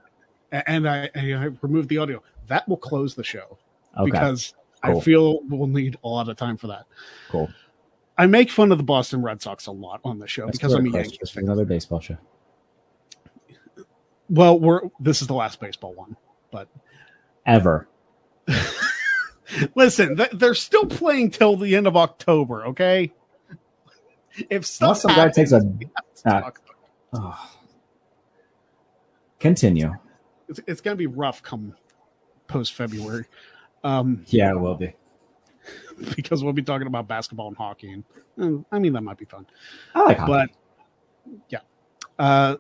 and 0.53 0.89
I, 0.89 1.09
I 1.15 1.49
removed 1.62 1.89
the 1.89 1.99
audio. 1.99 2.23
That 2.49 2.69
will 2.69 2.77
close 2.77 3.15
the 3.15 3.25
show 3.25 3.59
Okay, 3.97 4.11
because 4.11 4.55
I 4.83 4.99
feel 5.01 5.41
we'll 5.49 5.67
need 5.69 5.97
a 6.05 6.09
lot 6.09 6.29
of 6.29 6.37
time 6.37 6.57
for 6.57 6.67
that. 6.67 6.85
cool. 7.31 7.49
I 8.18 8.26
make 8.26 8.50
fun 8.50 8.72
of 8.72 8.79
the 8.79 8.85
Boston 8.85 9.22
Red 9.22 9.42
Sox 9.42 9.66
a 9.66 9.72
lot 9.72 10.00
on 10.05 10.18
the 10.18 10.26
show 10.26 10.46
That's 10.46 10.59
because 10.59 10.72
I'm 10.72 10.87
a 10.87 10.90
Yankees 10.90 11.31
fan. 11.31 11.44
Another 11.44 11.64
baseball 11.64 12.00
show. 12.00 12.16
Well, 14.29 14.59
we're 14.59 14.81
this 14.98 15.20
is 15.22 15.29
the 15.29 15.35
last 15.35 15.61
baseball 15.61 15.94
one, 15.94 16.16
but 16.50 16.68
Ever. 17.44 17.88
listen, 19.74 20.16
th- 20.16 20.31
they're 20.33 20.55
still 20.55 20.87
playing 20.87 21.31
till 21.31 21.57
the 21.57 21.76
end 21.76 21.87
of 21.87 21.96
October. 21.96 22.66
Okay, 22.66 23.12
if 24.50 24.66
stuff 24.66 24.98
some 24.98 25.14
guy 25.14 25.29
takes 25.29 25.52
a. 25.52 25.62
uh. 26.24 26.50
Oh. 27.12 27.50
Continue. 29.38 29.92
it's, 30.48 30.61
it's 30.66 30.81
going 30.81 30.96
to 30.96 30.98
be 30.98 31.07
rough 31.07 31.42
come 31.42 31.74
post 32.48 32.72
February, 32.72 33.26
um, 33.85 34.24
Yeah, 34.29 34.50
it 34.50 34.61
will 34.61 34.74
be. 34.74 34.94
because 36.16 36.42
we'll 36.42 36.52
be 36.52 36.62
talking 36.62 36.87
about 36.87 37.09
basketball 37.09 37.48
and 37.48 37.56
hockey, 37.56 38.02
and, 38.38 38.64
I 38.70 38.78
mean 38.78 38.92
that 38.92 39.02
might 39.02 39.18
be 39.18 39.24
fun. 39.24 39.46
I 39.94 40.02
like 40.02 40.18
hockey. 40.18 40.32
but 40.32 40.50
yeah. 41.48 41.61
Uh, 42.18 42.56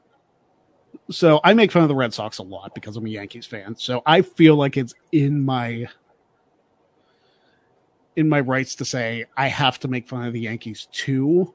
so 1.10 1.40
I 1.44 1.54
make 1.54 1.70
fun 1.70 1.82
of 1.82 1.88
the 1.88 1.94
Red 1.94 2.14
Sox 2.14 2.38
a 2.38 2.42
lot 2.42 2.74
because 2.74 2.96
I'm 2.96 3.06
a 3.06 3.10
Yankees 3.10 3.46
fan. 3.46 3.76
So 3.76 4.02
I 4.06 4.22
feel 4.22 4.56
like 4.56 4.76
it's 4.76 4.94
in 5.12 5.44
my 5.44 5.86
in 8.16 8.28
my 8.28 8.40
rights 8.40 8.74
to 8.76 8.84
say 8.84 9.26
I 9.36 9.48
have 9.48 9.78
to 9.80 9.88
make 9.88 10.08
fun 10.08 10.26
of 10.26 10.32
the 10.32 10.40
Yankees 10.40 10.88
too 10.90 11.54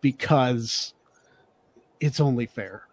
because 0.00 0.94
it's 2.00 2.20
only 2.20 2.46
fair. 2.46 2.84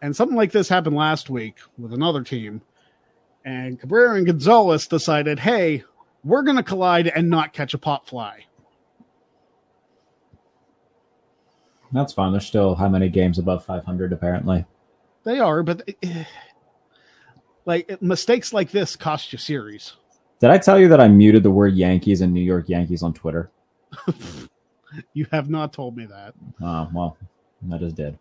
And 0.00 0.16
something 0.16 0.36
like 0.36 0.50
this 0.50 0.68
happened 0.68 0.96
last 0.96 1.30
week 1.30 1.58
with 1.78 1.92
another 1.92 2.24
team. 2.24 2.62
And 3.44 3.78
Cabrera 3.78 4.16
and 4.16 4.26
Gonzalez 4.26 4.86
decided, 4.86 5.38
hey, 5.38 5.84
we're 6.24 6.42
going 6.42 6.56
to 6.56 6.62
collide 6.62 7.08
and 7.08 7.28
not 7.28 7.52
catch 7.52 7.74
a 7.74 7.78
pop 7.78 8.08
fly. 8.08 8.46
That's 11.92 12.12
fine. 12.12 12.32
There's 12.32 12.46
still 12.46 12.74
how 12.74 12.88
many 12.88 13.08
games 13.08 13.38
above 13.38 13.64
500 13.64 14.12
apparently. 14.12 14.64
They 15.24 15.38
are, 15.38 15.62
but 15.62 15.82
eh, 15.88 15.92
eh, 16.02 16.24
like 17.64 18.00
mistakes 18.00 18.52
like 18.52 18.70
this 18.70 18.96
cost 18.96 19.32
you 19.32 19.38
series. 19.38 19.94
Did 20.40 20.50
I 20.50 20.58
tell 20.58 20.80
you 20.80 20.88
that 20.88 21.00
I 21.00 21.08
muted 21.08 21.42
the 21.42 21.50
word 21.50 21.74
Yankees 21.74 22.20
and 22.20 22.32
New 22.32 22.40
York 22.40 22.68
Yankees 22.68 23.02
on 23.02 23.14
Twitter? 23.14 23.50
you 25.12 25.26
have 25.30 25.48
not 25.48 25.72
told 25.72 25.96
me 25.96 26.06
that. 26.06 26.34
Oh, 26.60 26.88
well, 26.92 27.16
I 27.72 27.78
just 27.78 27.94
did. 27.94 28.18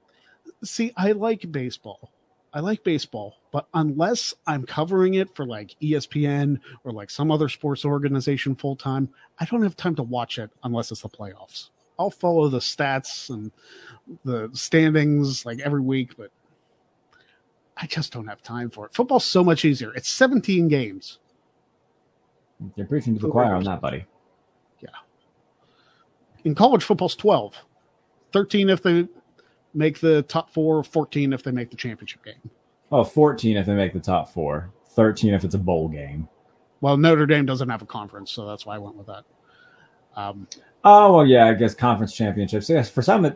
See, 0.63 0.91
I 0.95 1.13
like 1.13 1.51
baseball. 1.51 2.11
I 2.53 2.59
like 2.59 2.83
baseball, 2.83 3.37
but 3.51 3.67
unless 3.73 4.33
I'm 4.45 4.65
covering 4.65 5.13
it 5.13 5.33
for 5.35 5.45
like 5.45 5.75
ESPN 5.81 6.59
or 6.83 6.91
like 6.91 7.09
some 7.09 7.31
other 7.31 7.47
sports 7.47 7.85
organization 7.85 8.55
full 8.55 8.75
time, 8.75 9.09
I 9.39 9.45
don't 9.45 9.63
have 9.63 9.77
time 9.77 9.95
to 9.95 10.03
watch 10.03 10.37
it 10.37 10.51
unless 10.63 10.91
it's 10.91 11.01
the 11.01 11.09
playoffs. 11.09 11.69
I'll 11.97 12.09
follow 12.09 12.49
the 12.49 12.59
stats 12.59 13.29
and 13.29 13.51
the 14.25 14.49
standings 14.53 15.45
like 15.45 15.59
every 15.59 15.81
week, 15.81 16.17
but 16.17 16.31
I 17.77 17.87
just 17.87 18.11
don't 18.11 18.27
have 18.27 18.41
time 18.41 18.69
for 18.69 18.85
it. 18.85 18.93
Football's 18.93 19.25
so 19.25 19.43
much 19.43 19.63
easier. 19.63 19.93
It's 19.93 20.09
17 20.09 20.67
games. 20.67 21.19
You're 22.75 22.87
preaching 22.87 23.15
to 23.15 23.21
the 23.21 23.29
choir 23.29 23.55
on 23.55 23.63
that, 23.63 23.81
buddy. 23.81 24.05
Yeah. 24.81 24.89
In 26.43 26.53
college, 26.53 26.83
football's 26.83 27.15
12. 27.15 27.55
13 28.33 28.69
if 28.69 28.83
they 28.83 29.07
make 29.73 29.99
the 29.99 30.23
top 30.23 30.51
four, 30.51 30.83
14 30.83 31.33
if 31.33 31.43
they 31.43 31.51
make 31.51 31.69
the 31.69 31.77
championship 31.77 32.23
game. 32.23 32.49
Oh, 32.91 33.03
14 33.03 33.57
if 33.57 33.65
they 33.65 33.73
make 33.75 33.93
the 33.93 33.99
top 33.99 34.33
four, 34.33 34.71
13 34.89 35.33
if 35.33 35.43
it's 35.43 35.55
a 35.55 35.59
bowl 35.59 35.87
game. 35.87 36.27
Well, 36.81 36.97
Notre 36.97 37.25
Dame 37.25 37.45
doesn't 37.45 37.69
have 37.69 37.81
a 37.81 37.85
conference, 37.85 38.31
so 38.31 38.47
that's 38.47 38.65
why 38.65 38.75
I 38.75 38.79
went 38.79 38.95
with 38.95 39.07
that. 39.07 39.23
Um, 40.15 40.47
oh 40.83 41.15
well, 41.15 41.25
yeah, 41.25 41.45
I 41.45 41.53
guess 41.53 41.73
conference 41.73 42.13
championships. 42.13 42.69
Yes, 42.69 42.89
for 42.89 43.01
some, 43.01 43.33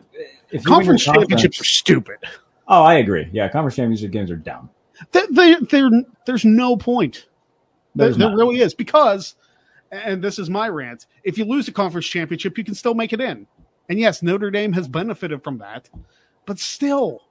if 0.50 0.64
conference 0.64 1.04
championships 1.04 1.60
are 1.60 1.64
stupid. 1.64 2.18
Oh, 2.68 2.82
I 2.82 2.94
agree. 2.94 3.28
Yeah, 3.32 3.48
conference 3.48 3.76
championship 3.76 4.10
games 4.10 4.30
are 4.30 4.36
dumb. 4.36 4.68
They, 5.12 5.54
they, 5.70 5.90
there's 6.26 6.44
no 6.44 6.76
point. 6.76 7.28
There, 7.94 8.12
there 8.12 8.36
really 8.36 8.60
is 8.60 8.74
because, 8.74 9.36
and 9.90 10.22
this 10.22 10.38
is 10.38 10.50
my 10.50 10.68
rant. 10.68 11.06
If 11.22 11.38
you 11.38 11.44
lose 11.44 11.68
a 11.68 11.72
conference 11.72 12.06
championship, 12.06 12.58
you 12.58 12.64
can 12.64 12.74
still 12.74 12.94
make 12.94 13.12
it 13.12 13.20
in. 13.20 13.46
And 13.88 13.98
yes, 13.98 14.22
Notre 14.22 14.50
Dame 14.50 14.72
has 14.72 14.88
benefited 14.88 15.42
from 15.44 15.58
that, 15.58 15.88
but 16.46 16.58
still, 16.58 17.22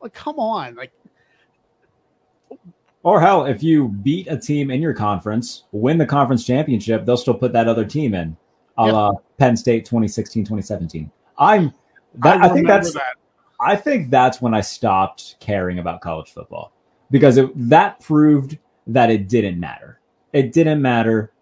like, 0.00 0.14
come 0.14 0.38
on, 0.38 0.76
like. 0.76 0.92
Or 3.02 3.20
hell, 3.20 3.46
if 3.46 3.62
you 3.62 3.88
beat 3.88 4.26
a 4.28 4.36
team 4.36 4.70
in 4.70 4.82
your 4.82 4.92
conference, 4.92 5.64
win 5.72 5.98
the 5.98 6.06
conference 6.06 6.44
championship, 6.44 7.06
they'll 7.06 7.16
still 7.16 7.34
put 7.34 7.52
that 7.54 7.66
other 7.66 7.84
team 7.84 8.14
in, 8.14 8.36
a 8.78 8.86
yeah. 8.86 8.92
la 8.92 9.12
Penn 9.38 9.56
State 9.56 9.84
2016, 9.86 10.44
2017. 10.44 11.10
I'm 11.38 11.72
that, 12.16 12.42
I, 12.42 12.46
I 12.46 12.48
think 12.50 12.66
that's 12.66 12.92
that. 12.92 13.16
I 13.60 13.76
think 13.76 14.10
that's 14.10 14.40
when 14.40 14.54
I 14.54 14.60
stopped 14.62 15.36
caring 15.40 15.78
about 15.78 16.00
college 16.00 16.30
football 16.30 16.72
because 17.10 17.36
it, 17.36 17.50
that 17.68 18.00
proved 18.00 18.58
that 18.86 19.10
it 19.10 19.28
didn't 19.28 19.60
matter. 19.60 20.00
It 20.32 20.52
didn't 20.52 20.80
matter, 20.80 21.32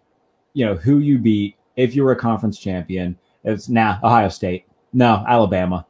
you 0.53 0.65
know, 0.65 0.75
who 0.75 0.99
you 0.99 1.17
beat 1.17 1.55
if 1.75 1.95
you 1.95 2.03
were 2.03 2.11
a 2.11 2.17
conference 2.17 2.59
champion. 2.59 3.17
It's 3.43 3.69
now 3.69 3.99
nah, 4.01 4.07
Ohio 4.07 4.29
State, 4.29 4.65
no 4.91 5.23
Alabama, 5.27 5.85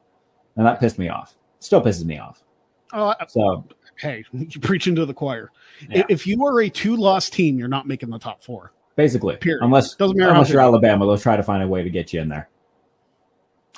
and 0.60 0.67
that 0.67 0.80
pissed 0.82 1.00
me 1.00 1.08
off. 1.08 1.36
Still 1.60 1.82
pisses 1.82 2.04
me 2.04 2.19
off. 2.19 2.43
Oh, 2.91 3.13
so 3.30 3.65
hey, 3.98 4.26
you're 4.34 4.62
preaching 4.62 4.93
to 4.95 5.06
the 5.06 5.13
choir. 5.13 5.52
Yeah. 5.89 6.04
If 6.10 6.28
you 6.28 6.45
are 6.45 6.60
a 6.62 6.69
two-loss 6.69 7.30
team, 7.30 7.58
you're 7.58 7.69
not 7.69 7.88
making 7.88 8.10
the 8.10 8.19
top 8.19 8.43
four. 8.43 8.74
Basically, 8.98 9.38
Period. 9.38 9.63
unless 9.63 9.95
doesn't 9.95 10.17
matter 10.17 10.34
unless 10.34 10.50
you're 10.50 10.60
Alabama, 10.60 11.06
they'll 11.06 11.17
try 11.17 11.38
to 11.38 11.43
find 11.43 11.63
a 11.63 11.67
way 11.67 11.82
to 11.82 11.89
get 11.89 12.12
you 12.12 12.19
in 12.19 12.28
there. 12.28 12.50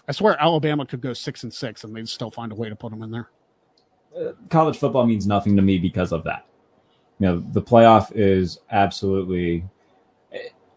I 0.07 0.11
swear 0.11 0.35
Alabama 0.41 0.83
could 0.83 1.01
go 1.01 1.13
six 1.13 1.43
and 1.43 1.53
six, 1.53 1.83
and 1.83 1.95
they'd 1.95 2.09
still 2.09 2.31
find 2.31 2.51
a 2.51 2.55
way 2.55 2.67
to 2.69 2.75
put 2.75 2.89
them 2.89 3.03
in 3.03 3.11
there. 3.11 3.29
Uh, 4.19 4.31
college 4.49 4.77
football 4.77 5.05
means 5.05 5.27
nothing 5.27 5.55
to 5.55 5.61
me 5.61 5.77
because 5.77 6.11
of 6.11 6.23
that. 6.23 6.47
You 7.19 7.27
know, 7.27 7.43
the 7.51 7.61
playoff 7.61 8.11
is 8.15 8.61
absolutely. 8.71 9.63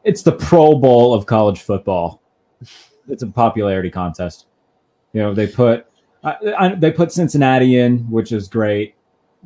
It's 0.05 0.21
the 0.21 0.33
Pro 0.33 0.75
Bowl 0.75 1.15
of 1.15 1.25
college 1.25 1.63
football. 1.63 2.21
It's 3.09 3.23
a 3.23 3.27
popularity 3.27 3.91
contest. 3.91 4.47
You 5.15 5.23
know, 5.23 5.33
they 5.33 5.47
put 5.47 5.87
I, 6.25 6.37
I, 6.59 6.75
they 6.75 6.91
put 6.91 7.13
Cincinnati 7.13 7.79
in, 7.79 7.99
which 8.11 8.33
is 8.33 8.49
great. 8.49 8.95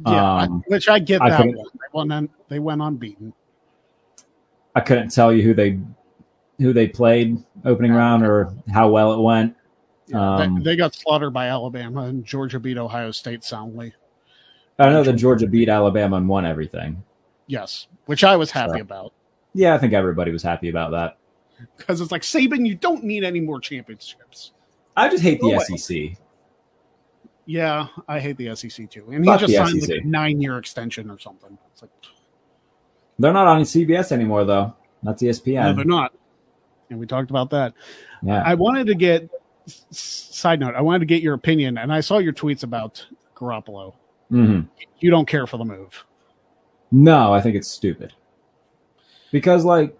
Yeah, 0.06 0.42
um, 0.42 0.62
I, 0.66 0.70
which 0.70 0.88
I 0.88 0.98
get 1.00 1.20
that 1.20 1.44
one. 1.90 2.08
They 2.08 2.14
went, 2.14 2.30
they 2.48 2.58
went 2.60 2.82
unbeaten. 2.82 3.32
I 4.74 4.80
couldn't 4.80 5.08
tell 5.08 5.32
you 5.32 5.42
who 5.42 5.54
they 5.54 5.80
who 6.58 6.72
they 6.72 6.86
played 6.86 7.42
opening 7.64 7.92
round 7.92 8.24
or 8.24 8.52
how 8.72 8.88
well 8.88 9.12
it 9.12 9.20
went. 9.20 9.56
Um, 10.14 10.56
they, 10.56 10.70
they, 10.70 10.76
got 10.76 10.94
slaughtered 10.94 11.32
by 11.32 11.48
Alabama 11.48 12.02
and 12.02 12.24
Georgia 12.24 12.58
beat 12.58 12.78
Ohio 12.78 13.10
State 13.10 13.44
soundly. 13.44 13.92
I 14.78 14.90
know 14.90 15.02
that 15.02 15.14
Georgia 15.14 15.46
beat 15.46 15.68
Alabama 15.68 16.16
and 16.16 16.28
won 16.28 16.46
everything. 16.46 17.02
Yes, 17.46 17.88
which 18.06 18.24
I 18.24 18.36
was 18.36 18.50
happy 18.50 18.78
so, 18.78 18.82
about. 18.82 19.12
Yeah, 19.54 19.74
I 19.74 19.78
think 19.78 19.92
everybody 19.92 20.30
was 20.30 20.42
happy 20.42 20.68
about 20.68 20.92
that. 20.92 21.18
Because 21.76 22.00
it's 22.00 22.12
like 22.12 22.22
Saban, 22.22 22.66
you 22.66 22.76
don't 22.76 23.02
need 23.02 23.24
any 23.24 23.40
more 23.40 23.60
championships. 23.60 24.52
I 24.96 25.08
just 25.08 25.22
hate 25.22 25.40
the 25.40 25.58
SEC. 25.76 26.16
Yeah, 27.50 27.86
I 28.06 28.20
hate 28.20 28.36
the 28.36 28.54
SEC 28.54 28.90
too. 28.90 29.06
And 29.10 29.24
Fuck 29.24 29.40
he 29.40 29.46
just 29.46 29.56
signed 29.56 29.80
like 29.80 30.02
a 30.02 30.06
nine 30.06 30.38
year 30.38 30.58
extension 30.58 31.10
or 31.10 31.18
something. 31.18 31.56
It's 31.72 31.80
like 31.80 31.90
they're 33.18 33.32
not 33.32 33.46
on 33.46 33.62
CBS 33.62 34.12
anymore 34.12 34.44
though. 34.44 34.74
That's 35.02 35.22
ESPN. 35.22 35.64
No, 35.64 35.72
they're 35.72 35.84
not. 35.86 36.12
And 36.90 37.00
we 37.00 37.06
talked 37.06 37.30
about 37.30 37.48
that. 37.50 37.72
Yeah. 38.22 38.42
I 38.44 38.52
wanted 38.52 38.88
to 38.88 38.94
get 38.94 39.30
side 39.90 40.60
note, 40.60 40.74
I 40.74 40.82
wanted 40.82 40.98
to 41.00 41.06
get 41.06 41.22
your 41.22 41.32
opinion, 41.32 41.78
and 41.78 41.90
I 41.90 42.00
saw 42.00 42.18
your 42.18 42.34
tweets 42.34 42.64
about 42.64 43.06
Garoppolo. 43.34 43.94
Mm-hmm. 44.30 44.66
You 44.98 45.10
don't 45.10 45.26
care 45.26 45.46
for 45.46 45.56
the 45.56 45.64
move. 45.64 46.04
No, 46.90 47.32
I 47.32 47.40
think 47.40 47.56
it's 47.56 47.68
stupid. 47.68 48.12
Because, 49.30 49.64
like, 49.64 49.98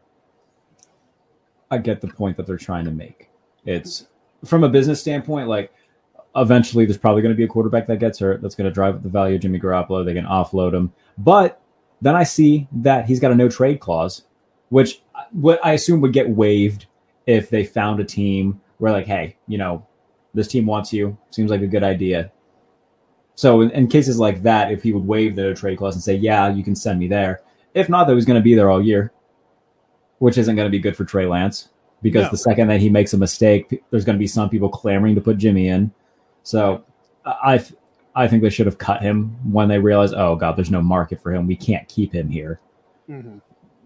I 1.71 1.79
get 1.79 2.01
the 2.01 2.09
point 2.09 2.37
that 2.37 2.47
they're 2.47 2.57
trying 2.57 2.85
to 2.87 2.91
make. 2.91 3.31
It's 3.65 4.07
from 4.45 4.65
a 4.65 4.69
business 4.69 5.01
standpoint, 5.01 5.49
like, 5.49 5.73
eventually 6.37 6.85
there's 6.85 6.99
probably 6.99 7.23
going 7.23 7.35
to 7.35 7.37
be 7.37 7.45
a 7.45 7.49
quarterback 7.49 7.87
that 7.87 7.99
gets 7.99 8.19
hurt 8.19 8.43
that's 8.43 8.55
going 8.55 8.69
to 8.69 8.75
drive 8.75 8.97
up 8.97 9.03
the 9.03 9.09
value 9.09 9.37
of 9.37 9.43
Jimmy 9.43 9.59
Garoppolo. 9.59 10.05
They 10.05 10.14
can 10.14 10.25
offload 10.25 10.75
him. 10.75 10.93
But 11.17 11.61
then 12.01 12.14
I 12.14 12.25
see 12.25 12.69
that 12.73 13.07
he's 13.07 13.21
got 13.21 13.33
a 13.33 13.35
no 13.35 13.49
trade 13.49 13.81
clause, 13.81 14.25
which 14.69 15.03
uh, 15.14 15.23
what 15.33 15.64
I 15.64 15.73
assume 15.73 16.01
would 16.01 16.12
get 16.12 16.31
waived 16.31 16.87
if 17.27 17.51
they 17.51 17.64
found 17.64 18.01
a 18.01 18.05
team 18.05 18.61
we're 18.79 18.93
like, 18.93 19.07
hey, 19.07 19.37
you 19.47 19.59
know, 19.59 19.87
this 20.35 20.49
team 20.49 20.67
wants 20.67 20.93
you. 20.93 21.19
Seems 21.31 21.51
like 21.51 21.62
a 21.62 21.67
good 21.67 21.83
idea. 21.83 22.31
So 23.35 23.61
in, 23.61 23.71
in 23.71 23.88
cases 23.88 24.19
like 24.19 24.43
that, 24.43 24.73
if 24.73 24.83
he 24.83 24.93
would 24.93 25.07
waive 25.07 25.37
the 25.37 25.43
no 25.43 25.55
trade 25.55 25.79
clause 25.79 25.95
and 25.95 26.03
say, 26.03 26.14
yeah, 26.14 26.49
you 26.49 26.64
can 26.64 26.75
send 26.75 26.99
me 26.99 27.09
there. 27.09 27.43
If 27.75 27.88
not, 27.88 28.07
that 28.07 28.14
he's 28.14 28.25
going 28.25 28.38
to 28.38 28.43
be 28.43 28.55
there 28.55 28.71
all 28.71 28.83
year, 28.83 29.12
which 30.19 30.38
isn't 30.38 30.57
going 30.57 30.67
to 30.67 30.71
be 30.71 30.79
good 30.79 30.97
for 30.97 31.05
Trey 31.05 31.27
Lance 31.27 31.69
because 32.03 32.25
no. 32.25 32.31
the 32.31 32.38
second 32.38 32.69
that 32.69 32.81
he 32.81 32.88
makes 32.88 33.12
a 33.12 33.19
mistake, 33.19 33.83
there's 33.91 34.05
going 34.05 34.17
to 34.17 34.21
be 34.21 34.27
some 34.27 34.49
people 34.49 34.69
clamoring 34.69 35.14
to 35.14 35.21
put 35.21 35.38
Jimmy 35.38 35.69
in. 35.69 35.93
So 36.49 36.83
I, 37.27 37.63
I 38.15 38.27
think 38.27 38.43
they 38.43 38.49
should 38.49 38.65
have 38.65 38.79
cut 38.79 39.03
him 39.03 39.37
when 39.53 39.69
they 39.69 39.79
realized, 39.79 40.15
oh 40.15 40.35
god, 40.35 40.57
there's 40.57 40.71
no 40.71 40.81
market 40.81 41.21
for 41.21 41.31
him. 41.31 41.47
We 41.47 41.57
can't 41.57 41.87
keep 41.89 42.15
him 42.15 42.31
here. 42.31 42.59
Mm-hmm. 43.07 43.37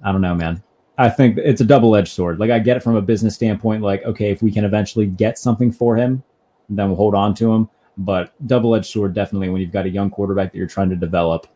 I 0.04 0.12
don't 0.12 0.20
know, 0.20 0.36
man. 0.36 0.62
I 0.96 1.08
think 1.08 1.38
it's 1.38 1.60
a 1.60 1.64
double 1.64 1.96
edged 1.96 2.12
sword. 2.12 2.38
Like 2.38 2.52
I 2.52 2.60
get 2.60 2.76
it 2.76 2.84
from 2.84 2.94
a 2.94 3.02
business 3.02 3.34
standpoint. 3.34 3.82
Like 3.82 4.04
okay, 4.04 4.30
if 4.30 4.42
we 4.42 4.52
can 4.52 4.64
eventually 4.64 5.06
get 5.06 5.38
something 5.38 5.72
for 5.72 5.96
him, 5.96 6.22
then 6.68 6.86
we'll 6.86 6.96
hold 6.96 7.16
on 7.16 7.34
to 7.34 7.52
him. 7.52 7.68
But 7.98 8.32
double 8.46 8.76
edged 8.76 8.86
sword 8.86 9.12
definitely 9.12 9.48
when 9.48 9.60
you've 9.60 9.72
got 9.72 9.86
a 9.86 9.90
young 9.90 10.08
quarterback 10.08 10.52
that 10.52 10.58
you're 10.58 10.68
trying 10.68 10.90
to 10.90 10.96
develop, 10.96 11.48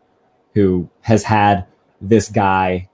who 0.54 0.90
has 1.02 1.22
had 1.22 1.66
this 2.00 2.28
guy, 2.28 2.88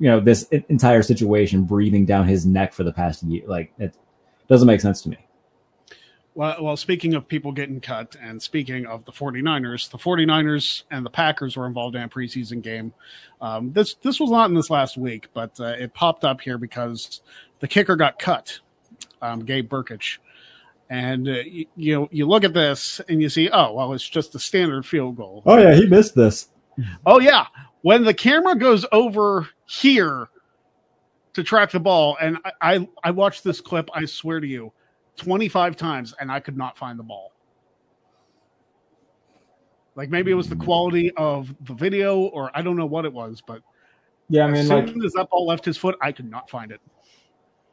you 0.00 0.08
know, 0.08 0.18
this 0.18 0.42
entire 0.68 1.02
situation 1.02 1.62
breathing 1.62 2.04
down 2.04 2.26
his 2.26 2.44
neck 2.44 2.72
for 2.72 2.82
the 2.82 2.92
past 2.92 3.22
year. 3.22 3.44
Like 3.46 3.72
it 3.78 3.96
doesn't 4.48 4.66
make 4.66 4.80
sense 4.80 5.02
to 5.02 5.10
me. 5.10 5.18
Well, 6.34 6.56
well, 6.60 6.76
speaking 6.76 7.14
of 7.14 7.28
people 7.28 7.52
getting 7.52 7.80
cut 7.80 8.16
and 8.20 8.42
speaking 8.42 8.86
of 8.86 9.04
the 9.04 9.12
49ers, 9.12 9.90
the 9.90 9.98
49ers 9.98 10.82
and 10.90 11.06
the 11.06 11.10
Packers 11.10 11.56
were 11.56 11.66
involved 11.66 11.94
in 11.94 12.02
a 12.02 12.08
preseason 12.08 12.60
game. 12.60 12.92
Um, 13.40 13.72
this 13.72 13.94
this 13.94 14.18
was 14.18 14.30
not 14.30 14.50
in 14.50 14.56
this 14.56 14.68
last 14.68 14.96
week, 14.96 15.28
but 15.32 15.58
uh, 15.60 15.74
it 15.78 15.94
popped 15.94 16.24
up 16.24 16.40
here 16.40 16.58
because 16.58 17.20
the 17.60 17.68
kicker 17.68 17.94
got 17.94 18.18
cut, 18.18 18.58
um, 19.22 19.44
Gabe 19.44 19.68
Brkic. 19.70 20.18
And 20.90 21.28
uh, 21.28 21.32
you, 21.44 21.66
you 21.76 21.94
know, 21.94 22.08
you 22.10 22.26
look 22.26 22.42
at 22.42 22.52
this 22.52 23.00
and 23.08 23.22
you 23.22 23.28
see, 23.28 23.48
oh, 23.50 23.72
well, 23.72 23.92
it's 23.92 24.08
just 24.08 24.34
a 24.34 24.40
standard 24.40 24.84
field 24.84 25.16
goal. 25.16 25.42
Oh 25.46 25.58
yeah, 25.58 25.74
he 25.74 25.86
missed 25.86 26.16
this. 26.16 26.48
Oh 27.06 27.20
yeah, 27.20 27.46
when 27.82 28.02
the 28.02 28.14
camera 28.14 28.56
goes 28.56 28.84
over 28.90 29.48
here 29.66 30.28
to 31.34 31.44
track 31.44 31.70
the 31.70 31.78
ball, 31.78 32.16
and 32.20 32.38
I 32.44 32.50
I, 32.60 32.88
I 33.04 33.10
watched 33.12 33.44
this 33.44 33.60
clip. 33.60 33.88
I 33.94 34.04
swear 34.06 34.40
to 34.40 34.46
you 34.48 34.72
25 35.16 35.76
times 35.76 36.14
and 36.20 36.30
I 36.30 36.40
could 36.40 36.56
not 36.56 36.76
find 36.76 36.98
the 36.98 37.02
ball. 37.02 37.32
Like 39.96 40.10
maybe 40.10 40.30
it 40.30 40.34
was 40.34 40.48
the 40.48 40.56
quality 40.56 41.12
of 41.12 41.54
the 41.64 41.74
video, 41.74 42.20
or 42.20 42.50
I 42.54 42.62
don't 42.62 42.76
know 42.76 42.86
what 42.86 43.04
it 43.04 43.12
was, 43.12 43.42
but 43.46 43.62
Yeah, 44.28 44.44
I 44.44 44.46
mean, 44.48 44.56
as 44.62 44.70
like, 44.70 44.88
soon 44.88 45.04
as 45.04 45.12
that 45.12 45.30
ball 45.30 45.46
left 45.46 45.64
his 45.64 45.76
foot, 45.76 45.96
I 46.00 46.10
could 46.10 46.28
not 46.28 46.50
find 46.50 46.72
it. 46.72 46.80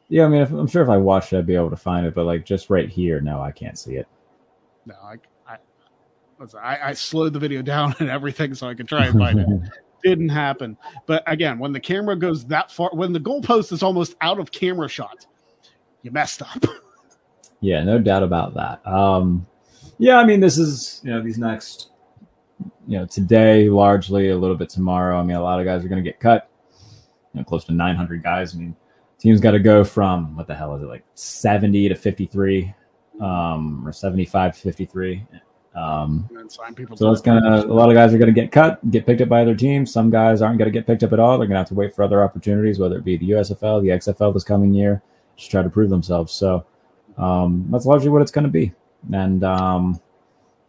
yeah, 0.08 0.24
I 0.24 0.28
mean, 0.28 0.42
if, 0.42 0.50
I'm 0.52 0.68
sure 0.68 0.82
if 0.82 0.88
I 0.88 0.98
watched 0.98 1.32
it, 1.32 1.38
I'd 1.38 1.46
be 1.46 1.56
able 1.56 1.70
to 1.70 1.76
find 1.76 2.06
it, 2.06 2.14
but 2.14 2.24
like 2.24 2.44
just 2.44 2.70
right 2.70 2.88
here, 2.88 3.20
no, 3.20 3.40
I 3.40 3.50
can't 3.50 3.76
see 3.76 3.96
it. 3.96 4.06
No, 4.86 4.94
I, 5.02 5.16
I, 5.46 5.56
I, 6.60 6.88
I 6.88 6.92
slowed 6.92 7.32
the 7.32 7.38
video 7.40 7.62
down 7.74 7.94
and 7.98 8.08
everything 8.08 8.54
so 8.54 8.68
I 8.68 8.74
could 8.74 8.88
try 8.88 9.06
and 9.06 9.18
find 9.18 9.40
it. 9.40 9.48
Didn't 10.04 10.30
happen. 10.30 10.76
But 11.06 11.22
again, 11.26 11.60
when 11.60 11.72
the 11.72 11.78
camera 11.78 12.16
goes 12.16 12.44
that 12.46 12.72
far, 12.72 12.90
when 12.92 13.12
the 13.12 13.20
goalpost 13.20 13.72
is 13.72 13.84
almost 13.84 14.16
out 14.20 14.40
of 14.40 14.50
camera 14.50 14.88
shot, 14.88 15.26
you 16.02 16.10
messed 16.10 16.42
up. 16.42 16.64
Yeah, 17.62 17.84
no 17.84 17.98
doubt 17.98 18.24
about 18.24 18.54
that. 18.54 18.86
Um, 18.86 19.46
yeah, 19.96 20.16
I 20.18 20.26
mean, 20.26 20.40
this 20.40 20.58
is 20.58 21.00
you 21.04 21.10
know 21.10 21.22
these 21.22 21.38
next, 21.38 21.90
you 22.86 22.98
know, 22.98 23.06
today 23.06 23.70
largely 23.70 24.30
a 24.30 24.36
little 24.36 24.56
bit 24.56 24.68
tomorrow. 24.68 25.18
I 25.18 25.22
mean, 25.22 25.36
a 25.36 25.42
lot 25.42 25.60
of 25.60 25.64
guys 25.64 25.84
are 25.84 25.88
going 25.88 26.02
to 26.02 26.08
get 26.08 26.18
cut. 26.20 26.50
You 27.32 27.40
know, 27.40 27.44
close 27.44 27.64
to 27.66 27.72
900 27.72 28.22
guys. 28.22 28.54
I 28.54 28.58
mean, 28.58 28.76
teams 29.18 29.40
got 29.40 29.52
to 29.52 29.60
go 29.60 29.84
from 29.84 30.36
what 30.36 30.48
the 30.48 30.56
hell 30.56 30.74
is 30.74 30.82
it 30.82 30.86
like 30.86 31.04
70 31.14 31.88
to 31.90 31.94
53, 31.94 32.74
um, 33.20 33.86
or 33.86 33.92
75 33.92 34.56
to 34.56 34.60
53. 34.60 35.26
Um, 35.74 36.28
so 36.48 36.62
to 36.74 36.84
that's 36.84 37.22
the 37.22 37.24
gonna 37.24 37.64
a 37.64 37.72
lot 37.72 37.88
of 37.88 37.94
guys 37.94 38.12
are 38.12 38.18
gonna 38.18 38.32
get 38.32 38.52
cut, 38.52 38.90
get 38.90 39.06
picked 39.06 39.22
up 39.22 39.28
by 39.28 39.40
other 39.40 39.54
teams. 39.54 39.90
Some 39.92 40.10
guys 40.10 40.42
aren't 40.42 40.58
gonna 40.58 40.70
get 40.70 40.86
picked 40.86 41.02
up 41.02 41.12
at 41.12 41.20
all. 41.20 41.38
They're 41.38 41.46
gonna 41.46 41.60
have 41.60 41.68
to 41.68 41.74
wait 41.74 41.94
for 41.94 42.02
other 42.02 42.22
opportunities, 42.22 42.78
whether 42.78 42.98
it 42.98 43.04
be 43.04 43.16
the 43.16 43.30
USFL, 43.30 43.80
the 43.80 43.88
XFL 43.88 44.34
this 44.34 44.44
coming 44.44 44.74
year, 44.74 45.00
just 45.36 45.50
try 45.50 45.62
to 45.62 45.70
prove 45.70 45.88
themselves. 45.88 46.32
So 46.32 46.66
um, 47.18 47.66
that's 47.70 47.86
largely 47.86 48.08
what 48.10 48.22
it's 48.22 48.30
gonna 48.30 48.48
be. 48.48 48.72
And 49.12 49.42
um, 49.44 50.00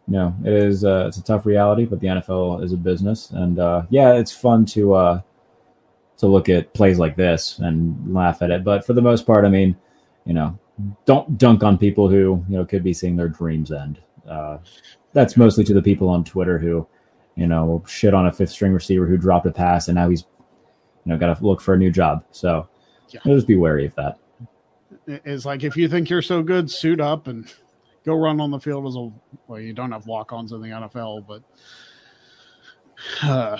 you 0.06 0.14
know, 0.14 0.34
it 0.44 0.52
is 0.52 0.84
uh, 0.84 1.06
it's 1.08 1.16
a 1.18 1.22
tough 1.24 1.46
reality, 1.46 1.84
but 1.84 2.00
the 2.00 2.08
NFL 2.08 2.62
is 2.62 2.72
a 2.72 2.76
business, 2.76 3.30
and 3.30 3.58
uh, 3.58 3.82
yeah, 3.90 4.14
it's 4.14 4.32
fun 4.32 4.66
to 4.66 4.94
uh, 4.94 5.20
to 6.18 6.26
look 6.26 6.48
at 6.48 6.72
plays 6.74 6.98
like 6.98 7.16
this 7.16 7.58
and 7.58 8.12
laugh 8.12 8.42
at 8.42 8.50
it. 8.50 8.64
But 8.64 8.84
for 8.84 8.92
the 8.92 9.02
most 9.02 9.26
part, 9.26 9.44
I 9.44 9.48
mean, 9.48 9.76
you 10.24 10.34
know, 10.34 10.58
don't 11.06 11.38
dunk 11.38 11.62
on 11.62 11.78
people 11.78 12.08
who 12.08 12.44
you 12.48 12.58
know 12.58 12.64
could 12.64 12.82
be 12.84 12.92
seeing 12.92 13.16
their 13.16 13.28
dreams 13.28 13.72
end. 13.72 14.00
Uh, 14.28 14.58
that's 15.12 15.36
mostly 15.36 15.64
to 15.64 15.74
the 15.74 15.82
people 15.82 16.08
on 16.08 16.24
Twitter 16.24 16.58
who, 16.58 16.86
you 17.36 17.46
know, 17.46 17.82
shit 17.86 18.14
on 18.14 18.26
a 18.26 18.32
fifth 18.32 18.50
string 18.50 18.72
receiver 18.72 19.06
who 19.06 19.16
dropped 19.16 19.46
a 19.46 19.50
pass 19.50 19.88
and 19.88 19.94
now 19.94 20.08
he's, 20.08 20.24
you 21.04 21.12
know, 21.12 21.16
got 21.16 21.38
to 21.38 21.44
look 21.46 21.60
for 21.60 21.74
a 21.74 21.78
new 21.78 21.90
job. 21.90 22.24
So 22.32 22.68
Yeah. 23.10 23.20
just 23.26 23.46
be 23.46 23.54
wary 23.56 23.86
of 23.86 23.94
that. 23.94 24.18
Is 25.06 25.46
like 25.46 25.64
if 25.64 25.76
you 25.76 25.88
think 25.88 26.10
you're 26.10 26.22
so 26.22 26.42
good, 26.42 26.70
suit 26.70 27.00
up 27.00 27.26
and 27.26 27.52
go 28.04 28.14
run 28.14 28.40
on 28.40 28.50
the 28.50 28.60
field 28.60 28.86
as 28.86 28.96
a 28.96 29.10
well. 29.46 29.60
You 29.60 29.72
don't 29.72 29.92
have 29.92 30.06
walk-ons 30.06 30.52
in 30.52 30.60
the 30.60 30.68
NFL, 30.68 31.26
but 31.26 31.42
uh, 33.22 33.58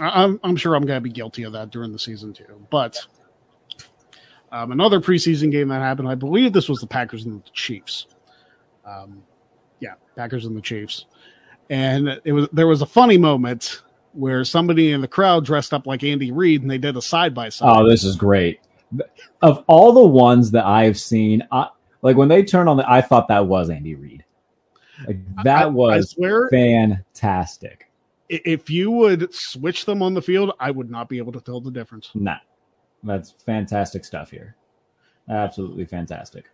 I'm 0.00 0.40
I'm 0.42 0.56
sure 0.56 0.74
I'm 0.74 0.84
going 0.86 0.98
to 0.98 1.02
be 1.02 1.10
guilty 1.10 1.44
of 1.44 1.52
that 1.52 1.70
during 1.70 1.92
the 1.92 1.98
season 1.98 2.32
too. 2.32 2.66
But 2.70 2.98
um, 4.52 4.72
another 4.72 5.00
preseason 5.00 5.50
game 5.50 5.68
that 5.68 5.80
happened, 5.80 6.08
I 6.08 6.14
believe 6.14 6.52
this 6.52 6.68
was 6.68 6.80
the 6.80 6.86
Packers 6.86 7.24
and 7.24 7.42
the 7.42 7.50
Chiefs. 7.50 8.06
Um, 8.84 9.22
yeah, 9.80 9.94
Packers 10.14 10.44
and 10.44 10.56
the 10.56 10.60
Chiefs, 10.60 11.06
and 11.70 12.20
it 12.24 12.32
was 12.32 12.48
there 12.52 12.66
was 12.66 12.82
a 12.82 12.86
funny 12.86 13.18
moment 13.18 13.82
where 14.12 14.44
somebody 14.44 14.92
in 14.92 15.00
the 15.02 15.08
crowd 15.08 15.44
dressed 15.44 15.74
up 15.74 15.86
like 15.86 16.02
Andy 16.02 16.32
Reid 16.32 16.62
and 16.62 16.70
they 16.70 16.78
did 16.78 16.96
a 16.96 17.02
side 17.02 17.34
by 17.34 17.50
side. 17.50 17.76
Oh, 17.76 17.86
this 17.86 18.02
is 18.02 18.16
great. 18.16 18.60
Of 19.42 19.64
all 19.66 19.92
the 19.92 20.06
ones 20.06 20.50
that 20.52 20.64
I've 20.64 20.98
seen, 20.98 21.46
I, 21.50 21.68
like 22.02 22.16
when 22.16 22.28
they 22.28 22.44
turned 22.44 22.68
on 22.68 22.76
the, 22.76 22.90
I 22.90 23.00
thought 23.00 23.28
that 23.28 23.46
was 23.46 23.70
Andy 23.70 23.94
Reid. 23.94 24.24
Like 25.06 25.18
that 25.44 25.62
I 25.64 25.66
was 25.66 26.10
swear, 26.10 26.48
fantastic. 26.48 27.90
if 28.28 28.70
you 28.70 28.90
would 28.90 29.32
switch 29.34 29.84
them 29.84 30.02
on 30.02 30.14
the 30.14 30.22
field, 30.22 30.52
I 30.58 30.70
would 30.70 30.90
not 30.90 31.08
be 31.08 31.18
able 31.18 31.32
to 31.32 31.40
tell 31.40 31.60
the 31.60 31.70
difference. 31.70 32.10
Nah, 32.14 32.38
that's 33.02 33.32
fantastic 33.44 34.04
stuff 34.04 34.30
here. 34.30 34.56
Absolutely 35.28 35.84
fantastic. 35.84 36.46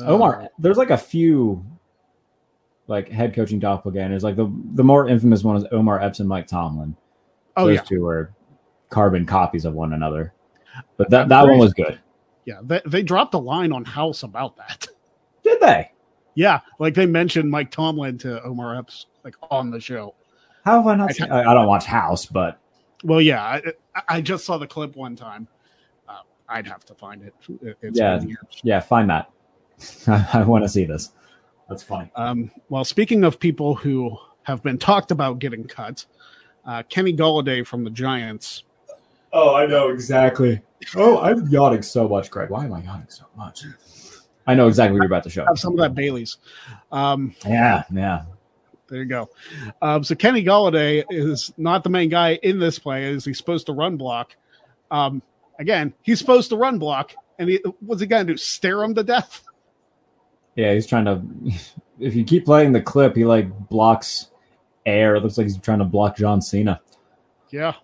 Uh, 0.00 0.06
Omar, 0.06 0.48
there's 0.58 0.76
like 0.78 0.90
a 0.90 0.98
few 0.98 1.64
like 2.86 3.08
head 3.08 3.34
coaching 3.34 3.60
doppelgangers. 3.60 4.22
Like 4.22 4.36
the 4.36 4.52
the 4.74 4.84
more 4.84 5.08
infamous 5.08 5.44
one 5.44 5.56
is 5.56 5.64
Omar 5.70 6.00
Epps 6.00 6.20
and 6.20 6.28
Mike 6.28 6.46
Tomlin. 6.46 6.96
Oh 7.56 7.66
Those 7.66 7.76
yeah, 7.76 7.82
two 7.82 8.06
are 8.06 8.32
carbon 8.92 9.26
copies 9.26 9.64
of 9.64 9.74
one 9.74 9.92
another. 9.94 10.32
But 10.96 11.10
that 11.10 11.28
that 11.28 11.42
one 11.46 11.58
was 11.58 11.74
good. 11.74 11.98
yeah. 12.44 12.60
They, 12.62 12.80
they 12.86 13.02
dropped 13.02 13.34
a 13.34 13.38
line 13.38 13.72
on 13.72 13.84
House 13.84 14.22
about 14.22 14.56
that. 14.58 14.86
Did 15.42 15.60
they? 15.60 15.90
Yeah, 16.34 16.60
like 16.78 16.94
they 16.94 17.04
mentioned 17.06 17.50
Mike 17.50 17.70
Tomlin 17.70 18.16
to 18.18 18.42
Omar 18.42 18.76
Epps 18.78 19.06
like 19.24 19.34
on 19.50 19.70
the 19.70 19.80
show. 19.80 20.14
How 20.64 20.76
have 20.78 20.86
I 20.86 20.94
not 20.94 21.10
I 21.10 21.12
seen? 21.12 21.30
I, 21.32 21.50
I 21.50 21.54
don't 21.54 21.66
watch 21.66 21.84
House, 21.84 22.24
but 22.26 22.58
Well, 23.04 23.20
yeah, 23.20 23.42
I, 23.42 23.62
I 24.08 24.20
just 24.20 24.44
saw 24.46 24.56
the 24.56 24.66
clip 24.66 24.96
one 24.96 25.14
time. 25.16 25.46
Uh, 26.08 26.20
I'd 26.48 26.66
have 26.66 26.84
to 26.86 26.94
find 26.94 27.22
it. 27.22 27.34
It- 27.60 27.76
It's 27.82 27.98
Yeah. 27.98 28.20
yeah, 28.62 28.80
find 28.80 29.10
that. 29.10 29.30
I, 30.06 30.28
I 30.34 30.42
want 30.44 30.64
to 30.64 30.68
see 30.68 30.84
this. 30.84 31.10
That's 31.68 31.82
funny. 31.82 32.10
Um, 32.16 32.50
well, 32.70 32.84
speaking 32.84 33.24
of 33.24 33.38
people 33.38 33.74
who 33.74 34.16
have 34.44 34.62
been 34.62 34.78
talked 34.78 35.10
about 35.10 35.38
getting 35.38 35.64
cut, 35.64 36.04
uh, 36.64 36.82
Kenny 36.88 37.14
Golladay 37.14 37.66
from 37.66 37.84
the 37.84 37.90
Giants. 37.90 38.64
Oh, 39.32 39.54
I 39.54 39.66
know 39.66 39.88
exactly. 39.90 40.60
Oh, 40.96 41.18
I'm 41.20 41.46
yawning 41.48 41.82
so 41.82 42.08
much, 42.08 42.30
Greg. 42.30 42.50
Why 42.50 42.64
am 42.64 42.72
I 42.74 42.82
yawning 42.82 43.06
so 43.08 43.24
much? 43.36 43.64
I 44.46 44.54
know 44.54 44.68
exactly 44.68 44.92
what 44.94 45.04
you're 45.04 45.06
about 45.06 45.22
to 45.24 45.30
show. 45.30 45.44
Have 45.46 45.58
some 45.58 45.72
of 45.72 45.78
that 45.78 45.94
Bailey's. 45.94 46.38
Um, 46.90 47.34
Yeah, 47.46 47.84
yeah. 47.92 48.24
There 48.88 48.98
you 48.98 49.06
go. 49.06 49.30
Um, 49.80 50.04
so 50.04 50.14
Kenny 50.14 50.44
Golladay 50.44 51.04
is 51.08 51.52
not 51.56 51.82
the 51.82 51.88
main 51.88 52.10
guy 52.10 52.34
in 52.42 52.58
this 52.58 52.78
play. 52.78 53.04
Is 53.04 53.24
he 53.24 53.32
supposed 53.32 53.66
to 53.66 53.72
run 53.72 53.96
block? 53.96 54.36
Um, 54.90 55.22
again, 55.58 55.94
he's 56.02 56.18
supposed 56.18 56.50
to 56.50 56.56
run 56.56 56.78
block, 56.78 57.14
and 57.38 57.48
he, 57.48 57.62
what's 57.80 58.02
he 58.02 58.06
gonna 58.06 58.24
do? 58.24 58.36
Stare 58.36 58.82
him 58.82 58.94
to 58.96 59.02
death? 59.02 59.44
Yeah, 60.56 60.74
he's 60.74 60.86
trying 60.86 61.06
to. 61.06 61.22
If 62.00 62.16
you 62.16 62.24
keep 62.24 62.44
playing 62.46 62.72
the 62.72 62.80
clip, 62.80 63.14
he 63.14 63.24
like 63.24 63.48
blocks 63.68 64.30
air. 64.84 65.14
It 65.14 65.22
looks 65.22 65.38
like 65.38 65.46
he's 65.46 65.56
trying 65.58 65.78
to 65.78 65.84
block 65.84 66.16
John 66.16 66.42
Cena. 66.42 66.80
Yeah, 67.50 67.74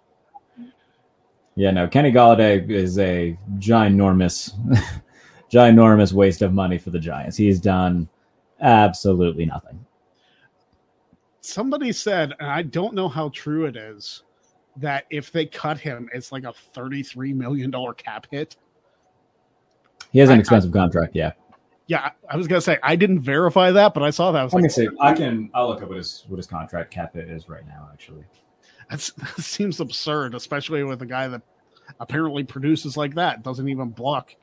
Yeah, 1.59 1.73
no, 1.73 1.88
Kenny 1.88 2.12
Golladay 2.12 2.71
is 2.71 3.01
a 3.01 3.37
ginormous, 3.57 4.53
ginormous 5.53 6.12
waste 6.12 6.40
of 6.40 6.55
money 6.55 6.79
for 6.79 6.90
the 6.90 7.01
Giants. 7.01 7.37
He's 7.37 7.59
done 7.59 8.09
absolutely 8.61 9.44
nothing. 9.44 9.85
somebody 11.40 11.90
said, 11.90 12.33
and 12.38 12.49
I 12.49 12.62
don't 12.62 12.94
know 12.94 13.09
how 13.09 13.31
true 13.31 13.64
it 13.64 13.77
is, 13.77 14.23
that 14.77 15.07
if 15.11 15.33
they 15.33 15.47
cut 15.47 15.79
him, 15.79 16.09
it's 16.14 16.31
like 16.31 16.44
a 16.44 16.53
thirty-three 16.53 17.33
million 17.33 17.73
dollar 17.73 17.92
cap 17.92 18.29
hit. 18.31 18.57
He 20.12 20.21
has 20.21 20.31
an 20.31 20.37
I- 20.37 20.40
expensive 20.40 20.71
contract. 20.73 21.16
Yeah. 21.16 21.33
Yeah, 21.88 22.11
I 22.31 22.37
was 22.37 22.47
gonna 22.47 22.61
say 22.61 22.79
I 22.85 22.94
didn't 22.94 23.18
verify 23.21 23.73
that, 23.73 23.94
but 23.94 24.05
I 24.05 24.11
saw 24.11 24.31
that. 24.31 24.38
I 24.38 24.44
was 24.44 24.53
Let 24.53 24.62
me 24.62 24.68
see. 24.68 24.87
I 25.01 25.12
can. 25.12 25.51
I'll 25.55 25.66
look 25.68 25.83
up 25.83 25.88
what 25.88 25.97
his 25.97 26.25
what 26.29 26.37
his 26.37 26.47
contract 26.47 26.92
cap 26.92 27.14
hit 27.14 27.29
is 27.29 27.49
right 27.49 27.66
now. 27.66 27.88
Actually. 27.92 28.23
That's, 28.90 29.12
that 29.12 29.42
seems 29.42 29.81
absurd, 29.81 30.35
especially 30.35 30.85
with 30.85 31.03
a 31.03 31.07
guy 31.07 31.29
that 31.29 31.42
apparently 32.01 32.44
produces 32.44 32.96
like 32.96 33.14
that, 33.14 33.42
doesn't 33.42 33.68
even 33.68 33.90
block. 33.90 34.35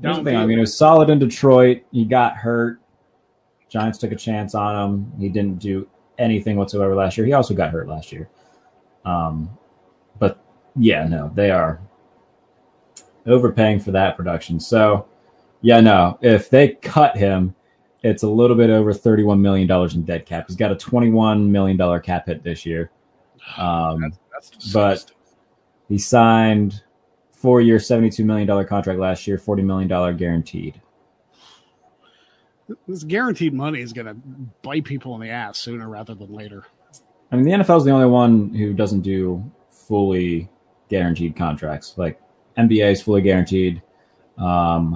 Here's 0.00 0.16
the 0.16 0.24
thing. 0.24 0.36
I 0.36 0.46
mean, 0.46 0.58
it 0.58 0.62
was 0.62 0.76
solid 0.76 1.10
in 1.10 1.18
Detroit. 1.18 1.82
He 1.92 2.04
got 2.04 2.36
hurt. 2.36 2.80
Giants 3.68 3.98
took 3.98 4.12
a 4.12 4.16
chance 4.16 4.54
on 4.54 4.76
him. 4.76 5.12
He 5.18 5.28
didn't 5.28 5.58
do 5.58 5.88
anything 6.18 6.56
whatsoever 6.56 6.94
last 6.94 7.16
year. 7.16 7.26
He 7.26 7.32
also 7.32 7.54
got 7.54 7.70
hurt 7.70 7.86
last 7.86 8.10
year. 8.12 8.28
Um, 9.04 9.50
but 10.18 10.42
yeah, 10.76 11.06
no, 11.06 11.30
they 11.34 11.50
are 11.50 11.80
overpaying 13.26 13.80
for 13.80 13.90
that 13.92 14.16
production. 14.16 14.58
So, 14.58 15.06
yeah, 15.62 15.80
no, 15.80 16.18
if 16.22 16.50
they 16.50 16.68
cut 16.68 17.16
him, 17.16 17.54
it's 18.02 18.22
a 18.22 18.28
little 18.28 18.56
bit 18.56 18.70
over 18.70 18.94
thirty-one 18.94 19.42
million 19.42 19.68
dollars 19.68 19.94
in 19.94 20.04
dead 20.04 20.24
cap. 20.24 20.46
He's 20.48 20.56
got 20.56 20.72
a 20.72 20.76
twenty-one 20.76 21.52
million 21.52 21.76
dollar 21.76 22.00
cap 22.00 22.26
hit 22.26 22.42
this 22.42 22.64
year. 22.64 22.90
Um, 23.56 24.12
That's 24.32 24.72
but- 24.72 25.10
he 25.88 25.98
signed 25.98 26.82
four-year, 27.32 27.78
seventy-two 27.80 28.24
million 28.24 28.46
dollar 28.46 28.64
contract 28.64 29.00
last 29.00 29.26
year, 29.26 29.38
forty 29.38 29.62
million 29.62 29.88
dollar 29.88 30.12
guaranteed. 30.12 30.80
this 32.86 33.02
guaranteed 33.02 33.52
money 33.52 33.80
is 33.80 33.92
going 33.92 34.06
to 34.06 34.14
bite 34.62 34.84
people 34.84 35.14
in 35.16 35.20
the 35.20 35.30
ass 35.30 35.58
sooner 35.58 35.88
rather 35.88 36.14
than 36.14 36.32
later. 36.32 36.64
I 37.32 37.36
mean, 37.36 37.44
the 37.44 37.50
NFL 37.64 37.78
is 37.78 37.84
the 37.84 37.90
only 37.90 38.06
one 38.06 38.54
who 38.54 38.72
doesn't 38.72 39.00
do 39.00 39.50
fully 39.70 40.48
guaranteed 40.88 41.34
contracts. 41.34 41.94
Like 41.96 42.20
NBA 42.56 42.92
is 42.92 43.02
fully 43.02 43.22
guaranteed. 43.22 43.82
Um, 44.38 44.94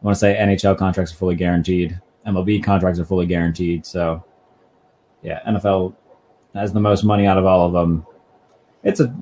I 0.00 0.04
want 0.04 0.16
to 0.16 0.18
say 0.18 0.34
NHL 0.36 0.76
contracts 0.76 1.12
are 1.12 1.16
fully 1.16 1.36
guaranteed. 1.36 2.00
MLB 2.26 2.62
contracts 2.64 2.98
are 2.98 3.04
fully 3.04 3.26
guaranteed. 3.26 3.86
So, 3.86 4.24
yeah, 5.22 5.40
NFL 5.46 5.94
has 6.54 6.72
the 6.72 6.80
most 6.80 7.04
money 7.04 7.26
out 7.26 7.38
of 7.38 7.46
all 7.46 7.66
of 7.66 7.72
them. 7.72 8.06
It's 8.82 9.00
a 9.00 9.14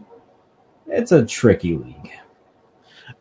it's 0.87 1.12
a 1.12 1.25
tricky 1.25 1.77
league. 1.77 2.11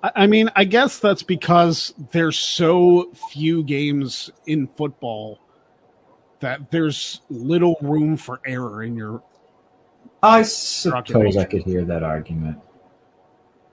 I 0.02 0.28
mean, 0.28 0.50
I 0.56 0.64
guess 0.64 1.00
that's 1.00 1.24
because 1.24 1.94
there's 2.12 2.38
so 2.38 3.12
few 3.32 3.64
games 3.64 4.32
in 4.46 4.68
football 4.68 5.40
that 6.40 6.72
there's 6.72 7.22
little 7.30 7.76
room 7.82 8.16
for 8.16 8.40
error 8.46 8.84
in 8.84 8.96
your. 8.96 9.22
I 10.24 10.44
suppose 10.44 11.36
I 11.38 11.44
could 11.44 11.64
hear 11.64 11.84
that 11.86 12.04
argument. 12.04 12.60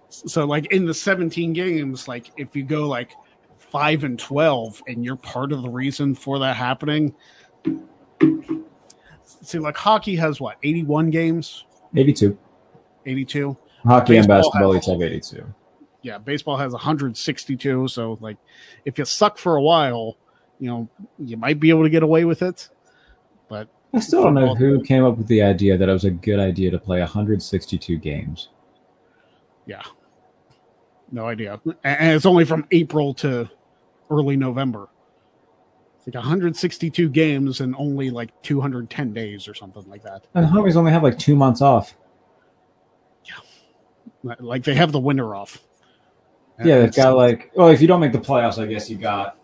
So, 0.08 0.44
like 0.46 0.72
in 0.72 0.84
the 0.84 0.94
17 0.94 1.52
games, 1.52 2.08
like 2.08 2.32
if 2.36 2.56
you 2.56 2.64
go 2.64 2.88
like 2.88 3.12
five 3.56 4.04
and 4.04 4.18
12, 4.18 4.82
and 4.88 5.04
you're 5.04 5.16
part 5.16 5.52
of 5.52 5.62
the 5.62 5.68
reason 5.68 6.14
for 6.14 6.38
that 6.40 6.56
happening. 6.56 7.14
See, 9.46 9.58
like 9.60 9.76
hockey 9.76 10.16
has 10.16 10.40
what 10.40 10.56
81 10.62 11.10
games, 11.10 11.64
82. 11.94 12.36
82. 13.06 13.56
Hockey 13.84 14.16
and 14.16 14.26
Baseball 14.26 14.42
basketball 14.50 14.72
has- 14.72 14.82
each 14.82 14.90
have 14.92 15.02
82. 15.02 15.54
yeah, 16.02 16.18
baseball 16.18 16.56
has 16.56 16.72
162. 16.72 17.86
So, 17.88 18.18
like, 18.20 18.36
if 18.84 18.98
you 18.98 19.04
suck 19.04 19.38
for 19.38 19.54
a 19.56 19.62
while, 19.62 20.16
you 20.58 20.68
know, 20.68 20.88
you 21.18 21.36
might 21.36 21.60
be 21.60 21.70
able 21.70 21.84
to 21.84 21.90
get 21.90 22.02
away 22.02 22.24
with 22.24 22.42
it. 22.42 22.68
But 23.48 23.68
I 23.94 24.00
still 24.00 24.24
don't 24.24 24.34
know 24.34 24.54
who 24.56 24.82
came 24.82 25.04
up 25.04 25.16
with 25.16 25.28
the 25.28 25.42
idea 25.42 25.76
that 25.78 25.88
it 25.88 25.92
was 25.92 26.04
a 26.04 26.10
good 26.10 26.40
idea 26.40 26.72
to 26.72 26.78
play 26.78 26.98
162 26.98 27.96
games. 27.98 28.48
yeah, 29.66 29.82
no 31.12 31.26
idea. 31.26 31.60
And 31.84 32.12
it's 32.16 32.26
only 32.26 32.44
from 32.44 32.66
April 32.72 33.14
to 33.14 33.48
early 34.10 34.36
November. 34.36 34.88
It's 36.06 36.14
like 36.14 36.22
162 36.22 37.08
games 37.08 37.60
and 37.60 37.74
only 37.76 38.10
like 38.10 38.30
210 38.42 39.12
days 39.12 39.48
or 39.48 39.54
something 39.54 39.84
like 39.88 40.04
that. 40.04 40.26
And 40.34 40.44
the 40.44 40.48
homies 40.50 40.76
only 40.76 40.92
have 40.92 41.02
like 41.02 41.18
two 41.18 41.34
months 41.34 41.60
off. 41.60 41.96
Yeah, 43.24 44.34
Like 44.38 44.62
they 44.62 44.74
have 44.74 44.92
the 44.92 45.00
winter 45.00 45.34
off. 45.34 45.62
Yeah, 46.64 46.78
they've 46.80 46.94
got 46.94 47.16
like 47.16 47.50
well, 47.54 47.68
if 47.68 47.82
you 47.82 47.88
don't 47.88 48.00
make 48.00 48.12
the 48.12 48.18
playoffs, 48.18 48.62
I 48.62 48.66
guess 48.66 48.88
you 48.88 48.96
got 48.96 49.36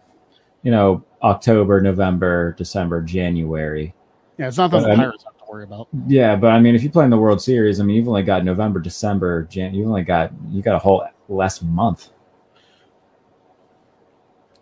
you 0.63 0.71
know 0.71 1.05
October, 1.23 1.81
November, 1.81 2.53
December, 2.57 3.03
January. 3.03 3.95
yeah, 4.39 4.49
it's 4.49 4.57
not 4.57 4.71
that 4.71 4.83
but 4.83 4.91
the 4.91 4.97
Pirates 4.97 5.25
have 5.25 5.37
to 5.37 5.45
worry 5.51 5.65
about. 5.65 5.89
Yeah, 6.07 6.37
but 6.37 6.53
I 6.53 6.61
mean, 6.61 6.75
if 6.75 6.83
you 6.83 6.89
play 6.91 7.05
in 7.05 7.11
the 7.11 7.19
World 7.19 7.43
Series, 7.43 7.81
I 7.81 7.85
mean, 7.85 7.97
you've 7.97 8.09
only 8.09 8.23
got 8.23 8.45
November, 8.45 8.81
December, 8.81 9.43
Jan. 9.45 9.75
You 9.75 9.85
only 9.87 10.05
got 10.05 10.33
you 10.49 10.63
got 10.63 10.77
a 10.77 10.79
whole 10.79 11.05
less 11.29 11.61
month. 11.61 12.11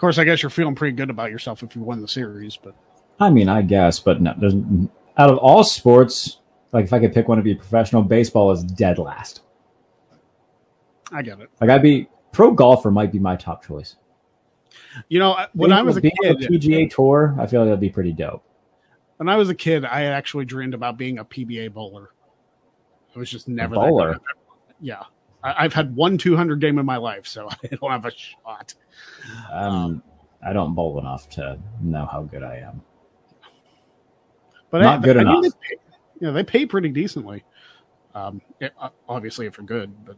Of 0.00 0.02
course, 0.02 0.16
I 0.16 0.24
guess 0.24 0.42
you're 0.42 0.48
feeling 0.48 0.74
pretty 0.74 0.96
good 0.96 1.10
about 1.10 1.30
yourself 1.30 1.62
if 1.62 1.76
you 1.76 1.82
won 1.82 2.00
the 2.00 2.08
series, 2.08 2.56
but 2.56 2.74
I 3.20 3.28
mean, 3.28 3.50
I 3.50 3.60
guess, 3.60 4.00
but 4.00 4.22
no, 4.22 4.32
there's 4.38 4.54
out 5.18 5.28
of 5.28 5.36
all 5.36 5.62
sports, 5.62 6.38
like 6.72 6.86
if 6.86 6.94
I 6.94 7.00
could 7.00 7.12
pick 7.12 7.28
one 7.28 7.36
to 7.36 7.44
be 7.44 7.54
professional, 7.54 8.02
baseball 8.02 8.50
is 8.50 8.64
dead 8.64 8.96
last. 8.96 9.42
I 11.12 11.20
get 11.20 11.38
it. 11.38 11.50
Like 11.60 11.68
I'd 11.68 11.82
be 11.82 12.08
pro 12.32 12.50
golfer 12.50 12.90
might 12.90 13.12
be 13.12 13.18
my 13.18 13.36
top 13.36 13.62
choice. 13.62 13.96
You 15.10 15.18
know, 15.18 15.36
when 15.52 15.70
I 15.70 15.82
was 15.82 15.98
a 15.98 16.00
Being 16.00 16.14
kid, 16.22 16.38
PGA 16.38 16.90
tour, 16.90 17.36
I 17.38 17.46
feel 17.46 17.60
like 17.60 17.66
that'd 17.66 17.78
be 17.78 17.90
pretty 17.90 18.14
dope. 18.14 18.42
when 19.18 19.28
I 19.28 19.36
was 19.36 19.50
a 19.50 19.54
kid, 19.54 19.84
I 19.84 20.04
actually 20.04 20.46
dreamed 20.46 20.72
about 20.72 20.96
being 20.96 21.18
a 21.18 21.26
PBA 21.26 21.74
bowler. 21.74 22.12
I 23.14 23.18
was 23.18 23.30
just 23.30 23.48
never 23.48 23.74
bowler? 23.74 24.18
Yeah, 24.80 25.02
I've 25.42 25.72
had 25.72 25.94
one 25.96 26.18
200 26.18 26.60
game 26.60 26.78
in 26.78 26.86
my 26.86 26.96
life, 26.98 27.26
so 27.26 27.48
I 27.64 27.66
don't 27.68 27.90
have 27.90 28.04
a 28.04 28.10
shot. 28.10 28.74
Um, 29.50 30.02
I 30.46 30.52
don't 30.52 30.74
bowl 30.74 30.98
enough 30.98 31.28
to 31.30 31.58
know 31.80 32.06
how 32.10 32.22
good 32.22 32.42
I 32.42 32.56
am. 32.56 32.82
But 34.70 34.82
Not 34.82 35.00
I, 35.00 35.02
good 35.02 35.16
I 35.16 35.24
mean, 35.24 35.38
enough. 35.38 35.42
they 35.42 35.50
pay, 35.68 35.82
you 36.20 36.26
know, 36.26 36.32
they 36.32 36.44
pay 36.44 36.66
pretty 36.66 36.90
decently. 36.90 37.44
Um, 38.14 38.40
it- 38.60 38.74
obviously, 39.08 39.46
if 39.46 39.56
you're 39.58 39.66
good, 39.66 39.92
but 40.04 40.16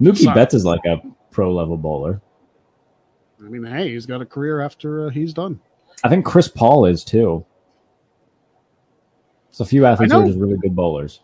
Mookie. 0.00 0.32
Betts 0.34 0.54
is 0.54 0.64
like 0.64 0.84
a 0.86 1.00
pro 1.30 1.54
level 1.54 1.76
bowler. 1.76 2.20
I 3.40 3.48
mean, 3.48 3.64
hey, 3.64 3.90
he's 3.90 4.06
got 4.06 4.20
a 4.22 4.26
career 4.26 4.60
after 4.60 5.06
uh, 5.06 5.10
he's 5.10 5.32
done. 5.34 5.60
I 6.02 6.08
think 6.08 6.24
Chris 6.24 6.48
Paul 6.48 6.86
is 6.86 7.04
too. 7.04 7.44
So 9.50 9.62
a 9.62 9.66
few 9.66 9.86
athletes 9.86 10.12
are 10.12 10.26
just 10.26 10.38
really 10.38 10.56
good 10.56 10.74
bowlers. 10.74 11.20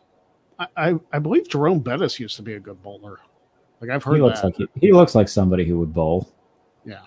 I, 0.58 0.66
I, 0.76 0.94
I 1.12 1.18
believe 1.18 1.48
Jerome 1.48 1.80
Bettis 1.80 2.20
used 2.20 2.36
to 2.36 2.42
be 2.42 2.54
a 2.54 2.60
good 2.60 2.82
bowler. 2.82 3.18
Like 3.80 3.90
I've 3.90 4.02
heard 4.04 4.16
He 4.16 4.22
looks 4.22 4.40
that. 4.40 4.46
like 4.46 4.56
he, 4.56 4.68
he 4.88 4.92
looks 4.92 5.14
like 5.14 5.28
somebody 5.28 5.64
who 5.64 5.78
would 5.78 5.92
bowl. 5.94 6.30
Yeah. 6.84 7.00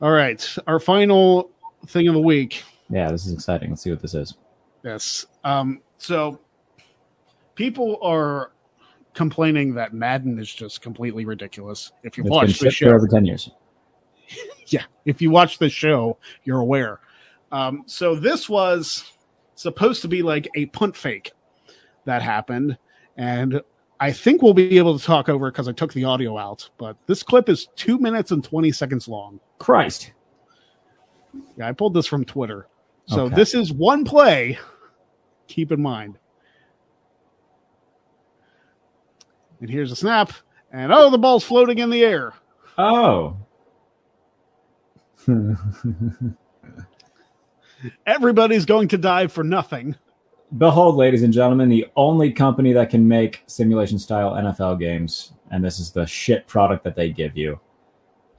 All 0.00 0.10
right, 0.12 0.46
our 0.66 0.80
final 0.80 1.50
thing 1.86 2.08
of 2.08 2.14
the 2.14 2.20
week. 2.20 2.62
Yeah, 2.88 3.10
this 3.10 3.26
is 3.26 3.32
exciting. 3.32 3.70
Let's 3.70 3.82
see 3.82 3.90
what 3.90 4.00
this 4.00 4.14
is. 4.14 4.34
Yes. 4.82 5.26
Um, 5.44 5.80
so 5.98 6.40
people 7.54 7.98
are 8.02 8.52
complaining 9.12 9.74
that 9.74 9.92
Madden 9.92 10.38
is 10.38 10.52
just 10.52 10.80
completely 10.80 11.24
ridiculous. 11.26 11.92
If 12.02 12.16
you 12.16 12.24
It's 12.24 12.30
watch 12.30 12.58
the 12.58 12.66
for 12.66 12.70
show, 12.70 12.88
over 12.94 13.06
ten 13.06 13.26
years. 13.26 13.50
yeah, 14.68 14.84
if 15.04 15.20
you 15.20 15.30
watch 15.30 15.58
the 15.58 15.68
show, 15.68 16.16
you're 16.44 16.60
aware. 16.60 17.00
Um, 17.52 17.82
so 17.86 18.14
this 18.14 18.48
was 18.48 19.04
supposed 19.54 20.00
to 20.02 20.08
be 20.08 20.22
like 20.22 20.48
a 20.54 20.66
punt 20.66 20.96
fake 20.96 21.32
that 22.06 22.22
happened, 22.22 22.78
and 23.16 23.60
I 24.02 24.12
think 24.12 24.40
we'll 24.40 24.54
be 24.54 24.78
able 24.78 24.98
to 24.98 25.04
talk 25.04 25.28
over 25.28 25.48
it 25.48 25.52
because 25.52 25.68
I 25.68 25.72
took 25.72 25.92
the 25.92 26.04
audio 26.04 26.38
out. 26.38 26.70
But 26.78 26.96
this 27.06 27.22
clip 27.22 27.48
is 27.50 27.68
two 27.76 27.98
minutes 27.98 28.30
and 28.30 28.42
twenty 28.42 28.72
seconds 28.72 29.06
long. 29.08 29.40
Christ. 29.58 30.12
Yeah, 31.56 31.68
I 31.68 31.72
pulled 31.72 31.92
this 31.94 32.06
from 32.06 32.24
Twitter. 32.24 32.66
So 33.06 33.24
Okay. 33.26 33.34
this 33.34 33.54
is 33.54 33.72
one 33.72 34.04
play. 34.04 34.58
Keep 35.48 35.70
in 35.72 35.82
mind. 35.82 36.18
And 39.60 39.68
here's 39.68 39.92
a 39.92 39.96
snap, 39.96 40.32
and 40.72 40.90
oh, 40.92 41.10
the 41.10 41.18
ball's 41.18 41.44
floating 41.44 41.78
in 41.78 41.90
the 41.90 42.02
air. 42.02 42.32
Oh. 42.78 43.36
Everybody's 48.06 48.64
going 48.64 48.88
to 48.88 48.98
die 48.98 49.26
for 49.26 49.44
nothing. 49.44 49.96
Behold, 50.58 50.96
ladies 50.96 51.22
and 51.22 51.32
gentlemen, 51.32 51.68
the 51.68 51.86
only 51.94 52.32
company 52.32 52.72
that 52.72 52.90
can 52.90 53.06
make 53.06 53.44
simulation 53.46 53.98
style 54.00 54.32
NFL 54.32 54.80
games, 54.80 55.32
and 55.52 55.64
this 55.64 55.78
is 55.78 55.92
the 55.92 56.04
shit 56.06 56.46
product 56.48 56.82
that 56.82 56.96
they 56.96 57.10
give 57.10 57.36
you. 57.36 57.60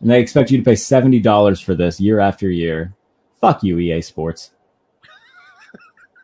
And 0.01 0.09
they 0.09 0.19
expect 0.19 0.51
you 0.51 0.57
to 0.57 0.63
pay 0.63 0.73
$70 0.73 1.63
for 1.63 1.73
this 1.73 2.01
year 2.01 2.19
after 2.19 2.49
year. 2.49 2.93
Fuck 3.39 3.63
you, 3.63 3.79
EA 3.79 4.01
Sports. 4.01 4.51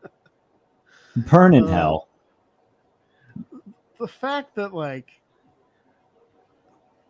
Burn 1.16 1.54
in 1.54 1.64
Uh, 1.64 1.68
hell. 1.68 2.08
The 3.98 4.08
fact 4.08 4.56
that 4.56 4.74
like, 4.74 5.10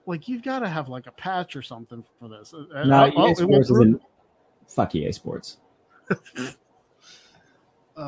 like 0.06 0.28
you've 0.28 0.44
got 0.44 0.60
to 0.60 0.70
have 0.70 0.88
like 0.88 1.08
a 1.08 1.12
patch 1.12 1.56
or 1.56 1.62
something 1.64 2.04
for 2.20 2.30
this. 2.30 2.54
No, 2.86 3.12
oh, 3.16 3.30
EA 3.32 3.36
Sports 3.36 3.72
isn't. 3.72 4.02
Fuck 4.68 4.94
EA 4.94 5.12
Sports. 5.12 5.58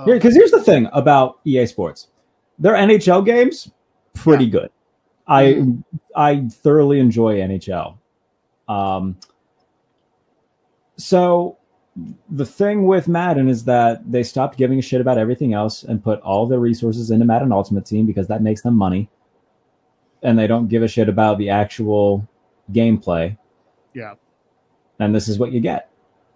Because 0.05 0.35
here's 0.35 0.51
the 0.51 0.61
thing 0.61 0.87
about 0.93 1.39
EA 1.45 1.65
Sports, 1.65 2.07
their 2.59 2.73
NHL 2.73 3.25
games 3.25 3.71
pretty 4.13 4.47
good. 4.47 4.69
I 5.27 5.65
I 6.15 6.47
thoroughly 6.47 6.99
enjoy 6.99 7.37
NHL. 7.37 7.97
Um, 8.67 9.17
so 10.97 11.57
the 12.29 12.45
thing 12.45 12.85
with 12.85 13.07
Madden 13.07 13.49
is 13.49 13.63
that 13.65 14.09
they 14.09 14.23
stopped 14.23 14.57
giving 14.57 14.79
a 14.79 14.81
shit 14.81 15.01
about 15.01 15.17
everything 15.17 15.53
else 15.53 15.83
and 15.83 16.03
put 16.03 16.19
all 16.21 16.45
their 16.47 16.59
resources 16.59 17.11
into 17.11 17.25
Madden 17.25 17.51
Ultimate 17.51 17.85
Team 17.85 18.05
because 18.05 18.27
that 18.27 18.41
makes 18.41 18.61
them 18.61 18.75
money, 18.75 19.09
and 20.21 20.37
they 20.37 20.47
don't 20.47 20.67
give 20.67 20.83
a 20.83 20.87
shit 20.87 21.09
about 21.09 21.37
the 21.37 21.49
actual 21.49 22.27
gameplay. 22.71 23.37
Yeah. 23.93 24.13
and 24.99 25.15
this 25.15 25.27
is 25.27 25.39
what 25.39 25.51
you 25.51 25.59
get. 25.59 25.89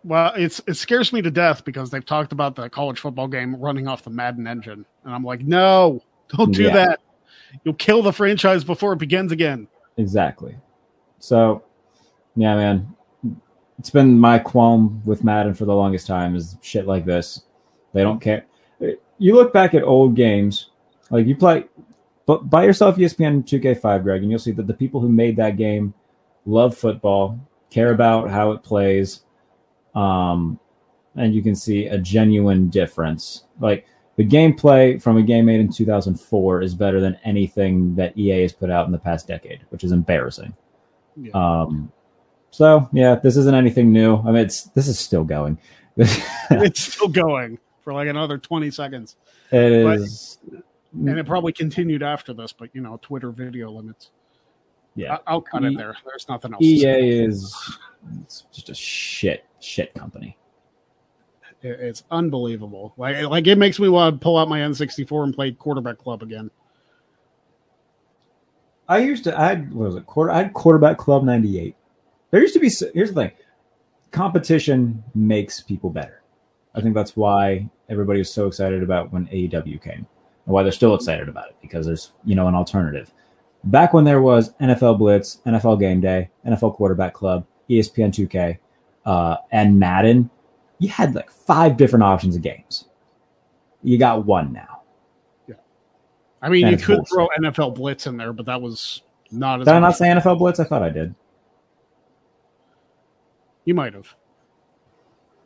Well, 0.03 0.33
it's 0.35 0.61
it 0.67 0.73
scares 0.75 1.13
me 1.13 1.21
to 1.21 1.31
death 1.31 1.63
because 1.63 1.89
they've 1.89 2.05
talked 2.05 2.33
about 2.33 2.55
the 2.55 2.69
college 2.69 2.99
football 2.99 3.27
game 3.27 3.55
running 3.55 3.87
off 3.87 4.03
the 4.03 4.09
Madden 4.09 4.47
engine, 4.47 4.85
and 5.05 5.13
I'm 5.13 5.23
like, 5.23 5.41
no, 5.41 6.01
don't 6.29 6.51
do 6.53 6.63
Yeah. 6.63 6.73
that. 6.73 6.99
You'll 7.63 7.75
kill 7.75 8.01
the 8.01 8.11
franchise 8.11 8.63
before 8.63 8.93
it 8.93 8.99
begins 8.99 9.31
again. 9.31 9.67
Exactly. 9.97 10.57
So, 11.19 11.63
yeah, 12.35 12.55
man, 12.55 12.95
it's 13.79 13.91
been 13.91 14.19
my 14.19 14.39
qualm 14.39 15.01
with 15.05 15.23
Madden 15.23 15.53
for 15.53 15.65
the 15.65 15.75
longest 15.75 16.07
time 16.07 16.35
is 16.35 16.57
shit 16.61 16.87
like 16.87 17.05
this. 17.05 17.43
They 17.93 18.01
don't 18.01 18.19
care. 18.19 18.45
You 19.19 19.35
look 19.35 19.54
back 19.54 19.73
at 19.73 19.83
old 19.83 20.15
games, 20.15 20.71
like 21.12 21.27
you 21.27 21.35
play, 21.35 21.65
but 22.25 22.49
buy 22.49 22.65
yourself 22.65 22.97
ESPN 22.97 23.43
2K5, 23.45 24.04
Greg, 24.04 24.21
and 24.23 24.31
you'll 24.31 24.39
see 24.39 24.51
that 24.51 24.67
the 24.67 24.73
people 24.73 24.99
who 24.99 25.10
made 25.10 25.37
that 25.37 25.56
game 25.56 25.93
love 26.45 26.75
football, 26.75 27.39
care 27.69 27.91
about 27.93 28.29
how 28.29 28.51
it 28.51 28.63
plays, 28.63 29.21
um, 29.96 30.60
and 31.15 31.33
you 31.33 31.44
can 31.44 31.56
see 31.56 31.87
a 31.87 31.98
genuine 31.98 32.69
difference. 32.69 33.46
Like 33.60 33.85
the 34.15 34.25
gameplay 34.25 35.02
from 35.02 35.17
a 35.17 35.23
game 35.23 35.46
made 35.46 35.60
in 35.60 35.71
2004 35.71 36.62
is 36.62 36.75
better 36.75 37.00
than 37.00 37.17
anything 37.23 37.96
that 37.96 38.17
EA 38.17 38.41
has 38.41 38.54
put 38.54 38.69
out 38.69 38.85
in 38.85 38.91
the 38.91 39.00
past 39.00 39.27
decade, 39.27 39.62
which 39.69 39.83
is 39.83 39.91
embarrassing. 39.91 40.54
Yeah. 41.15 41.31
Um, 41.33 41.91
so 42.52 42.87
yeah, 42.94 43.15
this 43.15 43.37
isn't 43.37 43.56
anything 43.56 43.91
new. 43.91 44.17
I 44.17 44.25
mean, 44.25 44.37
it's 44.37 44.63
this 44.63 44.87
is 44.87 45.00
still 45.00 45.23
going. 45.23 45.58
it's 45.98 46.81
still 46.81 47.08
going 47.08 47.60
for 47.81 47.94
like 47.94 48.08
another 48.08 48.37
20 48.37 48.71
seconds, 48.71 49.15
is. 49.52 50.39
and 50.94 51.19
it 51.19 51.25
probably 51.25 51.52
continued 51.52 52.04
after 52.04 52.33
this. 52.33 52.54
But 52.54 52.69
you 52.73 52.81
know, 52.81 53.00
Twitter 53.02 53.31
video 53.31 53.71
limits. 53.71 54.12
Yeah, 54.96 55.17
I'll 55.25 55.41
cut 55.41 55.63
E- 55.63 55.67
it 55.67 55.77
there. 55.77 55.96
There's 56.06 56.27
nothing 56.29 56.54
else. 56.54 56.63
EA 56.63 57.23
is 57.23 57.77
it's 58.21 58.46
just 58.52 58.69
a 58.69 58.75
shit 58.75 59.46
shit 59.60 59.94
company. 59.94 60.37
It's 61.62 62.04
unbelievable. 62.12 62.94
Like 62.98 63.23
like 63.23 63.48
it 63.48 63.58
makes 63.58 63.79
me 63.79 63.89
want 63.89 64.15
to 64.15 64.23
pull 64.23 64.37
out 64.37 64.50
my 64.50 64.60
N64 64.60 65.23
and 65.23 65.33
play 65.33 65.52
quarterback 65.52 65.98
club 65.98 66.21
again. 66.21 66.52
I 68.89 69.00
used 69.00 69.23
to. 69.23 69.39
I 69.39 69.48
had 69.48 69.73
what 69.73 69.87
was 69.87 69.96
it? 69.96 70.06
Quarter. 70.06 70.31
I 70.31 70.44
had 70.44 70.54
quarterback 70.54 70.98
club 70.98 71.23
'98. 71.23 71.75
There 72.31 72.41
used 72.41 72.54
to 72.54 72.60
be. 72.60 72.69
Here's 72.94 73.13
the 73.13 73.21
thing: 73.21 73.31
competition 74.12 75.04
makes 75.15 75.62
people 75.62 75.89
better. 75.89 76.21
I 76.75 76.81
think 76.81 76.96
that's 76.96 77.15
why 77.15 77.69
everybody 77.89 78.19
was 78.19 78.31
so 78.31 78.48
excited 78.48 78.83
about 78.83 79.13
when 79.13 79.27
AEW 79.27 79.81
came, 79.81 80.06
and 80.46 80.54
why 80.54 80.63
they're 80.63 80.71
still 80.71 80.96
excited 80.96 81.29
about 81.29 81.48
it 81.50 81.56
because 81.62 81.85
there's 81.85 82.12
you 82.25 82.35
know 82.35 82.48
an 82.48 82.56
alternative. 82.56 83.12
Back 83.65 83.93
when 83.93 84.03
there 84.03 84.21
was 84.21 84.53
NFL 84.55 84.99
Blitz, 84.99 85.39
NFL 85.45 85.79
Game 85.79 86.01
Day, 86.01 86.29
NFL 86.45 86.75
Quarterback 86.75 87.13
Club, 87.13 87.45
ESPN 87.69 88.09
2K, 88.09 88.57
uh, 89.05 89.37
and 89.51 89.79
Madden, 89.79 90.29
you 90.79 90.89
had 90.89 91.15
like 91.15 91.31
five 91.31 91.77
different 91.77 92.03
options 92.03 92.35
of 92.35 92.41
games. 92.41 92.85
You 93.81 93.97
got 93.97 94.25
one 94.25 94.51
now. 94.51 94.81
Yeah, 95.47 95.55
I 96.41 96.49
mean, 96.49 96.65
That 96.65 96.71
you 96.71 96.77
could 96.77 97.07
throw 97.07 97.29
NFL 97.39 97.75
Blitz 97.75 98.07
in 98.07 98.17
there, 98.17 98.33
but 98.33 98.45
that 98.47 98.61
was 98.61 99.01
not 99.31 99.61
as 99.61 99.65
Did 99.65 99.75
I 99.75 99.79
not 99.79 99.95
say 99.95 100.07
NFL 100.07 100.39
Blitz? 100.39 100.59
I 100.59 100.65
thought 100.65 100.83
I 100.83 100.89
did. 100.89 101.15
You 103.65 103.73
might 103.73 103.93
have. 103.93 104.13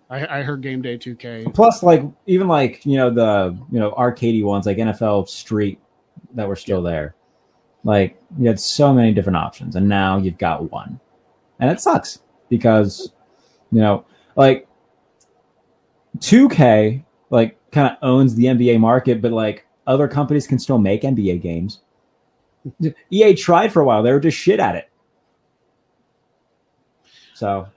I, 0.09 0.39
I 0.39 0.43
heard 0.43 0.61
Game 0.61 0.81
Day 0.81 0.97
2K. 0.97 1.53
Plus, 1.53 1.83
like 1.83 2.03
even 2.25 2.47
like 2.47 2.85
you 2.85 2.97
know 2.97 3.09
the 3.09 3.57
you 3.71 3.79
know 3.79 3.91
arcadey 3.91 4.43
ones 4.43 4.65
like 4.65 4.77
NFL 4.77 5.27
Street 5.27 5.79
that 6.33 6.47
were 6.47 6.55
still 6.55 6.81
there. 6.81 7.15
Like 7.87 8.21
you 8.37 8.49
had 8.49 8.59
so 8.59 8.93
many 8.93 9.13
different 9.13 9.37
options, 9.37 9.77
and 9.77 9.87
now 9.87 10.17
you've 10.17 10.37
got 10.37 10.69
one, 10.73 10.99
and 11.57 11.71
it 11.71 11.79
sucks 11.79 12.19
because 12.49 13.13
you 13.71 13.79
know 13.79 14.05
like 14.35 14.67
2K 16.17 17.05
like 17.29 17.57
kind 17.71 17.89
of 17.89 17.97
owns 18.01 18.35
the 18.35 18.43
NBA 18.43 18.81
market, 18.81 19.21
but 19.21 19.31
like 19.31 19.65
other 19.87 20.09
companies 20.09 20.47
can 20.47 20.59
still 20.59 20.79
make 20.79 21.03
NBA 21.03 21.41
games. 21.41 21.79
EA 23.09 23.33
tried 23.35 23.71
for 23.71 23.81
a 23.81 23.85
while; 23.85 24.03
they 24.03 24.11
were 24.11 24.19
just 24.19 24.37
shit 24.37 24.59
at 24.59 24.75
it. 24.75 24.89
So 27.35 27.69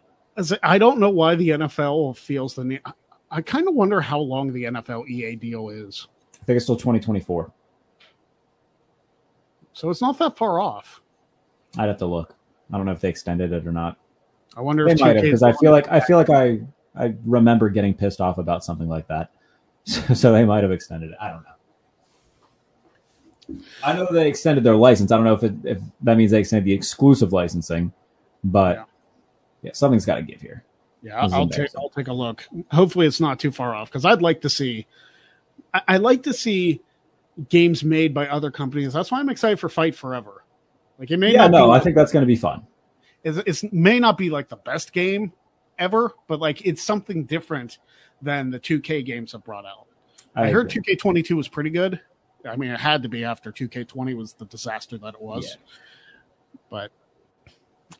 I 0.60 0.78
don't 0.78 0.98
know 0.98 1.10
why 1.10 1.36
the 1.36 1.50
NFL 1.50 2.16
feels 2.16 2.56
the 2.56 2.64
need. 2.64 2.80
I, 2.84 2.94
I 3.30 3.42
kind 3.42 3.68
of 3.68 3.76
wonder 3.76 4.00
how 4.00 4.18
long 4.18 4.52
the 4.52 4.64
NFL 4.64 5.08
EA 5.08 5.36
deal 5.36 5.68
is. 5.68 6.08
I 6.42 6.44
think 6.46 6.56
it's 6.56 6.64
still 6.64 6.74
2024. 6.74 7.52
So 9.80 9.88
it's 9.88 10.02
not 10.02 10.18
that 10.18 10.36
far 10.36 10.60
off. 10.60 11.00
I'd 11.78 11.88
have 11.88 11.96
to 11.98 12.06
look. 12.06 12.34
I 12.70 12.76
don't 12.76 12.84
know 12.84 12.92
if 12.92 13.00
they 13.00 13.08
extended 13.08 13.50
it 13.50 13.66
or 13.66 13.72
not. 13.72 13.96
I 14.54 14.60
wonder 14.60 14.86
if 14.86 14.88
They 14.88 14.92
if 14.94 15.00
might 15.00 15.16
have 15.16 15.24
2K 15.24 15.28
because 15.28 15.42
I 15.42 15.54
feel 15.54 15.70
like 15.72 15.88
I 15.88 16.00
feel 16.00 16.18
like 16.18 16.28
I 16.28 16.60
I 16.94 17.14
remember 17.24 17.70
getting 17.70 17.94
pissed 17.94 18.20
off 18.20 18.36
about 18.36 18.62
something 18.62 18.90
like 18.90 19.08
that, 19.08 19.30
so 19.86 20.32
they 20.34 20.44
might 20.44 20.64
have 20.64 20.70
extended 20.70 21.12
it. 21.12 21.16
I 21.18 21.30
don't 21.30 21.44
know. 23.48 23.62
I 23.82 23.94
know 23.94 24.06
they 24.12 24.28
extended 24.28 24.64
their 24.64 24.76
license. 24.76 25.10
I 25.12 25.16
don't 25.16 25.24
know 25.24 25.32
if 25.32 25.44
it, 25.44 25.54
if 25.64 25.78
that 26.02 26.18
means 26.18 26.30
they 26.32 26.40
extended 26.40 26.66
the 26.66 26.74
exclusive 26.74 27.32
licensing, 27.32 27.94
but 28.44 28.76
Yeah. 28.76 28.84
yeah, 29.62 29.70
something's 29.72 30.04
got 30.04 30.16
to 30.16 30.22
give 30.22 30.42
here. 30.42 30.62
Yeah, 31.02 31.26
I'll 31.32 31.48
take. 31.48 31.70
I'll 31.74 31.88
take 31.88 32.08
a 32.08 32.12
look. 32.12 32.46
Hopefully, 32.70 33.06
it's 33.06 33.18
not 33.20 33.40
too 33.40 33.50
far 33.50 33.74
off 33.74 33.88
because 33.88 34.04
I'd 34.04 34.20
like 34.20 34.42
to 34.42 34.50
see. 34.50 34.86
I, 35.72 35.80
I 35.88 35.96
like 35.96 36.24
to 36.24 36.34
see 36.34 36.82
games 37.48 37.84
made 37.84 38.12
by 38.12 38.28
other 38.28 38.50
companies. 38.50 38.92
That's 38.92 39.10
why 39.10 39.20
I'm 39.20 39.28
excited 39.28 39.58
for 39.58 39.68
Fight 39.68 39.94
Forever. 39.94 40.44
Like 40.98 41.10
it 41.10 41.16
may 41.16 41.32
yeah, 41.32 41.48
no, 41.48 41.68
be, 41.68 41.72
I 41.72 41.80
think 41.80 41.96
that's 41.96 42.12
going 42.12 42.22
to 42.22 42.26
be 42.26 42.36
fun. 42.36 42.66
it's, 43.24 43.38
it's 43.46 43.72
may 43.72 43.98
not 43.98 44.18
be 44.18 44.30
like 44.30 44.48
the 44.48 44.56
best 44.56 44.92
game 44.92 45.32
ever, 45.78 46.12
but 46.28 46.40
like 46.40 46.66
it's 46.66 46.82
something 46.82 47.24
different 47.24 47.78
than 48.20 48.50
the 48.50 48.60
2K 48.60 49.04
games 49.04 49.32
have 49.32 49.44
brought 49.44 49.64
out. 49.64 49.86
I, 50.36 50.50
heard 50.50 50.70
2K22 50.70 51.32
was 51.32 51.48
pretty 51.48 51.70
good. 51.70 52.00
I 52.48 52.56
mean, 52.56 52.70
it 52.70 52.80
had 52.80 53.02
to 53.02 53.08
be 53.08 53.24
after 53.24 53.50
2K20 53.50 54.16
was 54.16 54.34
the 54.34 54.44
disaster 54.44 54.96
that 54.98 55.14
it 55.14 55.20
was. 55.20 55.44
Yeah. 55.44 56.58
But 56.70 56.92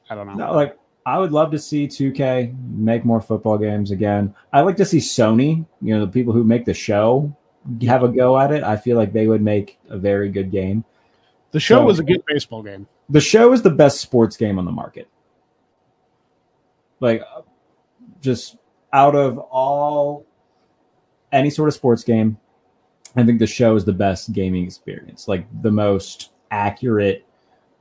I 0.08 0.14
don't 0.14 0.26
know. 0.26 0.34
No, 0.34 0.52
like 0.52 0.78
I 1.06 1.18
would 1.18 1.32
love 1.32 1.50
to 1.52 1.58
see 1.58 1.86
2K 1.88 2.54
make 2.76 3.04
more 3.04 3.20
football 3.20 3.58
games 3.58 3.90
again. 3.90 4.34
I 4.52 4.60
like 4.60 4.76
to 4.76 4.84
see 4.84 4.98
Sony, 4.98 5.66
you 5.80 5.94
know, 5.94 6.04
the 6.04 6.12
people 6.12 6.32
who 6.32 6.44
make 6.44 6.64
the 6.64 6.74
show, 6.74 7.36
have 7.82 8.02
a 8.02 8.08
go 8.08 8.38
at 8.38 8.52
it. 8.52 8.62
I 8.62 8.76
feel 8.76 8.96
like 8.96 9.12
they 9.12 9.26
would 9.26 9.42
make 9.42 9.78
a 9.88 9.98
very 9.98 10.30
good 10.30 10.50
game. 10.50 10.84
The 11.52 11.60
show 11.60 11.80
So- 11.80 11.84
was 11.84 11.98
a 11.98 12.04
good 12.04 12.22
baseball 12.26 12.62
game. 12.62 12.86
The 13.08 13.20
show 13.20 13.52
is 13.52 13.62
the 13.62 13.70
best 13.70 14.00
sports 14.00 14.36
game 14.36 14.58
on 14.58 14.64
the 14.64 14.72
market. 14.72 15.08
Like, 17.00 17.22
just 18.20 18.56
out 18.92 19.14
of 19.14 19.38
all 19.38 20.26
any 21.32 21.50
sort 21.50 21.68
of 21.68 21.74
sports 21.74 22.04
game, 22.04 22.38
I 23.16 23.24
think 23.24 23.38
the 23.38 23.46
show 23.46 23.74
is 23.76 23.84
the 23.84 23.92
best 23.92 24.32
gaming 24.32 24.64
experience. 24.64 25.26
Like 25.26 25.46
the 25.62 25.70
most 25.72 26.30
accurate 26.50 27.24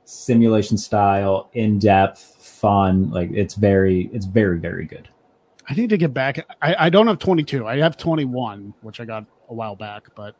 simulation 0.04 0.76
style, 0.76 1.50
in 1.52 1.78
depth, 1.78 2.20
fun. 2.40 3.10
Like 3.10 3.30
it's 3.32 3.54
very, 3.54 4.10
it's 4.12 4.26
very, 4.26 4.58
very 4.58 4.84
good. 4.86 5.08
I 5.70 5.74
need 5.74 5.90
to 5.90 5.96
get 5.96 6.12
back. 6.12 6.44
I, 6.60 6.86
I 6.86 6.90
don't 6.90 7.06
have 7.06 7.20
22. 7.20 7.64
I 7.64 7.78
have 7.78 7.96
21, 7.96 8.74
which 8.80 8.98
I 8.98 9.04
got 9.04 9.24
a 9.48 9.54
while 9.54 9.76
back, 9.76 10.08
but 10.16 10.34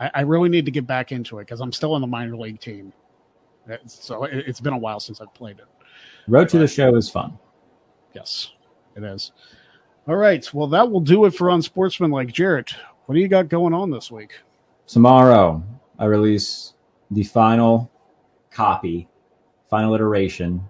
I, 0.00 0.10
I 0.14 0.20
really 0.22 0.48
need 0.48 0.64
to 0.64 0.70
get 0.70 0.86
back 0.86 1.12
into 1.12 1.38
it 1.38 1.42
because 1.42 1.60
I'm 1.60 1.72
still 1.72 1.94
in 1.94 2.00
the 2.00 2.06
minor 2.06 2.38
league 2.38 2.58
team. 2.58 2.90
So 3.84 4.24
it, 4.24 4.44
it's 4.46 4.60
been 4.60 4.72
a 4.72 4.78
while 4.78 4.98
since 4.98 5.20
I've 5.20 5.32
played 5.34 5.58
it. 5.58 5.66
Road 6.26 6.48
to 6.48 6.58
the 6.58 6.66
show 6.66 6.96
is 6.96 7.10
fun. 7.10 7.38
Yes, 8.14 8.52
it 8.96 9.04
is. 9.04 9.32
All 10.08 10.16
right. 10.16 10.52
Well, 10.54 10.68
that 10.68 10.90
will 10.90 11.00
do 11.00 11.26
it 11.26 11.34
for 11.34 11.50
Unsportsmanlike 11.50 12.32
Jarrett. 12.32 12.74
What 13.04 13.14
do 13.14 13.20
you 13.20 13.28
got 13.28 13.50
going 13.50 13.74
on 13.74 13.90
this 13.90 14.10
week? 14.10 14.40
Tomorrow, 14.86 15.62
I 15.98 16.06
release 16.06 16.72
the 17.10 17.24
final 17.24 17.90
copy, 18.50 19.06
final 19.68 19.94
iteration 19.94 20.62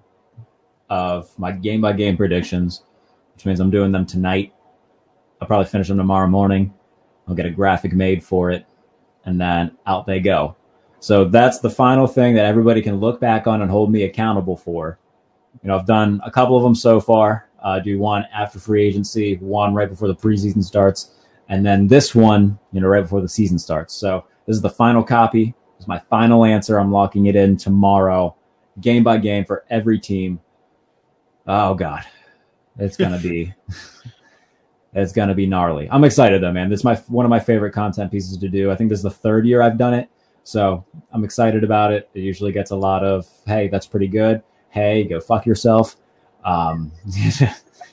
of 0.90 1.38
my 1.38 1.52
game 1.52 1.80
by 1.80 1.92
game 1.92 2.16
predictions, 2.16 2.82
which 3.42 3.48
means 3.48 3.58
I'm 3.58 3.70
doing 3.70 3.90
them 3.90 4.06
tonight. 4.06 4.54
I'll 5.40 5.48
probably 5.48 5.66
finish 5.66 5.88
them 5.88 5.96
tomorrow 5.96 6.28
morning. 6.28 6.72
I'll 7.26 7.34
get 7.34 7.44
a 7.44 7.50
graphic 7.50 7.92
made 7.92 8.22
for 8.22 8.52
it, 8.52 8.64
and 9.24 9.40
then 9.40 9.76
out 9.84 10.06
they 10.06 10.20
go. 10.20 10.54
So 11.00 11.24
that's 11.24 11.58
the 11.58 11.68
final 11.68 12.06
thing 12.06 12.36
that 12.36 12.44
everybody 12.44 12.80
can 12.82 13.00
look 13.00 13.18
back 13.18 13.48
on 13.48 13.60
and 13.60 13.68
hold 13.68 13.90
me 13.90 14.04
accountable 14.04 14.56
for. 14.56 14.96
You 15.60 15.68
know, 15.68 15.76
I've 15.76 15.86
done 15.86 16.20
a 16.24 16.30
couple 16.30 16.56
of 16.56 16.62
them 16.62 16.76
so 16.76 17.00
far. 17.00 17.48
Uh, 17.60 17.80
do 17.80 17.98
one 17.98 18.24
after 18.32 18.60
free 18.60 18.84
agency, 18.84 19.34
one 19.38 19.74
right 19.74 19.88
before 19.88 20.06
the 20.06 20.14
preseason 20.14 20.62
starts, 20.62 21.10
and 21.48 21.66
then 21.66 21.88
this 21.88 22.14
one, 22.14 22.60
you 22.70 22.80
know, 22.80 22.86
right 22.86 23.02
before 23.02 23.22
the 23.22 23.28
season 23.28 23.58
starts. 23.58 23.92
So 23.92 24.24
this 24.46 24.54
is 24.54 24.62
the 24.62 24.70
final 24.70 25.02
copy. 25.02 25.46
This 25.78 25.82
is 25.82 25.88
my 25.88 25.98
final 25.98 26.44
answer. 26.44 26.78
I'm 26.78 26.92
locking 26.92 27.26
it 27.26 27.34
in 27.34 27.56
tomorrow, 27.56 28.36
game 28.80 29.02
by 29.02 29.18
game 29.18 29.44
for 29.44 29.64
every 29.68 29.98
team. 29.98 30.38
Oh 31.48 31.74
God, 31.74 32.04
it's 32.78 32.96
gonna 32.96 33.18
be, 33.18 33.52
it's 34.94 35.12
gonna 35.12 35.34
be 35.34 35.46
gnarly. 35.46 35.88
I'm 35.90 36.04
excited 36.04 36.42
though, 36.42 36.52
man. 36.52 36.70
This 36.70 36.80
is 36.80 36.84
my 36.84 36.96
one 37.08 37.24
of 37.26 37.30
my 37.30 37.40
favorite 37.40 37.72
content 37.72 38.10
pieces 38.10 38.36
to 38.36 38.48
do. 38.48 38.70
I 38.70 38.76
think 38.76 38.90
this 38.90 38.98
is 38.98 39.04
the 39.04 39.10
third 39.10 39.46
year 39.46 39.62
I've 39.62 39.78
done 39.78 39.94
it, 39.94 40.08
so 40.44 40.84
I'm 41.12 41.24
excited 41.24 41.64
about 41.64 41.92
it. 41.92 42.08
It 42.14 42.20
usually 42.20 42.52
gets 42.52 42.70
a 42.70 42.76
lot 42.76 43.04
of, 43.04 43.26
hey, 43.46 43.68
that's 43.68 43.86
pretty 43.86 44.08
good. 44.08 44.42
Hey, 44.70 45.04
go 45.04 45.20
fuck 45.20 45.46
yourself. 45.46 45.96
Um, 46.44 46.92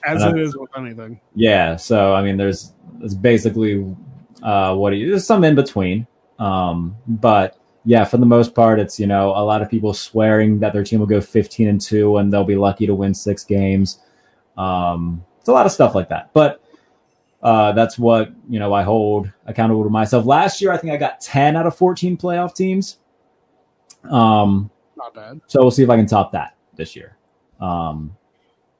As 0.05 0.23
it 0.23 0.39
is 0.39 0.55
with 0.57 0.69
anything. 0.77 1.19
yeah, 1.35 1.75
so 1.75 2.13
I 2.13 2.23
mean, 2.23 2.37
there's 2.37 2.73
it's 3.01 3.13
basically 3.13 3.95
uh, 4.41 4.75
what 4.75 4.91
do 4.91 4.95
you, 4.95 5.09
there's 5.09 5.25
some 5.25 5.43
in 5.43 5.55
between, 5.55 6.07
um, 6.39 6.95
but 7.05 7.59
yeah, 7.85 8.05
for 8.05 8.17
the 8.17 8.25
most 8.25 8.55
part, 8.55 8.79
it's 8.79 8.99
you 8.99 9.07
know 9.07 9.31
a 9.31 9.43
lot 9.43 9.61
of 9.61 9.69
people 9.69 9.93
swearing 9.93 10.59
that 10.59 10.73
their 10.73 10.83
team 10.83 10.99
will 10.99 11.07
go 11.07 11.21
15 11.21 11.67
and 11.67 11.81
two 11.81 12.17
and 12.17 12.31
they'll 12.31 12.43
be 12.43 12.55
lucky 12.55 12.85
to 12.87 12.95
win 12.95 13.13
six 13.13 13.43
games. 13.43 13.99
Um, 14.59 15.23
it's 15.39 15.47
a 15.47 15.53
lot 15.53 15.65
of 15.65 15.71
stuff 15.71 15.95
like 15.95 16.09
that, 16.09 16.31
but 16.33 16.61
uh, 17.41 17.71
that's 17.71 17.97
what 17.97 18.31
you 18.49 18.59
know 18.59 18.73
I 18.73 18.83
hold 18.83 19.31
accountable 19.45 19.83
to 19.83 19.89
myself. 19.89 20.25
Last 20.25 20.61
year, 20.61 20.71
I 20.71 20.77
think 20.77 20.93
I 20.93 20.97
got 20.97 21.21
10 21.21 21.55
out 21.55 21.65
of 21.65 21.75
14 21.75 22.17
playoff 22.17 22.53
teams. 22.53 22.97
Um, 24.03 24.69
Not 24.97 25.13
bad. 25.13 25.41
so 25.47 25.61
we'll 25.61 25.71
see 25.71 25.83
if 25.83 25.89
I 25.89 25.95
can 25.95 26.05
top 26.05 26.33
that 26.33 26.55
this 26.75 26.95
year. 26.95 27.15
Um, 27.59 28.15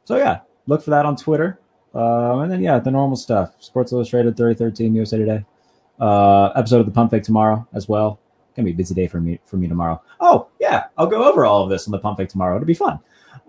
so 0.03 0.17
yeah, 0.17 0.41
look 0.67 0.81
for 0.81 0.89
that 0.91 1.05
on 1.05 1.15
Twitter. 1.15 1.59
Um, 1.93 2.41
and 2.41 2.51
then 2.51 2.61
yeah, 2.61 2.79
the 2.79 2.91
normal 2.91 3.15
stuff. 3.17 3.55
Sports 3.59 3.91
Illustrated, 3.91 4.37
3013, 4.37 4.95
USA 4.95 5.17
Today. 5.17 5.45
Uh, 5.99 6.47
episode 6.55 6.79
of 6.79 6.85
the 6.85 6.91
Pump 6.91 7.11
Fake 7.11 7.23
tomorrow 7.23 7.67
as 7.73 7.89
well. 7.89 8.19
Gonna 8.55 8.65
be 8.65 8.71
a 8.71 8.75
busy 8.75 8.93
day 8.93 9.07
for 9.07 9.19
me 9.21 9.39
for 9.45 9.57
me 9.57 9.67
tomorrow. 9.67 10.01
Oh 10.19 10.47
yeah, 10.59 10.85
I'll 10.97 11.07
go 11.07 11.23
over 11.23 11.45
all 11.45 11.63
of 11.63 11.69
this 11.69 11.87
on 11.87 11.91
the 11.91 11.99
Pump 11.99 12.17
Fake 12.17 12.29
tomorrow. 12.29 12.55
It'll 12.55 12.65
be 12.65 12.73
fun. 12.73 12.99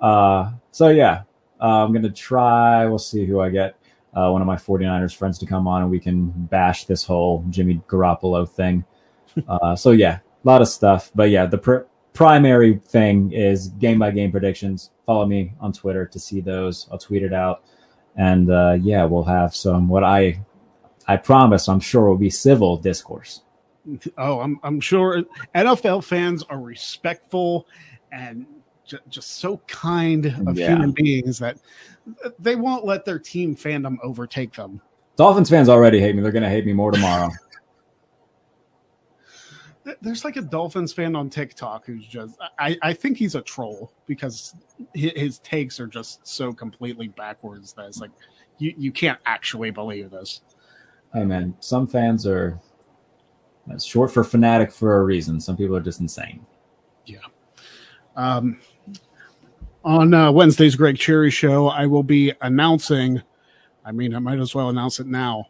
Uh, 0.01 0.53
so 0.71 0.89
yeah, 0.89 1.23
uh, 1.61 1.85
I'm 1.85 1.93
gonna 1.93 2.11
try. 2.11 2.87
We'll 2.87 2.99
see 2.99 3.25
who 3.25 3.41
I 3.41 3.51
get. 3.51 3.77
Uh, 4.15 4.31
one 4.31 4.41
of 4.41 4.47
my 4.47 4.57
49ers 4.57 5.15
friends 5.15 5.39
to 5.39 5.47
come 5.47 5.69
on 5.69 5.83
and 5.83 5.91
we 5.91 6.01
can 6.01 6.31
bash 6.31 6.85
this 6.85 7.05
whole 7.05 7.45
Jimmy 7.49 7.81
Garoppolo 7.89 8.49
thing. 8.49 8.85
Uh, 9.47 9.77
so 9.77 9.93
yeah, 9.93 10.19
a 10.45 10.49
lot 10.49 10.61
of 10.61 10.67
stuff. 10.67 11.13
But 11.15 11.31
yeah, 11.31 11.47
the 11.47 11.57
pre- 11.57 11.85
primary 12.15 12.79
thing 12.79 13.33
is 13.33 13.69
game 13.69 14.01
by 14.01 14.11
game 14.11 14.33
predictions. 14.33 14.91
Follow 15.07 15.25
me 15.25 15.53
on 15.61 15.73
Twitter 15.73 16.05
to 16.05 16.19
see 16.19 16.41
those. 16.41 16.89
I'll 16.91 16.99
tweet 16.99 17.23
it 17.23 17.33
out, 17.33 17.63
and 18.17 18.51
uh, 18.51 18.77
yeah, 18.81 19.05
we'll 19.05 19.23
have 19.23 19.55
some 19.55 19.89
what 19.89 20.03
I 20.03 20.41
I 21.07 21.17
promise. 21.17 21.69
I'm 21.69 21.79
sure 21.79 22.09
will 22.09 22.17
be 22.17 22.29
civil 22.29 22.77
discourse. 22.77 23.43
Oh, 24.19 24.41
I'm 24.41 24.59
I'm 24.63 24.81
sure 24.81 25.23
NFL 25.55 26.05
fans 26.05 26.43
are 26.45 26.61
respectful 26.61 27.67
and 28.13 28.47
just 29.09 29.39
so 29.39 29.59
kind 29.67 30.27
of 30.47 30.59
Yeah. 30.59 30.69
human 30.71 30.93
beings 30.93 31.39
that 31.39 31.59
they 32.39 32.57
won't 32.57 32.85
let 32.85 33.05
their 33.05 33.19
team 33.19 33.55
fandom 33.57 33.97
overtake 34.03 34.55
them. 34.55 34.81
Dolphins 35.17 35.51
fans 35.51 35.69
already 35.69 36.01
hate 36.01 36.15
me. 36.17 36.23
They're 36.23 36.33
going 36.33 36.43
to 36.43 36.49
hate 36.49 36.65
me 36.67 36.73
more 36.73 36.91
tomorrow. 36.93 37.31
There's 40.03 40.25
like 40.25 40.37
a 40.37 40.43
Dolphins 40.43 40.93
fan 40.93 41.17
on 41.17 41.31
TikTok 41.31 41.87
who's 41.87 42.07
just 42.07 42.37
I, 42.59 42.77
I 42.83 42.93
think 42.93 43.17
he's 43.17 43.35
a 43.35 43.41
troll 43.41 43.93
because 44.07 44.55
hi- 44.95 45.13
his 45.17 45.39
takes 45.39 45.81
are 45.81 45.87
just 45.87 46.27
so 46.27 46.53
completely 46.53 47.09
backwards 47.09 47.73
that 47.75 47.87
it's 47.87 47.99
like 47.99 48.11
you, 48.59 48.75
you 48.77 48.93
can't 48.93 49.19
actually 49.25 49.71
believe 49.71 50.11
this. 50.11 50.43
hey 51.15 51.25
man, 51.25 51.55
some 51.61 51.87
fans 51.87 52.27
are 52.27 52.61
that's 53.67 53.85
short 53.85 54.13
for 54.13 54.23
fanatic 54.23 54.71
for 54.71 54.99
a 54.99 55.05
reason. 55.05 55.41
Some 55.41 55.57
people 55.57 55.75
are 55.77 55.81
just 55.83 56.01
insane. 56.01 56.45
Yeah. 57.07 57.19
Um, 58.17 58.61
on 59.85 60.13
uh, 60.15 60.31
Wednesday's 60.33 60.75
Greg 60.77 60.99
Cherry 60.99 61.31
show, 61.31 61.69
I 61.69 61.87
will 61.87 62.03
be 62.03 62.33
announcing. 62.41 63.23
I 63.85 63.93
mean, 63.93 64.15
I 64.15 64.19
might 64.19 64.39
as 64.39 64.55
well 64.55 64.69
announce 64.69 65.01
it 65.01 65.07
now. 65.07 65.47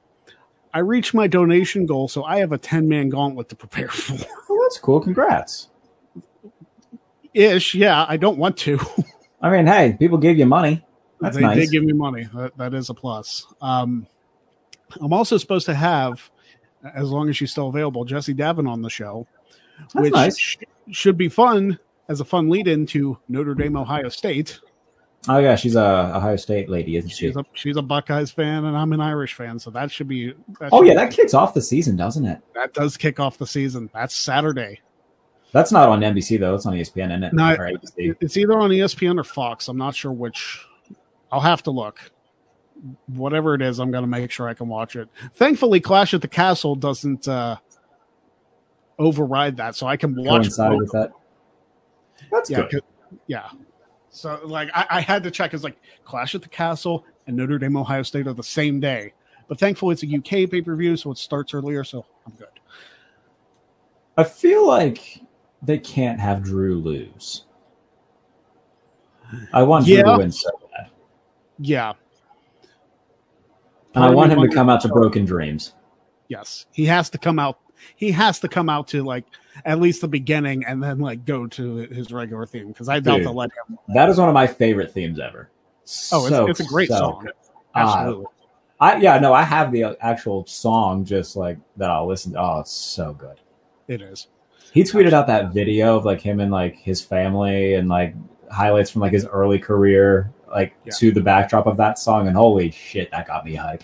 I 0.72 0.78
reached 0.80 1.14
my 1.14 1.26
donation 1.26 1.84
goal, 1.86 2.06
so 2.08 2.24
I 2.24 2.38
have 2.38 2.52
a 2.52 2.58
ten 2.58 2.88
man 2.88 3.08
gauntlet 3.08 3.48
to 3.48 3.56
prepare 3.56 3.88
for. 3.88 4.14
Well, 4.48 4.60
that's 4.62 4.78
cool. 4.78 5.00
Congrats. 5.00 5.68
Ish, 7.34 7.74
yeah. 7.74 8.06
I 8.08 8.16
don't 8.16 8.38
want 8.38 8.56
to. 8.58 8.78
I 9.42 9.50
mean, 9.50 9.66
hey, 9.66 9.96
people 9.98 10.18
give 10.18 10.38
you 10.38 10.46
money. 10.46 10.84
That's 11.20 11.36
they 11.36 11.42
nice. 11.42 11.56
did 11.56 11.70
give 11.70 11.84
me 11.84 11.92
money. 11.92 12.28
That, 12.34 12.56
that 12.56 12.74
is 12.74 12.88
a 12.90 12.94
plus. 12.94 13.46
Um, 13.60 14.06
I'm 15.00 15.12
also 15.12 15.36
supposed 15.36 15.66
to 15.66 15.74
have, 15.74 16.30
as 16.94 17.10
long 17.10 17.28
as 17.28 17.36
she's 17.36 17.50
still 17.50 17.68
available, 17.68 18.04
Jesse 18.04 18.34
Davin 18.34 18.68
on 18.68 18.82
the 18.82 18.90
show, 18.90 19.26
That's 19.78 19.94
which 19.94 20.12
nice. 20.12 20.38
sh- 20.38 20.56
should 20.90 21.16
be 21.16 21.28
fun 21.28 21.78
as 22.10 22.20
a 22.20 22.24
fun 22.24 22.50
lead 22.50 22.68
in 22.68 22.84
to 22.86 23.16
Notre 23.28 23.54
Dame, 23.54 23.76
Ohio 23.76 24.08
State. 24.10 24.60
Oh 25.28 25.38
yeah, 25.38 25.54
she's 25.54 25.76
a 25.76 26.12
Ohio 26.16 26.36
State 26.36 26.68
lady, 26.68 26.96
isn't 26.96 27.10
she? 27.10 27.26
She's 27.28 27.36
a 27.36 27.44
she's 27.54 27.76
a 27.76 27.82
Buckeyes 27.82 28.30
fan, 28.30 28.64
and 28.64 28.76
I'm 28.76 28.92
an 28.92 29.00
Irish 29.00 29.34
fan, 29.34 29.58
so 29.58 29.70
that 29.70 29.90
should 29.90 30.08
be. 30.08 30.32
That 30.58 30.70
Oh 30.72 30.80
should 30.80 30.88
yeah, 30.88 30.92
be- 30.92 30.96
that 30.96 31.12
kicks 31.12 31.34
off 31.34 31.54
the 31.54 31.60
season, 31.62 31.96
doesn't 31.96 32.24
it? 32.26 32.40
that 32.54 32.74
does 32.74 32.96
kick 32.96 33.20
off 33.20 33.38
the 33.38 33.46
season. 33.46 33.88
That's 33.94 34.14
Saturday. 34.14 34.80
That's 35.52 35.72
not 35.72 35.88
on 35.88 36.00
NBC 36.00 36.38
though. 36.40 36.54
It's 36.54 36.64
on 36.66 36.74
ESPN, 36.74 37.10
isn't 37.10 37.24
it? 37.24 37.32
No, 37.32 37.56
It's 37.96 38.36
either 38.36 38.58
on 38.58 38.70
ESPN 38.70 39.18
or 39.18 39.24
Fox. 39.24 39.68
I'm 39.68 39.76
not 39.78 39.94
sure 39.94 40.12
which. 40.12 40.64
I'll 41.30 41.40
have 41.40 41.62
to 41.64 41.70
look. 41.70 42.00
Whatever 43.08 43.54
it 43.54 43.62
is, 43.62 43.78
I'm 43.78 43.90
going 43.90 44.02
to 44.04 44.08
make 44.08 44.30
sure 44.30 44.48
I 44.48 44.54
can 44.54 44.68
watch 44.68 44.96
it. 44.96 45.08
Thankfully, 45.34 45.80
Clash 45.80 46.14
at 46.14 46.22
the 46.22 46.28
Castle 46.28 46.74
doesn't 46.76 47.28
uh, 47.28 47.56
override 48.98 49.56
that, 49.58 49.74
so 49.76 49.86
I 49.86 49.96
can 49.96 50.14
watch. 50.16 50.42
Coincide 50.42 50.70
both. 50.70 50.78
with 50.80 50.92
that. 50.92 51.10
That's 52.30 52.50
Yeah, 52.50 52.62
good. 52.62 52.70
'cause- 52.82 53.18
yeah. 53.26 53.48
So, 54.10 54.40
like, 54.44 54.68
I, 54.74 54.86
I 54.90 55.00
had 55.00 55.22
to 55.22 55.30
check. 55.30 55.54
It's 55.54 55.62
like 55.64 55.78
Clash 56.04 56.34
at 56.34 56.42
the 56.42 56.48
Castle 56.48 57.04
and 57.26 57.36
Notre 57.36 57.58
Dame, 57.58 57.76
Ohio 57.76 58.02
State 58.02 58.26
are 58.26 58.32
the 58.32 58.42
same 58.42 58.80
day, 58.80 59.12
but 59.48 59.58
thankfully 59.58 59.92
it's 59.92 60.02
a 60.02 60.06
UK 60.08 60.50
pay 60.50 60.60
per 60.62 60.74
view, 60.74 60.96
so 60.96 61.10
it 61.12 61.18
starts 61.18 61.54
earlier, 61.54 61.84
so 61.84 62.04
I'm 62.26 62.32
good. 62.34 62.48
I 64.16 64.24
feel 64.24 64.66
like 64.66 65.20
they 65.62 65.78
can't 65.78 66.18
have 66.18 66.42
Drew 66.42 66.76
lose. 66.78 67.44
I 69.52 69.62
want 69.62 69.86
Drew 69.86 70.02
to 70.02 70.16
win 70.18 70.32
so 70.32 70.50
bad, 70.76 70.90
Yeah. 71.58 71.92
and 73.94 74.02
I 74.04 74.10
want 74.10 74.32
him 74.32 74.40
to 74.40 74.48
come 74.48 74.68
out 74.68 74.80
to 74.82 74.88
Broken 74.88 75.24
Dreams. 75.24 75.74
Yes, 76.28 76.66
he 76.72 76.84
has 76.86 77.10
to 77.10 77.18
come 77.18 77.38
out. 77.38 77.58
He 77.96 78.10
has 78.12 78.40
to 78.40 78.48
come 78.48 78.68
out 78.68 78.88
to 78.88 79.02
like 79.02 79.24
at 79.64 79.80
least 79.80 80.00
the 80.00 80.08
beginning, 80.08 80.64
and 80.66 80.82
then 80.82 80.98
like 80.98 81.24
go 81.24 81.46
to 81.46 81.76
his 81.76 82.12
regular 82.12 82.46
theme 82.46 82.68
because 82.68 82.88
I 82.88 83.00
doubt 83.00 83.18
Dude. 83.18 83.26
they'll 83.26 83.34
let 83.34 83.50
him. 83.68 83.78
That 83.94 84.08
is 84.08 84.18
one 84.18 84.28
of 84.28 84.34
my 84.34 84.46
favorite 84.46 84.92
themes 84.92 85.18
ever. 85.18 85.50
Oh, 86.12 86.26
it's, 86.26 86.28
So, 86.28 86.46
it's 86.46 86.60
a 86.60 86.64
great 86.64 86.88
so 86.88 86.98
song. 86.98 87.22
good. 87.24 87.32
Uh, 87.74 87.78
Absolutely. 87.78 88.26
I 88.80 88.96
yeah 88.96 89.18
no, 89.18 89.32
I 89.34 89.42
have 89.42 89.70
the 89.72 89.84
uh, 89.84 89.94
actual 90.00 90.46
song 90.46 91.04
just 91.04 91.36
like 91.36 91.58
that. 91.76 91.90
I'll 91.90 92.06
listen. 92.06 92.32
to. 92.32 92.40
Oh, 92.40 92.60
it's 92.60 92.72
so 92.72 93.12
good. 93.12 93.38
it 93.88 94.00
is. 94.02 94.28
He 94.72 94.82
tweeted 94.84 95.12
out 95.12 95.26
that 95.26 95.52
video 95.52 95.96
of 95.96 96.04
like 96.04 96.20
him 96.20 96.38
and 96.40 96.50
like 96.52 96.76
his 96.78 97.02
family 97.02 97.74
and 97.74 97.88
like 97.88 98.14
highlights 98.50 98.90
from 98.90 99.00
like 99.02 99.12
his 99.12 99.26
early 99.26 99.58
career, 99.58 100.32
like 100.50 100.74
Yeah. 100.84 100.92
to 100.98 101.10
the 101.12 101.20
backdrop 101.20 101.66
of 101.66 101.76
that 101.78 101.98
song. 101.98 102.28
And 102.28 102.36
holy 102.36 102.70
shit, 102.70 103.10
that 103.10 103.26
got 103.26 103.44
me 103.44 103.54
hype. 103.56 103.82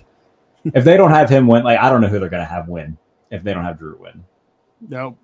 if 0.64 0.84
they 0.84 0.96
don't 0.96 1.10
have 1.10 1.28
him 1.28 1.46
win, 1.46 1.64
like 1.64 1.78
I 1.78 1.90
don't 1.90 2.00
know 2.00 2.08
who 2.08 2.18
they're 2.20 2.28
gonna 2.28 2.44
have 2.44 2.68
win 2.68 2.96
if 3.36 3.44
they 3.44 3.54
don't 3.54 3.64
have 3.64 3.78
Drew 3.78 3.96
win. 3.98 4.24
No. 4.88 5.16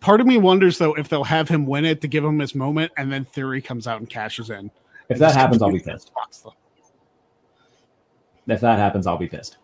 Part 0.00 0.20
of 0.20 0.26
me 0.26 0.38
wonders 0.38 0.78
though 0.78 0.94
if 0.94 1.08
they'll 1.08 1.24
have 1.24 1.48
him 1.48 1.66
win 1.66 1.84
it 1.84 2.00
to 2.02 2.08
give 2.08 2.24
him 2.24 2.38
his 2.38 2.54
moment, 2.54 2.92
and 2.96 3.10
then 3.10 3.24
Theory 3.24 3.60
comes 3.60 3.86
out 3.86 4.00
and 4.00 4.08
cashes 4.08 4.50
in. 4.50 4.70
If 5.08 5.18
that 5.18 5.34
happens, 5.34 5.62
I'll 5.62 5.72
be 5.72 5.80
pissed. 5.80 6.12
If 8.46 8.60
that 8.60 8.78
happens, 8.78 9.06
I'll 9.06 9.18
be 9.18 9.28
pissed. 9.28 9.58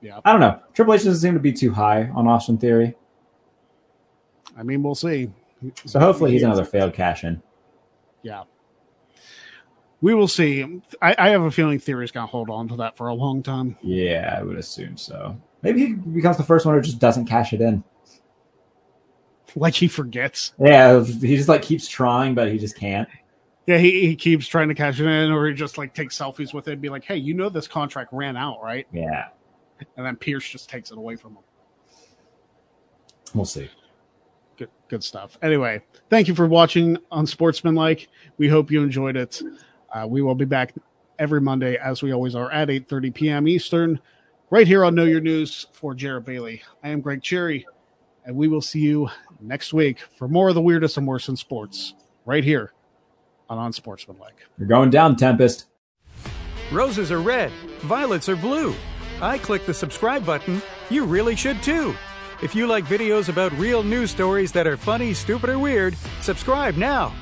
Yeah. 0.00 0.20
I 0.24 0.32
don't 0.32 0.40
know. 0.40 0.60
Triple 0.74 0.94
H 0.94 1.04
doesn't 1.04 1.20
seem 1.20 1.34
to 1.34 1.40
be 1.40 1.52
too 1.52 1.72
high 1.72 2.08
on 2.14 2.28
Austin 2.28 2.58
Theory, 2.58 2.94
I 4.58 4.64
mean, 4.64 4.82
we'll 4.82 4.96
see. 4.96 5.30
so 5.84 6.00
hopefully 6.00 6.32
he's 6.32 6.42
another 6.42 6.64
failed 6.64 6.92
cash 6.92 7.22
in. 7.22 7.40
Yeah. 8.22 8.42
We 10.00 10.14
will 10.14 10.28
see. 10.28 10.80
I, 11.00 11.14
I 11.16 11.28
have 11.30 11.42
a 11.42 11.50
feeling 11.50 11.78
Theory's 11.78 12.10
gonna 12.10 12.26
hold 12.26 12.50
on 12.50 12.68
to 12.68 12.76
that 12.76 12.96
for 12.96 13.08
a 13.08 13.14
long 13.14 13.42
time. 13.42 13.76
Yeah, 13.82 14.36
I 14.38 14.42
would 14.42 14.58
assume 14.58 14.96
so. 14.96 15.40
Maybe 15.62 15.86
he 15.86 15.92
becomes 15.94 16.36
the 16.36 16.44
first 16.44 16.64
one 16.66 16.74
who 16.74 16.80
just 16.80 16.98
doesn't 16.98 17.26
cash 17.26 17.52
it 17.52 17.60
in. 17.60 17.82
Like 19.56 19.74
he 19.74 19.88
forgets. 19.88 20.52
Yeah, 20.58 21.02
he 21.02 21.36
just 21.36 21.48
like 21.48 21.62
keeps 21.62 21.88
trying, 21.88 22.34
but 22.34 22.52
he 22.52 22.58
just 22.58 22.76
can't. 22.76 23.08
Yeah, 23.66 23.78
he, 23.78 24.06
he 24.06 24.16
keeps 24.16 24.46
trying 24.46 24.68
to 24.68 24.74
cash 24.74 25.00
it 25.00 25.06
in, 25.06 25.30
or 25.30 25.46
he 25.46 25.54
just 25.54 25.78
like 25.78 25.94
takes 25.94 26.16
selfies 26.16 26.54
with 26.54 26.68
it 26.68 26.72
and 26.72 26.80
be 26.80 26.88
like, 26.88 27.04
"Hey, 27.04 27.16
you 27.16 27.34
know 27.34 27.48
this 27.48 27.66
contract 27.68 28.12
ran 28.12 28.36
out, 28.36 28.62
right?" 28.62 28.86
Yeah, 28.92 29.28
And 29.96 30.06
then 30.06 30.16
Pierce 30.16 30.48
just 30.48 30.70
takes 30.70 30.90
it 30.90 30.98
away 30.98 31.16
from 31.16 31.32
him. 31.32 31.42
we'll 33.34 33.44
see. 33.44 33.68
Good, 34.56 34.70
good 34.88 35.04
stuff. 35.04 35.38
Anyway, 35.42 35.82
thank 36.08 36.28
you 36.28 36.34
for 36.34 36.46
watching 36.46 36.96
Unsportsmanlike. 37.12 38.08
We 38.38 38.48
hope 38.48 38.70
you 38.70 38.82
enjoyed 38.82 39.16
it. 39.16 39.42
Uh, 39.92 40.06
we 40.06 40.22
will 40.22 40.34
be 40.34 40.44
back 40.46 40.74
every 41.18 41.40
Monday, 41.40 41.76
as 41.76 42.02
we 42.02 42.12
always 42.12 42.34
are, 42.34 42.50
at 42.50 42.68
8:30 42.68 43.14
p.m. 43.14 43.48
Eastern, 43.48 44.00
right 44.50 44.66
here 44.66 44.84
on 44.84 44.94
Know 44.94 45.04
Your 45.04 45.20
News 45.20 45.66
for 45.72 45.94
Jarrett 45.94 46.24
Bailey. 46.24 46.62
I 46.82 46.88
am 46.88 47.00
Greg 47.00 47.22
Cherry, 47.22 47.66
and 48.24 48.36
we 48.36 48.48
will 48.48 48.62
see 48.62 48.80
you 48.80 49.08
next 49.40 49.72
week 49.72 49.98
for 50.16 50.28
more 50.28 50.48
of 50.48 50.54
the 50.54 50.62
weirdest 50.62 50.96
and 50.96 51.06
worst 51.06 51.28
in 51.28 51.36
sports, 51.36 51.94
right 52.24 52.44
here 52.44 52.72
on 53.48 53.58
Unsportsmanlike. 53.58 54.36
You're 54.58 54.68
going 54.68 54.90
down, 54.90 55.16
Tempest. 55.16 55.66
Roses 56.72 57.10
are 57.12 57.20
red, 57.20 57.52
violets 57.80 58.28
are 58.28 58.36
blue. 58.36 58.74
I 59.20 59.38
click 59.38 59.66
the 59.66 59.74
subscribe 59.74 60.24
button. 60.24 60.62
You 60.90 61.04
really 61.04 61.34
should 61.34 61.62
too. 61.62 61.94
If 62.42 62.54
you 62.54 62.66
like 62.66 62.84
videos 62.84 63.28
about 63.28 63.52
real 63.52 63.82
news 63.82 64.10
stories 64.10 64.52
that 64.52 64.66
are 64.66 64.76
funny, 64.76 65.12
stupid, 65.12 65.50
or 65.50 65.58
weird, 65.58 65.96
subscribe 66.20 66.76
now 66.76 67.12